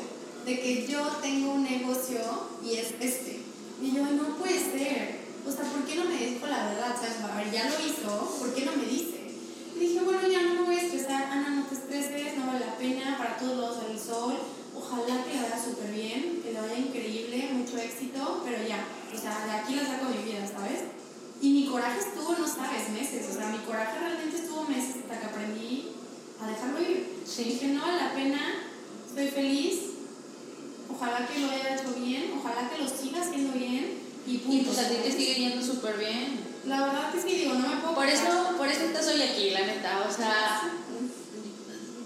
[0.44, 2.20] De que yo tengo un negocio
[2.64, 3.42] y es este.
[3.82, 5.17] Y yo, no puede ser.
[5.46, 6.96] O sea, ¿por qué no me dijo la verdad?
[6.96, 7.20] ¿Sabes?
[7.22, 9.32] A ver, ya lo hizo, ¿por qué no me dice?
[9.76, 11.24] Y dije, bueno, ya no me voy a estresar.
[11.30, 13.16] Ana, no te estreses, no vale la pena.
[13.16, 14.34] Para todos lados al sol.
[14.74, 19.18] Ojalá que le vaya súper bien, que le vaya increíble, mucho éxito, pero ya, o
[19.18, 20.94] sea, de aquí la saco mi vida, ¿sabes?
[21.42, 25.18] Y mi coraje estuvo, no sabes, meses, o sea, mi coraje realmente estuvo meses hasta
[25.18, 25.88] que aprendí
[26.40, 27.22] a dejarlo ir.
[27.26, 27.44] Sí.
[27.44, 28.38] Dije, no vale la pena,
[29.08, 29.80] estoy feliz,
[30.88, 33.98] ojalá que lo haya hecho bien, ojalá que lo siga haciendo bien
[34.28, 34.56] y punto.
[34.56, 36.40] Y pues a ti te sigue yendo súper bien.
[36.66, 39.50] La verdad es que digo, no me puedo Por eso, por eso estás hoy aquí,
[39.50, 40.70] la neta, o sea...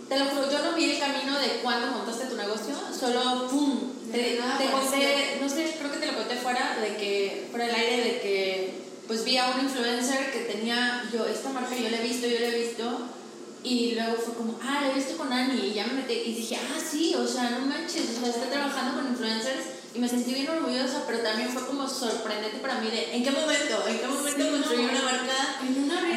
[0.09, 3.93] Te lo juro, yo no vi el camino de cuándo montaste tu negocio, solo ¡pum!
[4.13, 7.65] Te, nada te conté, no sé, creo que te lo conté fuera de que, fuera
[7.65, 11.89] del aire, de que pues vi a un influencer que tenía, yo, esta marca yo
[11.89, 13.09] la he visto, yo la he visto,
[13.65, 16.35] y luego fue como, ah, la he visto con Ani, y ya me metí, y
[16.35, 20.09] dije, ah, sí, o sea, no manches, o sea, está trabajando con influencers, y me
[20.09, 23.87] sentí bien orgullosa, pero también fue como sorprendente para mí de, ¿en qué momento?
[23.87, 24.91] ¿En qué momento Sí, construí no.
[24.91, 25.59] una marca?
[25.63, 26.13] En una red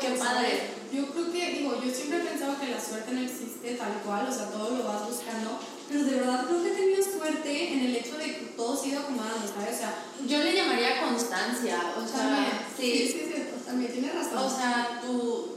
[0.00, 0.80] Qué padre.
[0.92, 4.26] Yo creo que, digo, yo siempre he pensado que la suerte no existe tal cual,
[4.28, 5.58] o sea, todo lo vas buscando,
[5.88, 8.86] pero de verdad creo que he tenido suerte en el hecho de que todo se
[8.86, 9.74] ha ido acomodando, ¿sabes?
[9.74, 9.94] O sea,
[10.26, 14.38] Yo le llamaría constancia, o sea, también, sí, sí, sí, sí, también tienes razón.
[14.38, 15.56] o sea, tú,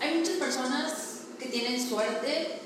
[0.00, 0.92] hay muchas personas
[1.38, 2.60] que tienen suerte,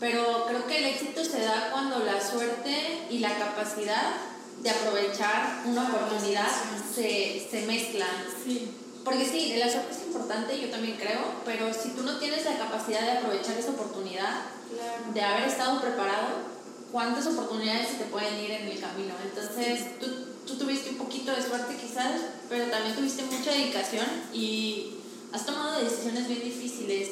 [0.00, 4.14] pero creo que el éxito se da cuando la suerte y la capacidad
[4.62, 6.48] de aprovechar una oportunidad
[6.94, 8.08] se, se mezclan.
[8.44, 8.70] sí,
[9.04, 12.58] Porque sí, la suerte es importante, yo también creo, pero si tú no tienes la
[12.58, 15.12] capacidad de aprovechar esa oportunidad, claro.
[15.14, 16.58] de haber estado preparado,
[16.92, 19.14] cuántas oportunidades se te pueden ir en el camino.
[19.22, 20.06] Entonces, tú,
[20.46, 24.94] tú tuviste un poquito de suerte quizás, pero también tuviste mucha dedicación y
[25.32, 27.10] has tomado decisiones bien difíciles.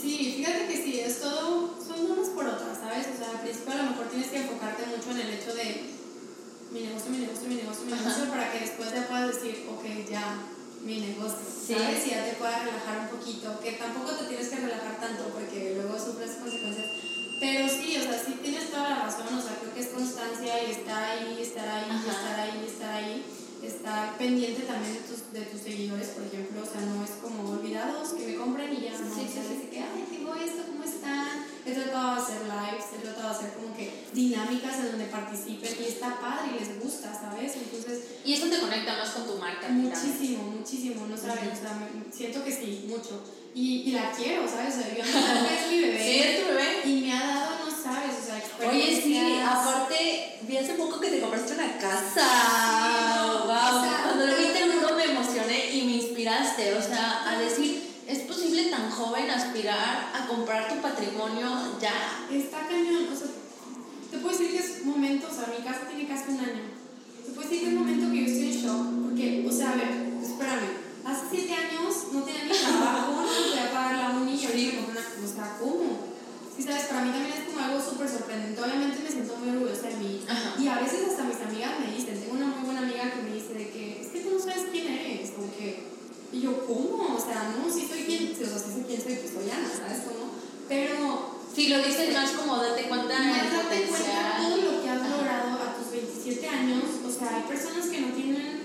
[0.00, 3.06] Sí, fíjate que sí, es todo, son unas por otras, ¿sabes?
[3.12, 5.90] O sea, al principio a lo mejor tienes que enfocarte mucho en el hecho de
[6.70, 8.02] mi negocio, mi negocio, mi negocio, mi Ajá.
[8.04, 10.38] negocio, para que después ya puedas decir, ok, ya,
[10.84, 11.74] mi negocio, Sí.
[11.74, 12.06] ¿sabes?
[12.06, 15.74] Y ya te puedas relajar un poquito, que tampoco te tienes que relajar tanto porque
[15.74, 16.86] luego sufres consecuencias.
[17.40, 20.62] Pero sí, o sea, sí tienes toda la razón, o sea, creo que es constancia
[20.62, 22.10] y estar ahí, estar ahí, Ajá.
[22.10, 23.24] estar ahí, estar ahí,
[23.62, 27.50] estar pendiente también de tus, de tus seguidores, por ejemplo, o sea, no es como
[27.50, 29.68] olvidados que me compren y ya, no, Sí, o sea, sí, sí.
[29.70, 31.44] que, ay, tengo esto, ¿cómo están?
[31.66, 35.70] He tratado de hacer lives, he tratado de hacer como que dinámicas en donde participen
[35.80, 37.52] y está padre y les gusta, ¿sabes?
[37.56, 39.68] Entonces, Y eso te conecta más con tu marca.
[39.68, 43.22] muchísimo, muchísimo, no sabes, o sea, me- siento que sí, mucho.
[43.58, 44.76] Y, y la quiero, ¿sabes?
[44.76, 45.98] O sea, yo es mi bebé.
[45.98, 46.82] Sí, es tu bebé.
[46.84, 51.10] Y me ha dado, no sabes, o sea, Oye, sí, aparte, vi hace poco que
[51.10, 52.14] te compraste una casa.
[52.14, 53.50] Sí, wow.
[53.50, 56.74] o sea, Cuando lo vi, te juro, me emocioné y me inspiraste.
[56.74, 62.26] O sea, a decir, es posible tan joven aspirar a comprar tu patrimonio ya.
[62.30, 63.26] Está cañón, o sea,
[64.08, 66.62] te puedo decir que es momento, o sea, mi casa tiene casi un año.
[67.26, 69.76] Te puedo decir que es momento que yo estoy en shock, porque, o sea, a
[69.76, 74.46] ver, espérame, hace siete años no tenía ni trabajo, no podía pagar la uni y
[74.46, 76.18] ahorita me una, o sea, ¿cómo?
[76.54, 79.88] Sí, sabes, para mí también es como algo súper sorprendente, obviamente me siento muy orgullosa
[79.88, 80.20] de mí.
[80.28, 80.54] Ajá.
[80.58, 83.32] Y a veces hasta mis amigas me dicen, tengo una muy buena amiga que me
[83.32, 85.86] dice de que, es que tú no sabes quién eres, como que,
[86.32, 87.16] y yo, ¿cómo?
[87.16, 89.70] O sea, no, sí soy quien, o sea, sí soy quien soy, pues soy Ana,
[89.70, 90.28] ¿sabes cómo?
[90.68, 95.10] Pero Si lo dices más como date cuenta más date cuenta todo lo que has
[95.10, 96.84] logrado a tus 27 años.
[97.04, 98.62] O sea, hay personas que no tienen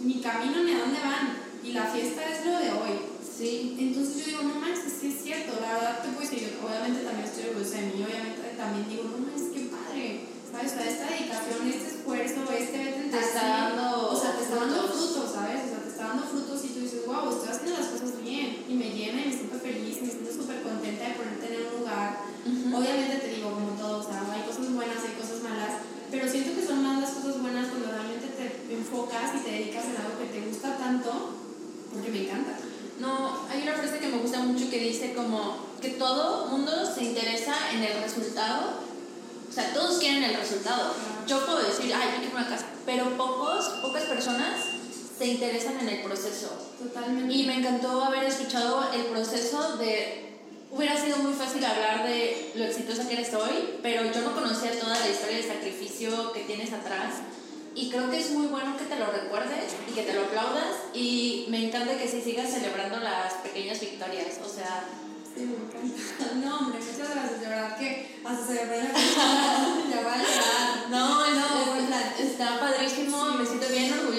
[0.00, 3.12] ni camino ni a dónde van y la fiesta es lo de hoy.
[3.22, 3.76] Sí.
[3.78, 7.02] Entonces yo digo, no es que es cierto, la verdad te puedo decir, yo obviamente
[7.02, 10.78] también estoy orgullosa de mí, obviamente también digo, no más, qué padre, ¿sabes?
[10.78, 14.86] Toda esta dedicación, este esfuerzo, este vete te está dando, o sea, te está dando
[14.86, 15.58] frutos, ¿sabes?
[15.64, 18.62] O sea, te está dando frutos y tú dices, wow, estoy haciendo las cosas bien
[18.68, 21.82] y me llena y me siento feliz, me siento súper contenta de ponerte en un
[21.82, 22.22] lugar.
[22.46, 26.54] Obviamente te digo, como todo, o sea, hay cosas buenas, hay cosas malas, pero siento
[26.54, 30.14] que son más las cosas buenas cuando realmente te enfocas y te dedicas en algo
[30.22, 31.41] que te gusta tanto
[31.92, 32.58] porque me encanta.
[32.98, 37.04] No, hay una frase que me gusta mucho que dice como que todo mundo se
[37.04, 38.80] interesa en el resultado.
[39.48, 40.94] O sea, todos quieren el resultado.
[41.26, 44.60] Yo puedo decir, ay, yo quiero una casa, pero pocos, pocas personas
[45.18, 46.48] se interesan en el proceso.
[46.78, 47.34] Totalmente.
[47.34, 50.30] Y me encantó haber escuchado el proceso de...
[50.70, 54.78] Hubiera sido muy fácil hablar de lo exitosa que eres hoy, pero yo no conocía
[54.80, 57.16] toda la historia de sacrificio que tienes atrás.
[57.74, 60.76] Y creo que es muy bueno que te lo recuerdes y que te lo aplaudas.
[60.94, 64.38] Y me encanta que sí sigas celebrando las pequeñas victorias.
[64.44, 64.84] O sea,
[65.34, 66.34] Sí, me encanta.
[66.34, 67.40] No, hombre, muchas gracias.
[67.40, 68.92] De verdad que hasta se pone la.
[69.90, 71.42] Ya voy a no, no,
[72.18, 73.32] está padrísimo.
[73.34, 74.11] Me siento bien orgullosa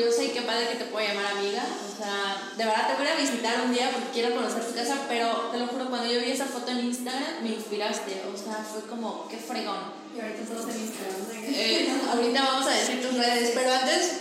[0.54, 1.64] padre que te puedo llamar amiga.
[1.64, 5.06] O sea, de verdad te voy a visitar un día porque quiero conocer tu casa.
[5.08, 8.22] Pero te lo juro, cuando yo vi esa foto en Instagram, me inspiraste.
[8.34, 10.04] O sea, fue como, qué fregón.
[10.16, 11.16] Y ahorita todos en Instagram.
[11.44, 14.12] Eh, ahorita vamos a decir tus redes, pero antes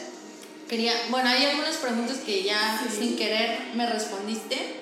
[0.69, 2.97] quería, bueno, hay algunas preguntas que ya Sí.
[2.99, 4.81] sin querer me respondiste,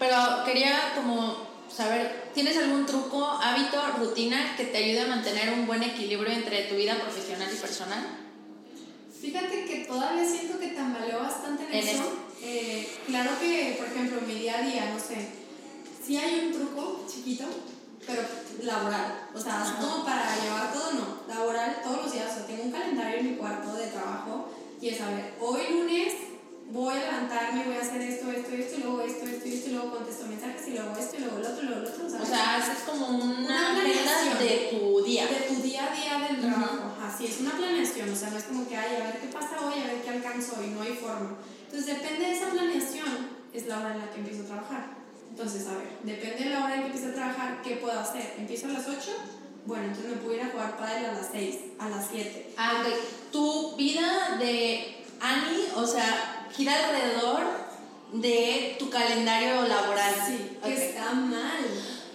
[0.00, 5.66] pero quería como saber, ¿tienes algún truco, hábito, rutina que te ayude a mantener un
[5.66, 8.25] buen equilibrio entre tu vida profesional y personal?
[9.20, 12.12] Fíjate que todavía siento que tambaleo bastante en, En eso.
[12.42, 15.28] Eh, claro que, por ejemplo, en mi día a día, no sé,
[16.04, 17.44] sí hay un truco chiquito,
[18.06, 18.22] pero
[18.62, 19.28] laboral.
[19.34, 21.18] O sea, así como para llevar todo, no.
[21.26, 22.30] Laboral todos los días.
[22.30, 24.48] O sea, tengo un calendario en mi cuarto de trabajo
[24.80, 26.12] y es, a ver, hoy lunes
[26.72, 29.72] voy a levantarme, voy a hacer esto, esto, esto, y luego esto, esto, esto, y
[29.72, 32.06] luego contesto mensajes, y luego esto, y luego lo otro, y luego lo otro.
[32.06, 32.28] O ¿sabes?
[32.28, 35.26] sea, haces como una, agenda de tu día.
[35.26, 36.94] de tu día a día del trabajo.
[37.02, 39.56] Así es una planeación, o sea, no es como que, ay, a ver qué pasa
[39.64, 41.36] hoy, a ver qué alcanzo hoy, no hay forma.
[41.66, 44.96] Entonces, depende de esa planeación, es la hora en la que empiezo a trabajar.
[45.30, 48.34] Entonces, a ver, depende de la hora en que empiezo a trabajar, ¿qué puedo hacer?
[48.38, 49.10] ¿Empiezo a las 8?
[49.66, 52.54] Bueno, entonces me puedo ir a jugar pádel a las 6, a las 7.
[52.56, 52.92] Ah, ok.
[53.32, 57.42] Tu vida de Annie, o sea, gira alrededor
[58.12, 60.14] de tu calendario laboral.
[60.26, 60.64] Sí, Ok.
[60.66, 61.64] que está mal.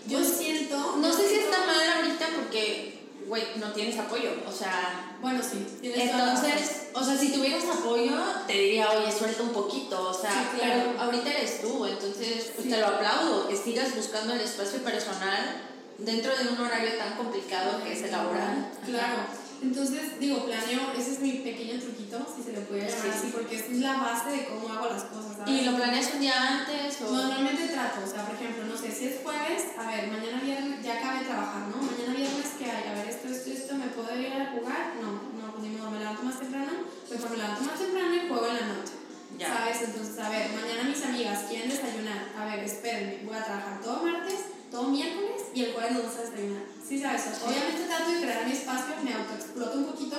[0.08, 0.96] Yo Pues, siento...
[0.98, 4.32] No sé si está mal ahorita porque, güey, no tienes apoyo.
[4.48, 5.66] O sea, Bueno, sí.
[5.84, 8.16] entonces, o sea, si tuvieras apoyo,
[8.48, 10.10] te diría, oye, suelta un poquito.
[10.10, 10.82] O sea, Sí, claro.
[10.88, 12.70] pero ahorita eres tú, entonces pues, Sí.
[12.70, 15.62] te lo aplaudo, que sigas buscando el espacio personal
[16.00, 18.72] dentro de un horario tan complicado que es el laboral.
[18.86, 19.41] Claro.
[19.62, 23.10] Entonces, digo, planeo, ese es mi pequeño truquito, si se le puede llamar Sí.
[23.14, 25.38] así, porque es la base de cómo hago las cosas.
[25.38, 25.54] ¿sabes?
[25.54, 27.02] ¿Y lo planeas un día antes?
[27.02, 27.12] O...
[27.12, 30.84] Normalmente trato, o sea, por ejemplo, no sé, si es jueves, a ver, mañana viernes,
[30.84, 31.78] ya acabé de trabajar, ¿no?
[31.78, 32.90] Mañana viernes, ¿qué hay?
[32.90, 34.94] A ver, esto, esto, esto, ¿me puedo ir a jugar?
[35.00, 36.72] No, no, ni modo, me levanto más temprano,
[37.10, 38.94] mejor me levanto más temprano y juego en la noche.
[39.38, 39.48] Ya.
[39.48, 39.78] ¿Sabes?
[39.82, 42.30] Entonces, a ver, mañana mis amigas quieren desayunar.
[42.38, 46.18] A ver, espérenme, voy a trabajar todo martes, todo miércoles y el jueves nos vamos
[46.18, 46.64] a desayunar.
[46.88, 47.22] Sí, ¿sabes?
[47.46, 50.18] Obviamente trato de crear mi espacio, me autoexploto un poquito,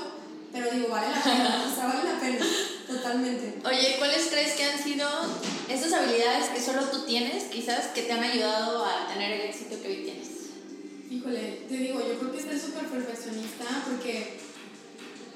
[0.53, 2.47] pero digo, vale la pena, o sea, vale la pena,
[2.87, 3.59] totalmente.
[3.67, 5.09] Oye, ¿cuáles crees que han sido
[5.69, 9.81] esas habilidades que solo tú tienes, quizás, que te han ayudado a tener el éxito
[9.81, 10.29] que hoy tienes?
[11.11, 14.39] Híjole, te digo, yo creo que ser súper perfeccionista porque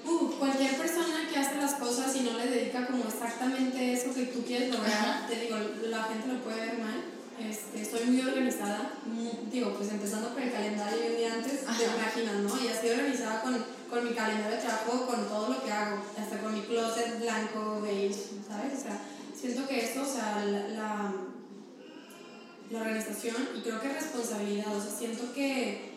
[0.05, 4.24] uh, cualquier persona que hace las cosas y no le dedica como exactamente eso que
[4.26, 5.26] tú quieres lograr, Ajá.
[5.26, 5.56] te digo,
[5.88, 7.15] la gente lo puede ver mal.
[7.39, 8.93] Este, soy muy organizada,
[9.53, 11.97] digo, pues empezando por el calendario y un día antes, te Ajá.
[11.99, 12.65] imaginas, ¿no?
[12.65, 16.39] Y así organizada con, con mi calendario de trabajo, con todo lo que hago, hasta
[16.41, 18.15] con mi closet blanco, beige,
[18.49, 18.79] ¿sabes?
[18.79, 19.01] O sea,
[19.39, 21.13] siento que eso, o sea, la- la
[22.69, 25.93] la organización y creo que responsabilidad, o sea, siento que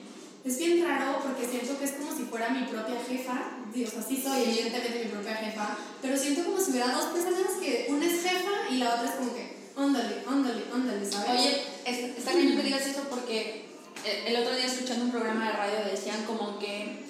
[0.45, 3.41] es bien raro porque siento que es como si fuera mi propia jefa,
[3.74, 7.06] digo, o sea, sí soy evidentemente mi propia jefa, pero siento como si hubiera dos
[7.06, 9.48] personas que una es jefa y la otra es como que,
[9.80, 11.30] ándale, ándale, ándale, ¿sabes?
[11.41, 13.65] Oye, es- está bien que digas eso porque
[14.06, 17.06] eh, el otro día escuchando un programa de radio decían como que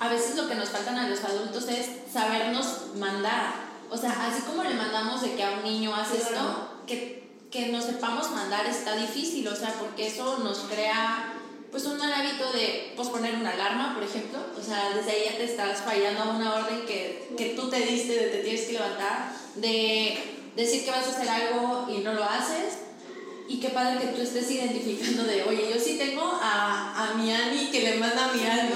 [0.00, 3.54] a veces lo que nos faltan a los adultos es sabernos mandar.
[3.90, 7.66] O sea, así como le mandamos de que a un niño hace esto, que, que
[7.68, 11.32] nos sepamos mandar está difícil, o sea, porque eso nos crea
[11.70, 14.38] pues un mal hábito de posponer una alarma, por ejemplo.
[14.58, 17.80] O sea, desde ahí ya te estás fallando a una orden que, que tú te
[17.80, 22.12] diste de te tienes que levantar, de decir que vas a hacer algo y no
[22.14, 22.78] lo haces.
[23.46, 27.30] Y qué padre que tú estés identificando de, oye, yo sí tengo a, a mi
[27.30, 28.70] Ani que le manda mi Ani.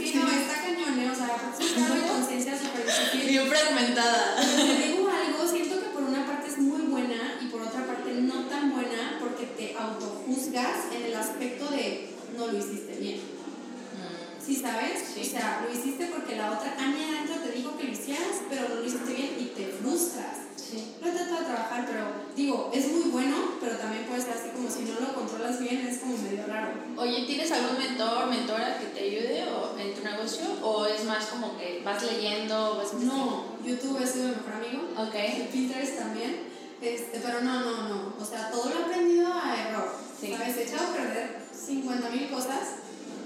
[0.00, 1.10] Sí, no, está cañón, ¿eh?
[1.12, 3.28] o sea, es un cargo de conciencia súper difícil.
[3.28, 4.36] Bien fragmentada.
[4.36, 8.12] Te digo algo, siento que por una parte es muy buena y por otra parte
[8.14, 12.08] no tan buena porque te autojuzgas en el aspecto de
[12.38, 13.20] no lo hiciste bien.
[14.44, 15.04] ¿Sí sabes?
[15.14, 15.20] Sí.
[15.20, 18.68] O sea, lo hiciste porque la otra Ania adentro te dijo que lo hicieras, pero
[18.68, 20.49] no lo hiciste bien y te frustras.
[20.70, 20.94] Sí.
[21.00, 22.04] Lo he tratado de trabajar, pero
[22.36, 25.84] digo, es muy bueno, pero también puede ser así como si no lo controlas bien,
[25.84, 26.74] es como medio raro.
[26.96, 30.44] Oye, ¿tienes algún mentor, mentora que te ayude o, en tu negocio?
[30.62, 32.76] ¿O es más como que vas leyendo?
[32.76, 34.88] Vas No, YouTube es mi mejor amigo.
[34.96, 35.50] Ok.
[35.50, 36.50] Pinterest también.
[36.80, 38.14] Este, pero no, no, no.
[38.20, 39.92] O sea, todo lo he aprendido a error.
[40.20, 40.32] Sí.
[40.32, 40.56] ¿Sabes?
[40.56, 42.76] He echado a perder 50 mil cosas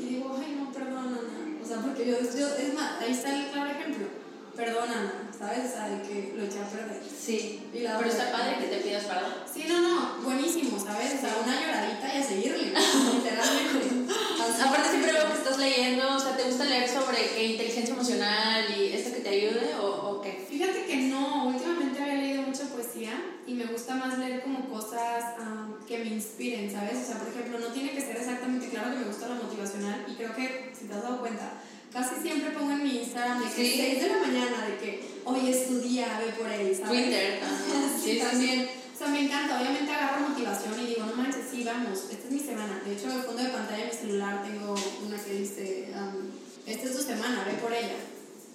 [0.00, 1.58] y digo, ay, no, perdona, Ana.
[1.62, 4.23] O sea, porque yo, yo, es más, ahí está el claro ejemplo.
[4.56, 5.70] Perdona, Ana, ¿sabes?
[5.70, 7.02] O sea, de que lo eché a perder.
[7.04, 7.68] Sí.
[7.72, 9.32] Y la Pero está padre que te pidas perdón.
[9.52, 11.14] Sí, no, no, buenísimo, ¿sabes?
[11.14, 14.14] O sea, una lloradita y a seguirle, literalmente.
[14.42, 17.94] Así Aparte siempre veo que estás leyendo, o sea, ¿te gusta leer sobre qué inteligencia
[17.94, 20.46] emocional y esto que te ayude o, o qué?
[20.48, 23.12] Fíjate que no, últimamente había leído mucha poesía
[23.46, 26.98] y me gusta más leer como cosas am, que me inspiren, ¿sabes?
[27.02, 30.04] O sea, por ejemplo, no tiene que ser exactamente claro que me gusta la motivacional
[30.08, 31.52] y creo que, si te has dado cuenta,
[31.94, 33.74] casi siempre pongo en mi Instagram de que Sí.
[33.76, 34.90] 6 de la mañana, de que
[35.24, 36.90] hoy es tu día, ve por él, ¿sabes?
[36.90, 37.90] Twitter también.
[38.02, 38.68] sí, Sí, también.
[38.94, 42.30] O sea, me encanta, obviamente agarro motivación y digo, no manches, sí, vamos, esta es
[42.30, 42.80] mi semana.
[42.84, 44.74] De hecho, en el fondo de pantalla de mi celular tengo
[45.06, 46.30] una que dice, am,
[46.66, 47.96] esta es tu semana, ve por ella.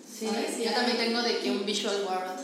[0.08, 0.58] Sí, ¿Sabes?
[0.58, 2.40] Yo también tengo de que un visual board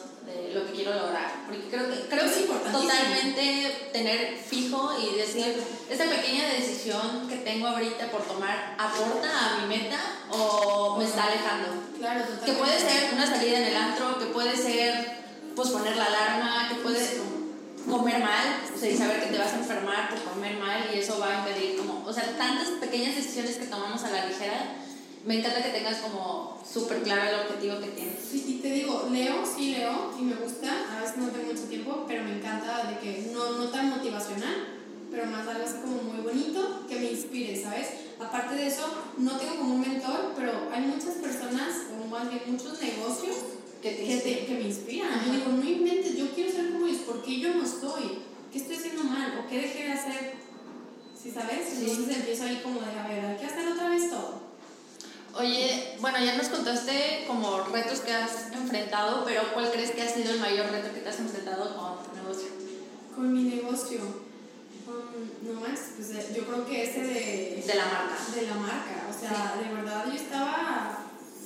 [0.54, 5.62] lo que quiero lograr, porque creo que creo Es que totalmente tener fijo y decir
[5.90, 10.00] esta pequeña decisión que tengo ahorita por tomar aporta a mi meta
[10.32, 11.68] o me está alejando.
[11.98, 12.24] Claro.
[12.46, 15.26] Que puede ser una salida en el antro, que puede ser
[15.56, 17.00] posponer la alarma, que puede
[17.90, 21.00] comer mal, o sea, y saber que te vas a enfermar por comer mal y
[21.00, 24.78] eso va a impedir como, o sea, tantas pequeñas decisiones que tomamos a la ligera.
[25.26, 28.16] Me encanta que tengas como súper claro el objetivo que tienes.
[28.32, 31.64] Sí, y te digo, leo, sí leo y me gusta, a veces no tengo mucho
[31.64, 34.68] tiempo, pero me encanta de que no, no tan motivacional,
[35.10, 37.88] pero más algo así como muy bonito, que me inspire, ¿sabes?
[38.20, 38.84] Aparte de eso,
[39.18, 41.70] no tengo como un mentor, pero hay muchas personas,
[42.00, 43.36] o más bien muchos negocios,
[43.82, 45.12] Que te que, te- que me inspiran.
[45.14, 45.26] Ajá.
[45.28, 48.20] Yo digo, no inventes, yo quiero ser como ellos, ¿por qué yo no estoy?
[48.52, 49.40] ¿Qué estoy haciendo mal?
[49.40, 50.34] ¿O qué dejé de hacer?
[51.22, 51.68] ¿Sí sabes?
[51.70, 51.86] Sí.
[51.90, 54.45] Entonces empiezo ahí como de, a ver, hay que hacer otra vez todo.
[55.38, 60.08] Oye, bueno, ya nos contaste como retos que has enfrentado, pero ¿cuál crees que ha
[60.10, 62.50] sido el mayor reto que te has enfrentado con tu negocio?
[63.14, 64.00] Con mi negocio.
[64.88, 68.16] um, no más, pues eh, yo creo que ese de, De la marca.
[68.34, 69.08] de la marca.
[69.10, 71.00] O sea, de verdad yo estaba.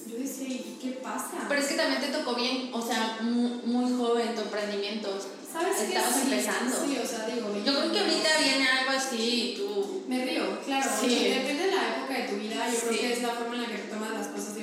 [0.05, 1.31] Yo decía, ¿y qué pasa?
[1.47, 5.19] Pero es que también te tocó bien, o sea, muy, muy joven tu emprendimiento.
[5.51, 5.95] ¿Sabes qué?
[5.97, 6.75] Estabas Sí, empezando.
[6.85, 7.47] Sí, o sea, digo.
[7.65, 10.03] Yo creo que ahorita viene algo así y tú...
[10.07, 10.89] Me río, claro.
[10.99, 11.05] Sí.
[11.05, 12.67] o sea, depende de la época de tu vida.
[12.71, 12.97] Yo creo Sí.
[12.99, 13.77] que es la forma en la que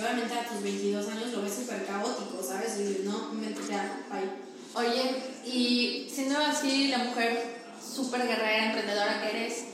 [0.07, 2.79] obviamente a tus 22 años lo ves súper caótico, ¿sabes?
[2.79, 4.47] Y dices, no, me, ya, bye.
[4.75, 9.65] Oye, y siendo así la mujer súper guerrera, emprendedora que eres,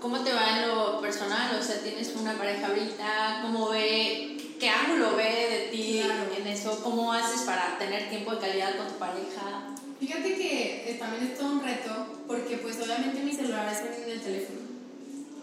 [0.00, 1.56] ¿cómo te va en lo personal?
[1.58, 3.40] O sea, ¿tienes una pareja ahorita?
[3.42, 6.30] ¿Cómo ve, qué ángulo ve de ti Claro.
[6.36, 6.80] en eso?
[6.82, 9.74] ¿Cómo haces para tener tiempo de calidad con tu pareja?
[9.98, 14.10] Fíjate que eh, también es todo un reto porque pues obviamente mi celular es en
[14.10, 14.61] el teléfono.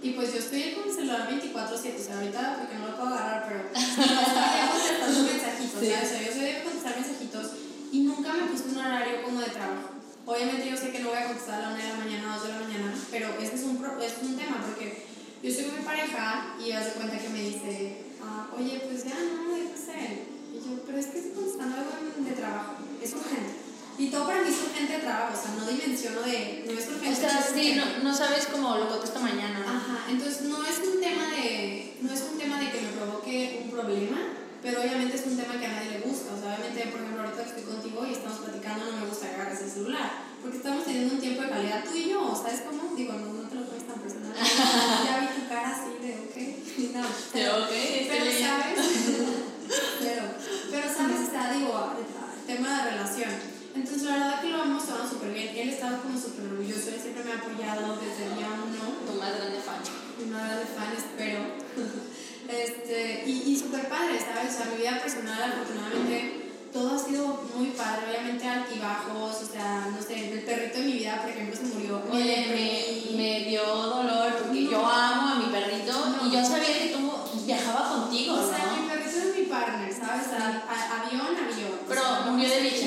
[0.02, 3.10] Y pues yo estoy con mi celular 24/7, o sea, ahorita porque no lo puedo
[3.14, 5.92] agarrar, pero no, estoy contestando mensajitos, Sí.
[5.92, 6.08] ¿sabes?
[6.08, 7.46] O sea, yo soy de contestar mensajitos
[7.92, 9.90] y nunca me puse un horario como de trabajo.
[10.26, 12.44] Obviamente yo sé que no voy a contestar a la 1 de la mañana, 2
[12.48, 15.04] de la mañana, pero ese es un, es un tema porque
[15.44, 19.16] yo estoy con mi pareja y hace cuenta que me dice, ah, oye, pues ya
[19.20, 20.28] no, deja ser.
[20.54, 21.92] Y yo, pero es que estoy contestando algo
[22.24, 23.69] de trabajo, es urgente.
[24.00, 26.88] Y todo para mí es urgente de trabajo, o sea, no dimensiono de, no es
[26.88, 27.12] urgente.
[27.12, 28.00] O sea, sí, urgente.
[28.00, 29.68] no, no sabes cómo lo contesto mañana, ¿no?
[29.68, 33.62] Ajá, entonces no es un tema de no es un tema de que me provoque
[33.66, 34.18] un problema,
[34.64, 36.32] pero obviamente es un tema que a nadie le gusta.
[36.32, 39.28] O sea, obviamente, por ejemplo, ahorita que estoy contigo y estamos platicando, no me gusta
[39.28, 40.12] que agarres el celular,
[40.42, 42.96] porque estamos teniendo un tiempo de calidad tú y yo, ¿sabes cómo?
[42.96, 44.32] Digo, no, no te lo tomes tan personal.
[45.04, 46.36] ya vi tu cara así de, ok,
[46.96, 47.04] no.
[47.34, 47.74] Pero, ok,
[48.08, 48.32] Pero.
[48.32, 48.80] ¿sabes?
[50.00, 50.24] pero,
[50.72, 51.28] pero, ¿sabes?
[51.28, 53.49] O sea, digo, el tema de relación.
[53.90, 55.50] Entonces, la verdad que lo hemos tomado súper bien.
[55.58, 59.18] Él estaba como súper orgulloso, él siempre me ha apoyado desde el día uno Tu
[59.20, 59.82] más grande fan.
[60.30, 61.42] una de fan, espero.
[62.48, 64.54] este, y y súper padre, ¿sabes?
[64.54, 68.06] O sea, mi vida personal, afortunadamente, todo ha sido muy padre.
[68.14, 72.02] Obviamente, altibajos, o sea, no sé, el perrito de mi vida, por ejemplo, se murió.
[72.12, 75.94] Oye, me, me dio dolor porque yo amo a mi perrito
[76.28, 77.12] y yo sabía que tú
[77.46, 78.94] viajaba contigo, O sea, mi ¿no?
[78.94, 80.28] perrito es mi partner, ¿sabes?
[80.28, 80.64] O sea,
[81.02, 81.74] avión, avión.
[81.74, 82.79] O Pero sea, no murió de.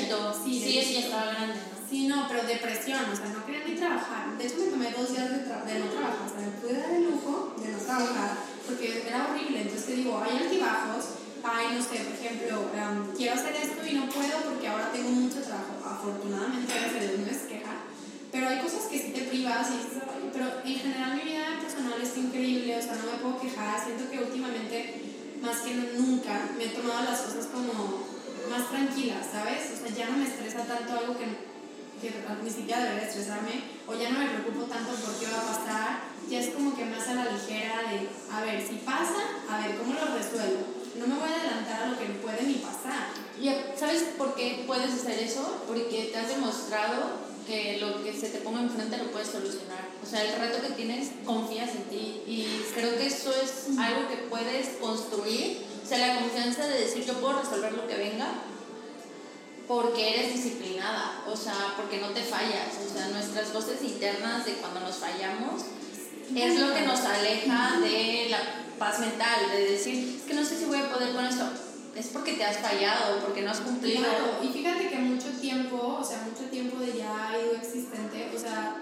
[0.93, 1.89] Sí, estaba grande, ¿no?
[1.89, 4.37] Sí, no, pero depresión, o sea, no quería ni trabajar.
[4.37, 7.09] De hecho, me tomé dos días de, no trabajar, o sea, me pude dar el
[7.09, 8.37] lujo de no trabajar
[8.67, 9.61] porque era horrible.
[9.61, 13.93] Entonces te digo, hay altibajos, hay, no sé, por ejemplo, em, quiero hacer esto y
[13.97, 15.81] no puedo porque ahora tengo mucho trabajo.
[15.81, 17.73] Afortunadamente, a Dios, no es queja.
[18.31, 19.97] Pero hay cosas que sí te privas y
[20.29, 23.83] pero en general mi vida personal está increíble, o sea, no me puedo quejar.
[23.83, 25.01] Siento que últimamente,
[25.41, 28.12] más que nunca, me he tomado las cosas como
[28.49, 29.71] más tranquilas, ¿sabes?
[29.73, 31.25] O sea, ya no me estresa tanto algo que,
[32.01, 32.13] que
[32.43, 36.13] ni siquiera debería estresarme, o ya no me preocupo tanto por qué va a pasar,
[36.29, 39.77] ya es como que más a la ligera de, a ver, si pasa, a ver,
[39.77, 40.83] ¿cómo lo resuelvo?
[40.97, 43.09] No me voy a adelantar a lo que puede ni pasar.
[43.39, 45.63] Y ¿sabes por qué puedes hacer eso?
[45.67, 49.89] Porque te has demostrado que lo que se te ponga enfrente lo puedes solucionar.
[50.01, 52.21] O sea, el reto que tienes, confías en ti.
[52.27, 55.65] Y creo que eso es algo que puedes construir.
[55.95, 58.27] Sea, la confianza de decir yo puedo resolver lo que venga
[59.67, 61.23] porque eres disciplinada.
[61.27, 62.69] O sea, porque no te fallas.
[62.85, 65.63] O sea, nuestras voces internas de cuando nos fallamos
[66.35, 68.39] es lo que nos aleja de la
[68.79, 71.47] paz mental, de decir, es que no sé si voy a poder con esto
[71.95, 73.99] es porque te has fallado, porque no has cumplido.
[73.99, 78.39] Claro, y fíjate que mucho tiempo, o sea, mucho tiempo de ya ido existente, o
[78.39, 78.77] sea,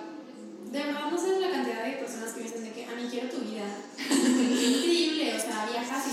[0.71, 3.07] de verdad no sabes la cantidad de personas que me dicen de que, a mí
[3.09, 3.65] quiero tu vida.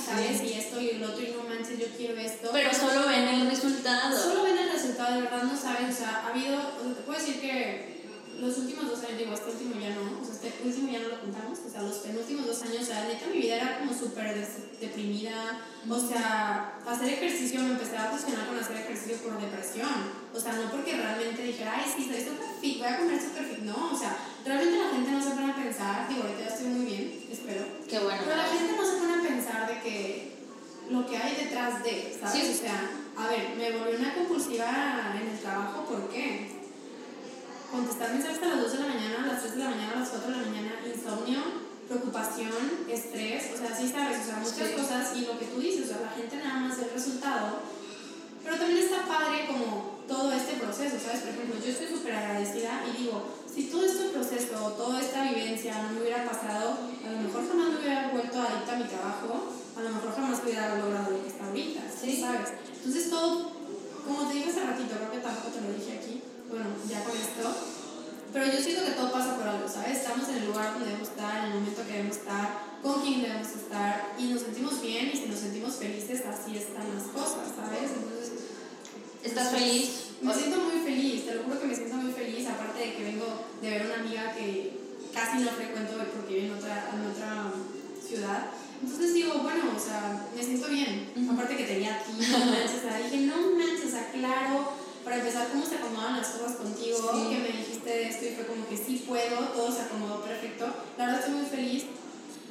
[0.09, 2.51] Y sabes y esto y el otro y no manches, yo quiero esto.
[2.53, 4.17] Pero solo ven el resultado.
[4.17, 7.03] Solo ven el resultado, de verdad no sabes, o sea, ha habido, o sea, te
[7.03, 7.99] puedo decir que
[8.41, 11.09] los últimos dos años, digo, este último ya no, o sea, este último ya no
[11.09, 13.93] lo contamos, o sea, los penúltimos dos años, o sea, neta mi vida era como
[13.93, 14.35] súper
[14.81, 15.61] deprimida,
[15.91, 19.89] o sea, hacer ejercicio, me empecé a obsesionar con hacer ejercicio por depresión,
[20.35, 23.45] o sea, no porque realmente dijera, ay, sí, estoy súper fit, voy a comer súper
[23.45, 26.55] fit, no, o sea, realmente la gente no se pone a pensar, digo, ahorita ya
[26.55, 28.23] estoy muy bien, espero, Qué bueno.
[28.25, 30.39] pero la gente no se pone a pensar de que
[30.91, 32.45] lo que hay detrás de, ¿sabes?
[32.45, 32.53] Sí.
[32.53, 36.59] O sea, a ver, me volví una compulsiva en el trabajo, ¿por qué?
[37.71, 40.01] contestar mensajes a las 2 de la mañana, a las 3 de la mañana, a
[40.01, 44.69] las 4 de la mañana, insomnio, preocupación, estrés, o sea, sí sabes, o sea, muchas
[44.69, 44.75] Sí.
[44.77, 47.61] cosas y lo que tú dices, o sea, la gente nada más el resultado,
[48.45, 51.21] pero también está padre como todo este proceso, ¿sabes?
[51.21, 55.83] Por ejemplo, yo estoy súper agradecida y digo, si todo este proceso, toda esta vivencia
[55.83, 59.53] no me hubiera pasado, a lo mejor jamás me hubiera vuelto adicta a mi trabajo,
[59.77, 62.21] a lo mejor jamás hubiera logrado lo que está ahorita, Sí.
[62.21, 62.49] ¿sabes?
[62.77, 63.51] Entonces todo,
[64.07, 67.17] como te dije hace ratito, creo que tampoco te lo dije aquí, bueno, ya con
[67.17, 67.45] esto,
[68.33, 69.99] pero yo siento que todo pasa por algo, ¿sabes?
[69.99, 72.47] Estamos en el lugar donde debemos estar, en el momento que debemos estar,
[72.83, 76.87] con quien debemos estar, y nos sentimos bien, y si nos sentimos felices, así están
[76.95, 77.91] las cosas, ¿sabes?
[77.97, 78.33] Entonces,
[79.25, 80.15] ¿Estás feliz?
[80.23, 83.05] me siento muy feliz, te lo juro que me siento muy feliz, aparte de que
[83.05, 83.27] vengo
[83.61, 84.79] de ver una amiga que
[85.13, 87.53] casi no frecuento porque vive en otra, en otra
[88.07, 88.47] ciudad.
[88.83, 91.11] Entonces digo, bueno, o sea, me siento bien.
[91.17, 91.33] Ujú.
[91.33, 94.73] Aparte que tenía a ti, no manches, o sea, dije, no manches, o sea, claro,
[95.03, 97.29] para empezar, cómo se acomodan las cosas contigo, Sí.
[97.35, 100.67] que me dijiste de esto y fue como que sí puedo, todo se acomodó perfecto.
[100.97, 101.85] La verdad estoy muy feliz,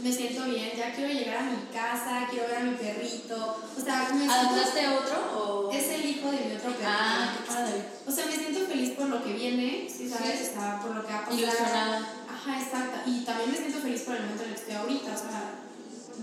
[0.02, 3.82] me siento bien, ya quiero llegar a mi casa, quiero ver a mi perrito, o
[3.82, 4.34] sea, me siento...
[4.34, 5.72] ¿Adoptaste otro o...?
[5.72, 6.86] Es el hijo de mi otro perrito.
[6.88, 7.84] Ah, qué padre.
[8.06, 10.40] O sea, me siento feliz por lo que viene, ¿sí sabes?
[10.40, 10.60] Sí.
[10.82, 11.38] Por lo que ha pasado.
[11.38, 12.14] Ilusionada.
[12.30, 13.10] Ajá, exacto.
[13.10, 15.12] Y también me siento feliz por el momento en el que estoy ahorita.
[15.14, 15.54] O sea,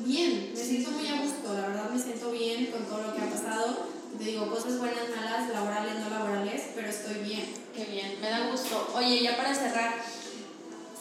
[0.05, 1.55] bien, me siento muy a gusto.
[1.55, 3.89] La verdad, me siento bien con todo lo que ha pasado.
[4.16, 7.64] Te digo, cosas buenas, malas, laborales, no laborales, pero estoy bien.
[7.75, 8.93] Qué bien, me da gusto.
[8.95, 9.95] Oye, ya para cerrar,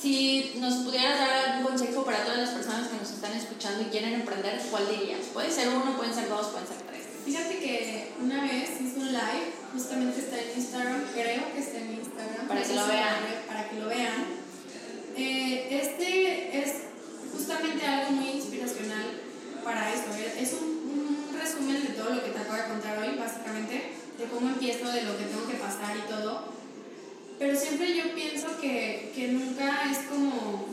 [0.02, 3.92] si nos pudieras dar algún consejo para todas las personas que nos están escuchando y
[3.92, 5.20] quieren emprender, ¿cuál dirías?
[5.34, 7.06] Puede ser uno, pueden ser dos, pueden ser tres.
[7.26, 11.94] Fíjate que una vez hice un live, justamente está en Instagram, creo que está en
[11.94, 12.48] Instagram.
[12.48, 13.16] Para que lo vean.
[13.48, 14.26] Para que lo vean.
[15.16, 16.74] Eh, este es
[17.32, 19.22] justamente algo muy inspiracional
[19.64, 20.06] para eso.
[20.40, 24.26] Es un, un resumen de todo lo que te acabo de contar hoy, básicamente, de
[24.26, 26.63] cómo empiezo, de lo que tengo que pasar y todo.
[27.40, 30.66] Pero siempre yo pienso que, que nunca es como,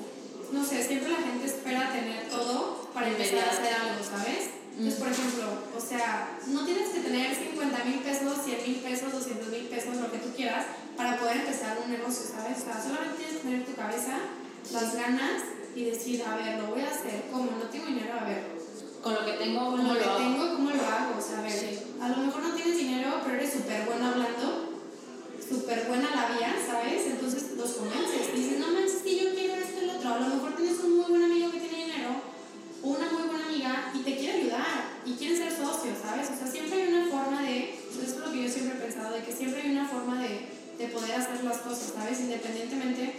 [0.53, 4.51] no sé, siempre la gente espera tener todo para empezar a hacer algo, ¿sabes?
[4.77, 5.45] Entonces, por ejemplo,
[5.77, 9.97] o sea, no tienes que tener 50 mil pesos, 100 mil pesos, 200 mil pesos,
[9.97, 10.65] lo que tú quieras,
[10.97, 12.59] para poder empezar un negocio, ¿sabes?
[12.62, 14.16] O sea, solamente tienes que tener tu cabeza,
[14.73, 15.43] las ganas
[15.74, 17.51] y decir, a ver, lo voy a hacer, ¿cómo?
[17.59, 18.45] No tengo dinero, a ver,
[19.03, 20.19] Con lo que tengo, con ¿cómo lo que lo hago?
[20.20, 21.19] tengo, ¿cómo lo hago?
[21.19, 21.78] O sea, a ver, Sí.
[22.01, 24.70] a lo mejor no tienes dinero, pero eres súper bueno hablando,
[25.51, 27.07] súper buena labia, ¿sabes?
[27.07, 28.31] Entonces los convences.
[28.35, 30.15] Y dices, no manches, que yo quiero esto y lo otro.
[30.15, 32.11] A lo mejor tienes un muy buen amigo que tiene dinero,
[32.83, 36.31] o una muy buena amiga, y te quiere ayudar, y quieren ser socios, ¿sabes?
[36.31, 39.13] O sea, siempre hay una forma de, eso es lo que yo siempre he pensado,
[39.15, 40.47] de que siempre hay una forma de,
[40.79, 42.21] de poder hacer las cosas, ¿sabes?
[42.21, 43.15] Independientemente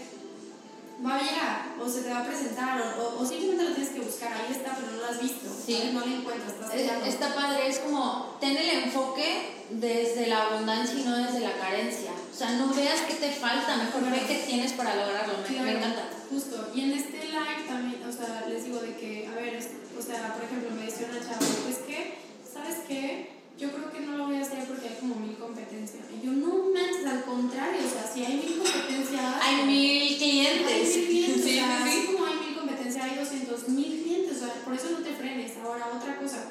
[1.05, 3.91] va a llegar o se te va a presentar o, o, o simplemente lo tienes
[3.93, 5.89] que buscar, ahí está, pero no lo has visto, Sí.
[5.93, 6.89] no lo encuentras, estás Eh.
[7.07, 12.11] Está padre, es como, ten el enfoque desde la abundancia y no desde la carencia.
[12.31, 15.33] O sea, no veas qué te falta, mejor ve qué tienes para lograrlo.
[15.49, 16.09] Me, me encanta.
[16.29, 19.69] Justo, y en este live también, o sea, les digo de que, a ver, es-
[19.97, 22.15] o sea, por ejemplo, me decía una chava, pues que,
[22.51, 23.29] ¿sabes qué?
[23.59, 26.05] Yo creo que no lo voy a hacer porque hay como mil competencias.
[26.09, 29.35] Y yo, no manches, al contrario, o sea, si hay mil competencias.
[29.41, 30.97] Hay mil Hay clientes.
[30.97, 34.45] mil clientes, Sí, o sea, sí, como hay mil competencias, hay 200 mil clientes, o
[34.45, 35.51] sea, por eso no te frenes.
[35.63, 36.45] Ahora, otra cosa,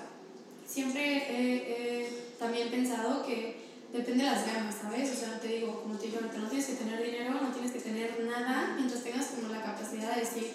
[0.69, 2.09] siempre he, he
[2.39, 3.59] también pensado que
[3.92, 5.10] depende de las ganas, ¿sabes?
[5.10, 7.72] O sea, te digo, como te digo ahorita, no tienes que tener dinero, no tienes
[7.72, 10.52] que tener nada, mientras tengas como la capacidad de decir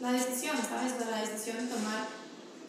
[0.00, 0.92] la decisión, ¿sabes?
[0.94, 2.06] O sea, la decisión de tomar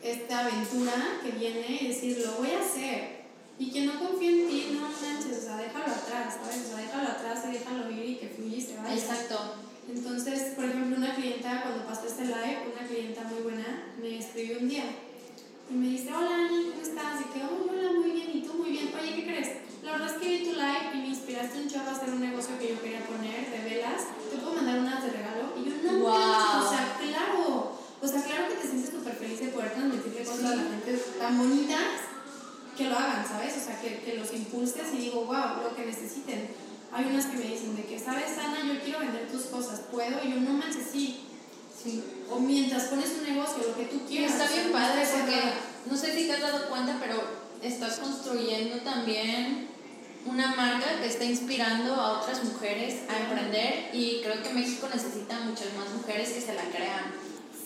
[0.04, 3.18] esta aventura que viene y decir, lo voy a hacer.
[3.60, 6.66] Y quien no confía en ti, no manches, o sea, déjalo atrás, ¿sabes?
[6.66, 8.94] O sea, déjalo atrás y déjalo ir y que fluya y se vaya.
[8.94, 9.56] Exacto.
[9.90, 14.60] Entonces, por ejemplo, una clienta, cuando pasó este live, una clienta muy buena, me escribió
[14.60, 14.84] un día
[15.70, 17.22] y me dice, hola Ani, ¿cómo estás?
[17.22, 18.54] Y que, oh, hola, muy bien, ¿y tú?
[18.54, 18.90] Muy bien.
[18.94, 19.67] Oye, ¿qué crees?
[19.88, 22.20] La verdad es que vi tu live y me inspiraste un chorro a hacer un
[22.20, 24.04] negocio que yo quería poner de velas.
[24.30, 25.54] ¿Te puedo mandar unas de regalo?
[25.56, 26.12] Y yo, no, Wow.
[26.12, 27.72] o sea, claro.
[28.02, 30.92] O sea, claro que te sientes súper feliz de poder transmitirle cosas a la gente
[31.18, 32.04] tan bonitas
[32.76, 33.56] que lo hagan, ¿sabes?
[33.56, 36.50] O sea, que, que los impulses y digo, wow, lo que necesiten.
[36.92, 38.60] Hay unas que me dicen de que, ¿sabes, Ana?
[38.68, 40.22] Yo quiero vender tus cosas, ¿puedo?
[40.22, 41.24] Y yo, no manches, sí.
[41.82, 42.04] Sí.
[42.30, 44.34] O mientras pones un negocio, lo que tú quieras.
[44.34, 45.42] está bien padre porque
[45.90, 47.24] no sé si te has dado cuenta, pero
[47.62, 49.67] estás construyendo también
[50.30, 55.40] una marca que está inspirando a otras mujeres a emprender y creo que México necesita
[55.42, 57.14] muchas más mujeres que se la crean.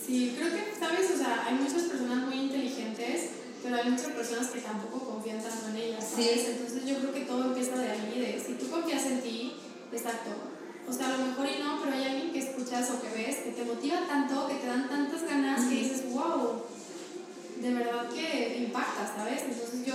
[0.04, 1.10] Sí, creo que, ¿sabes?
[1.14, 3.30] O sea, hay muchas personas muy inteligentes,
[3.62, 6.42] pero hay muchas personas que tampoco confían tanto en ellas, ¿sabes?
[6.42, 6.46] Sí.
[6.50, 9.54] Entonces yo creo que todo empieza de ahí, de si tú confías en ti,
[9.92, 10.30] exacto.
[10.88, 13.36] O sea, a lo mejor y no, pero hay alguien que escuchas o que ves
[13.36, 16.64] que te motiva tanto, que te dan tantas ganas, que dices, wow,
[17.60, 19.42] de verdad que impacta, ¿sabes?
[19.42, 19.94] Entonces yo,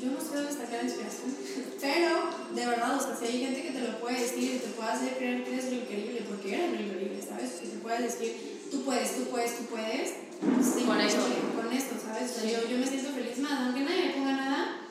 [0.00, 1.34] yo no sé dónde sacar inspiración,
[1.80, 4.68] pero de verdad, o sea, si hay gente que te lo puede decir y te
[4.68, 7.50] puede hacer creer que eres lo increíble, porque eres lo increíble, ¿sabes?
[7.60, 11.18] Si te puede decir, tú puedes, tú puedes, tú puedes, pues sí, Con eso.
[11.56, 12.30] Con esto, ¿sabes?
[12.30, 14.88] O sea, yo, yo me siento feliz más, aunque nadie me ponga nada,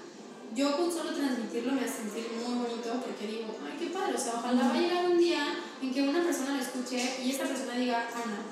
[0.54, 4.20] yo con solo transmitirlo me hace sentir muy bonito porque digo, ay, qué padre, o
[4.20, 7.46] sea, ojalá va a llegar un día en que una persona lo escuche y esta
[7.46, 8.44] persona diga, Ana,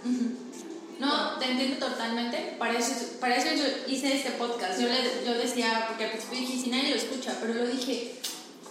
[0.99, 2.55] No, te entiendo totalmente.
[2.57, 4.79] Para eso, para yo hice este podcast.
[4.79, 8.15] Yo, le, yo decía, porque al principio dije, si nadie lo escucha, pero lo dije,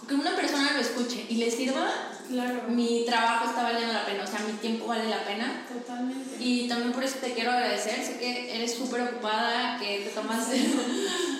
[0.07, 1.87] que una persona lo escuche y le sirva,
[2.29, 5.65] claro, mi trabajo está valiendo la pena, o sea, mi tiempo vale la pena.
[5.67, 6.35] totalmente.
[6.39, 8.03] Y también por eso te quiero agradecer.
[8.03, 10.47] Sé que eres súper ocupada, que te tomas.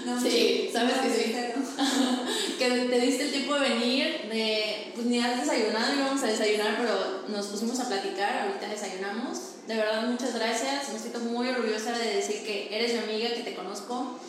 [0.05, 1.35] No, sí, sabes no, que sí.
[2.59, 6.77] que te diste el tiempo de venir, de, pues ni has desayunado, íbamos a desayunar,
[6.77, 9.39] pero nos pusimos a platicar, ahorita desayunamos.
[9.67, 13.41] De verdad, muchas gracias, me siento muy orgullosa de decir que eres mi amiga, que
[13.41, 14.19] te conozco.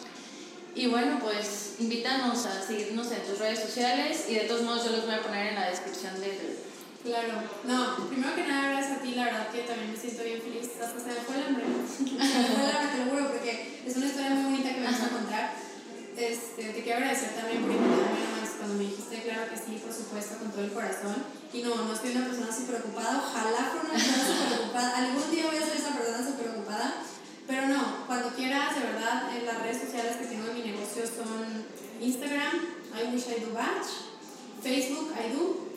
[0.76, 4.92] Y bueno, pues invítanos a seguirnos en tus redes sociales y de todos modos yo
[4.92, 6.36] los voy a poner en la descripción del...
[7.02, 10.42] Claro, no, primero que nada, gracias a ti, la verdad que también me siento bien
[10.42, 10.68] feliz.
[10.76, 11.64] Hasta se me fue el hambre.
[11.88, 14.80] Se me fue el hambre, te lo juro, porque es una historia muy bonita que
[14.80, 15.54] me vas a contar.
[16.12, 19.94] Este, te quiero agradecer también por invitarme nomás cuando me dijiste, claro que sí, por
[19.96, 21.16] supuesto, con todo el corazón.
[21.56, 24.88] Y no, no soy una persona súper ocupada, ojalá fuera una persona súper ocupada.
[24.92, 27.00] Algún día voy a ser esa persona súper ocupada.
[27.46, 31.04] Pero no, cuando quieras, de verdad, en las redes sociales que tengo en mi negocio
[31.06, 31.64] son
[32.00, 32.54] Instagram,
[32.92, 33.86] I wish I do batch,
[34.62, 35.68] Facebook, I do,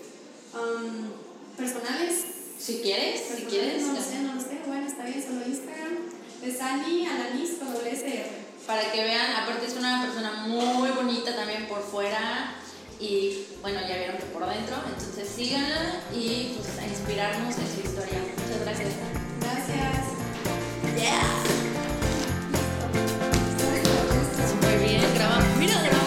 [0.58, 1.12] um,
[1.58, 2.26] personales,
[2.58, 3.84] Si quieres, si quieres.
[3.84, 5.98] no lo sé, no lo sé, bueno, está bien, solo Instagram,
[6.44, 8.50] es Ani Alanis con doble SR.
[8.66, 12.56] para que vean, aparte es una persona muy bonita también por fuera
[13.00, 17.88] y bueno, ya vieron que por dentro, entonces síganla y pues a inspirarnos en su
[17.88, 18.20] historia.
[18.38, 18.94] Muchas gracias.
[25.61, 25.99] 于六六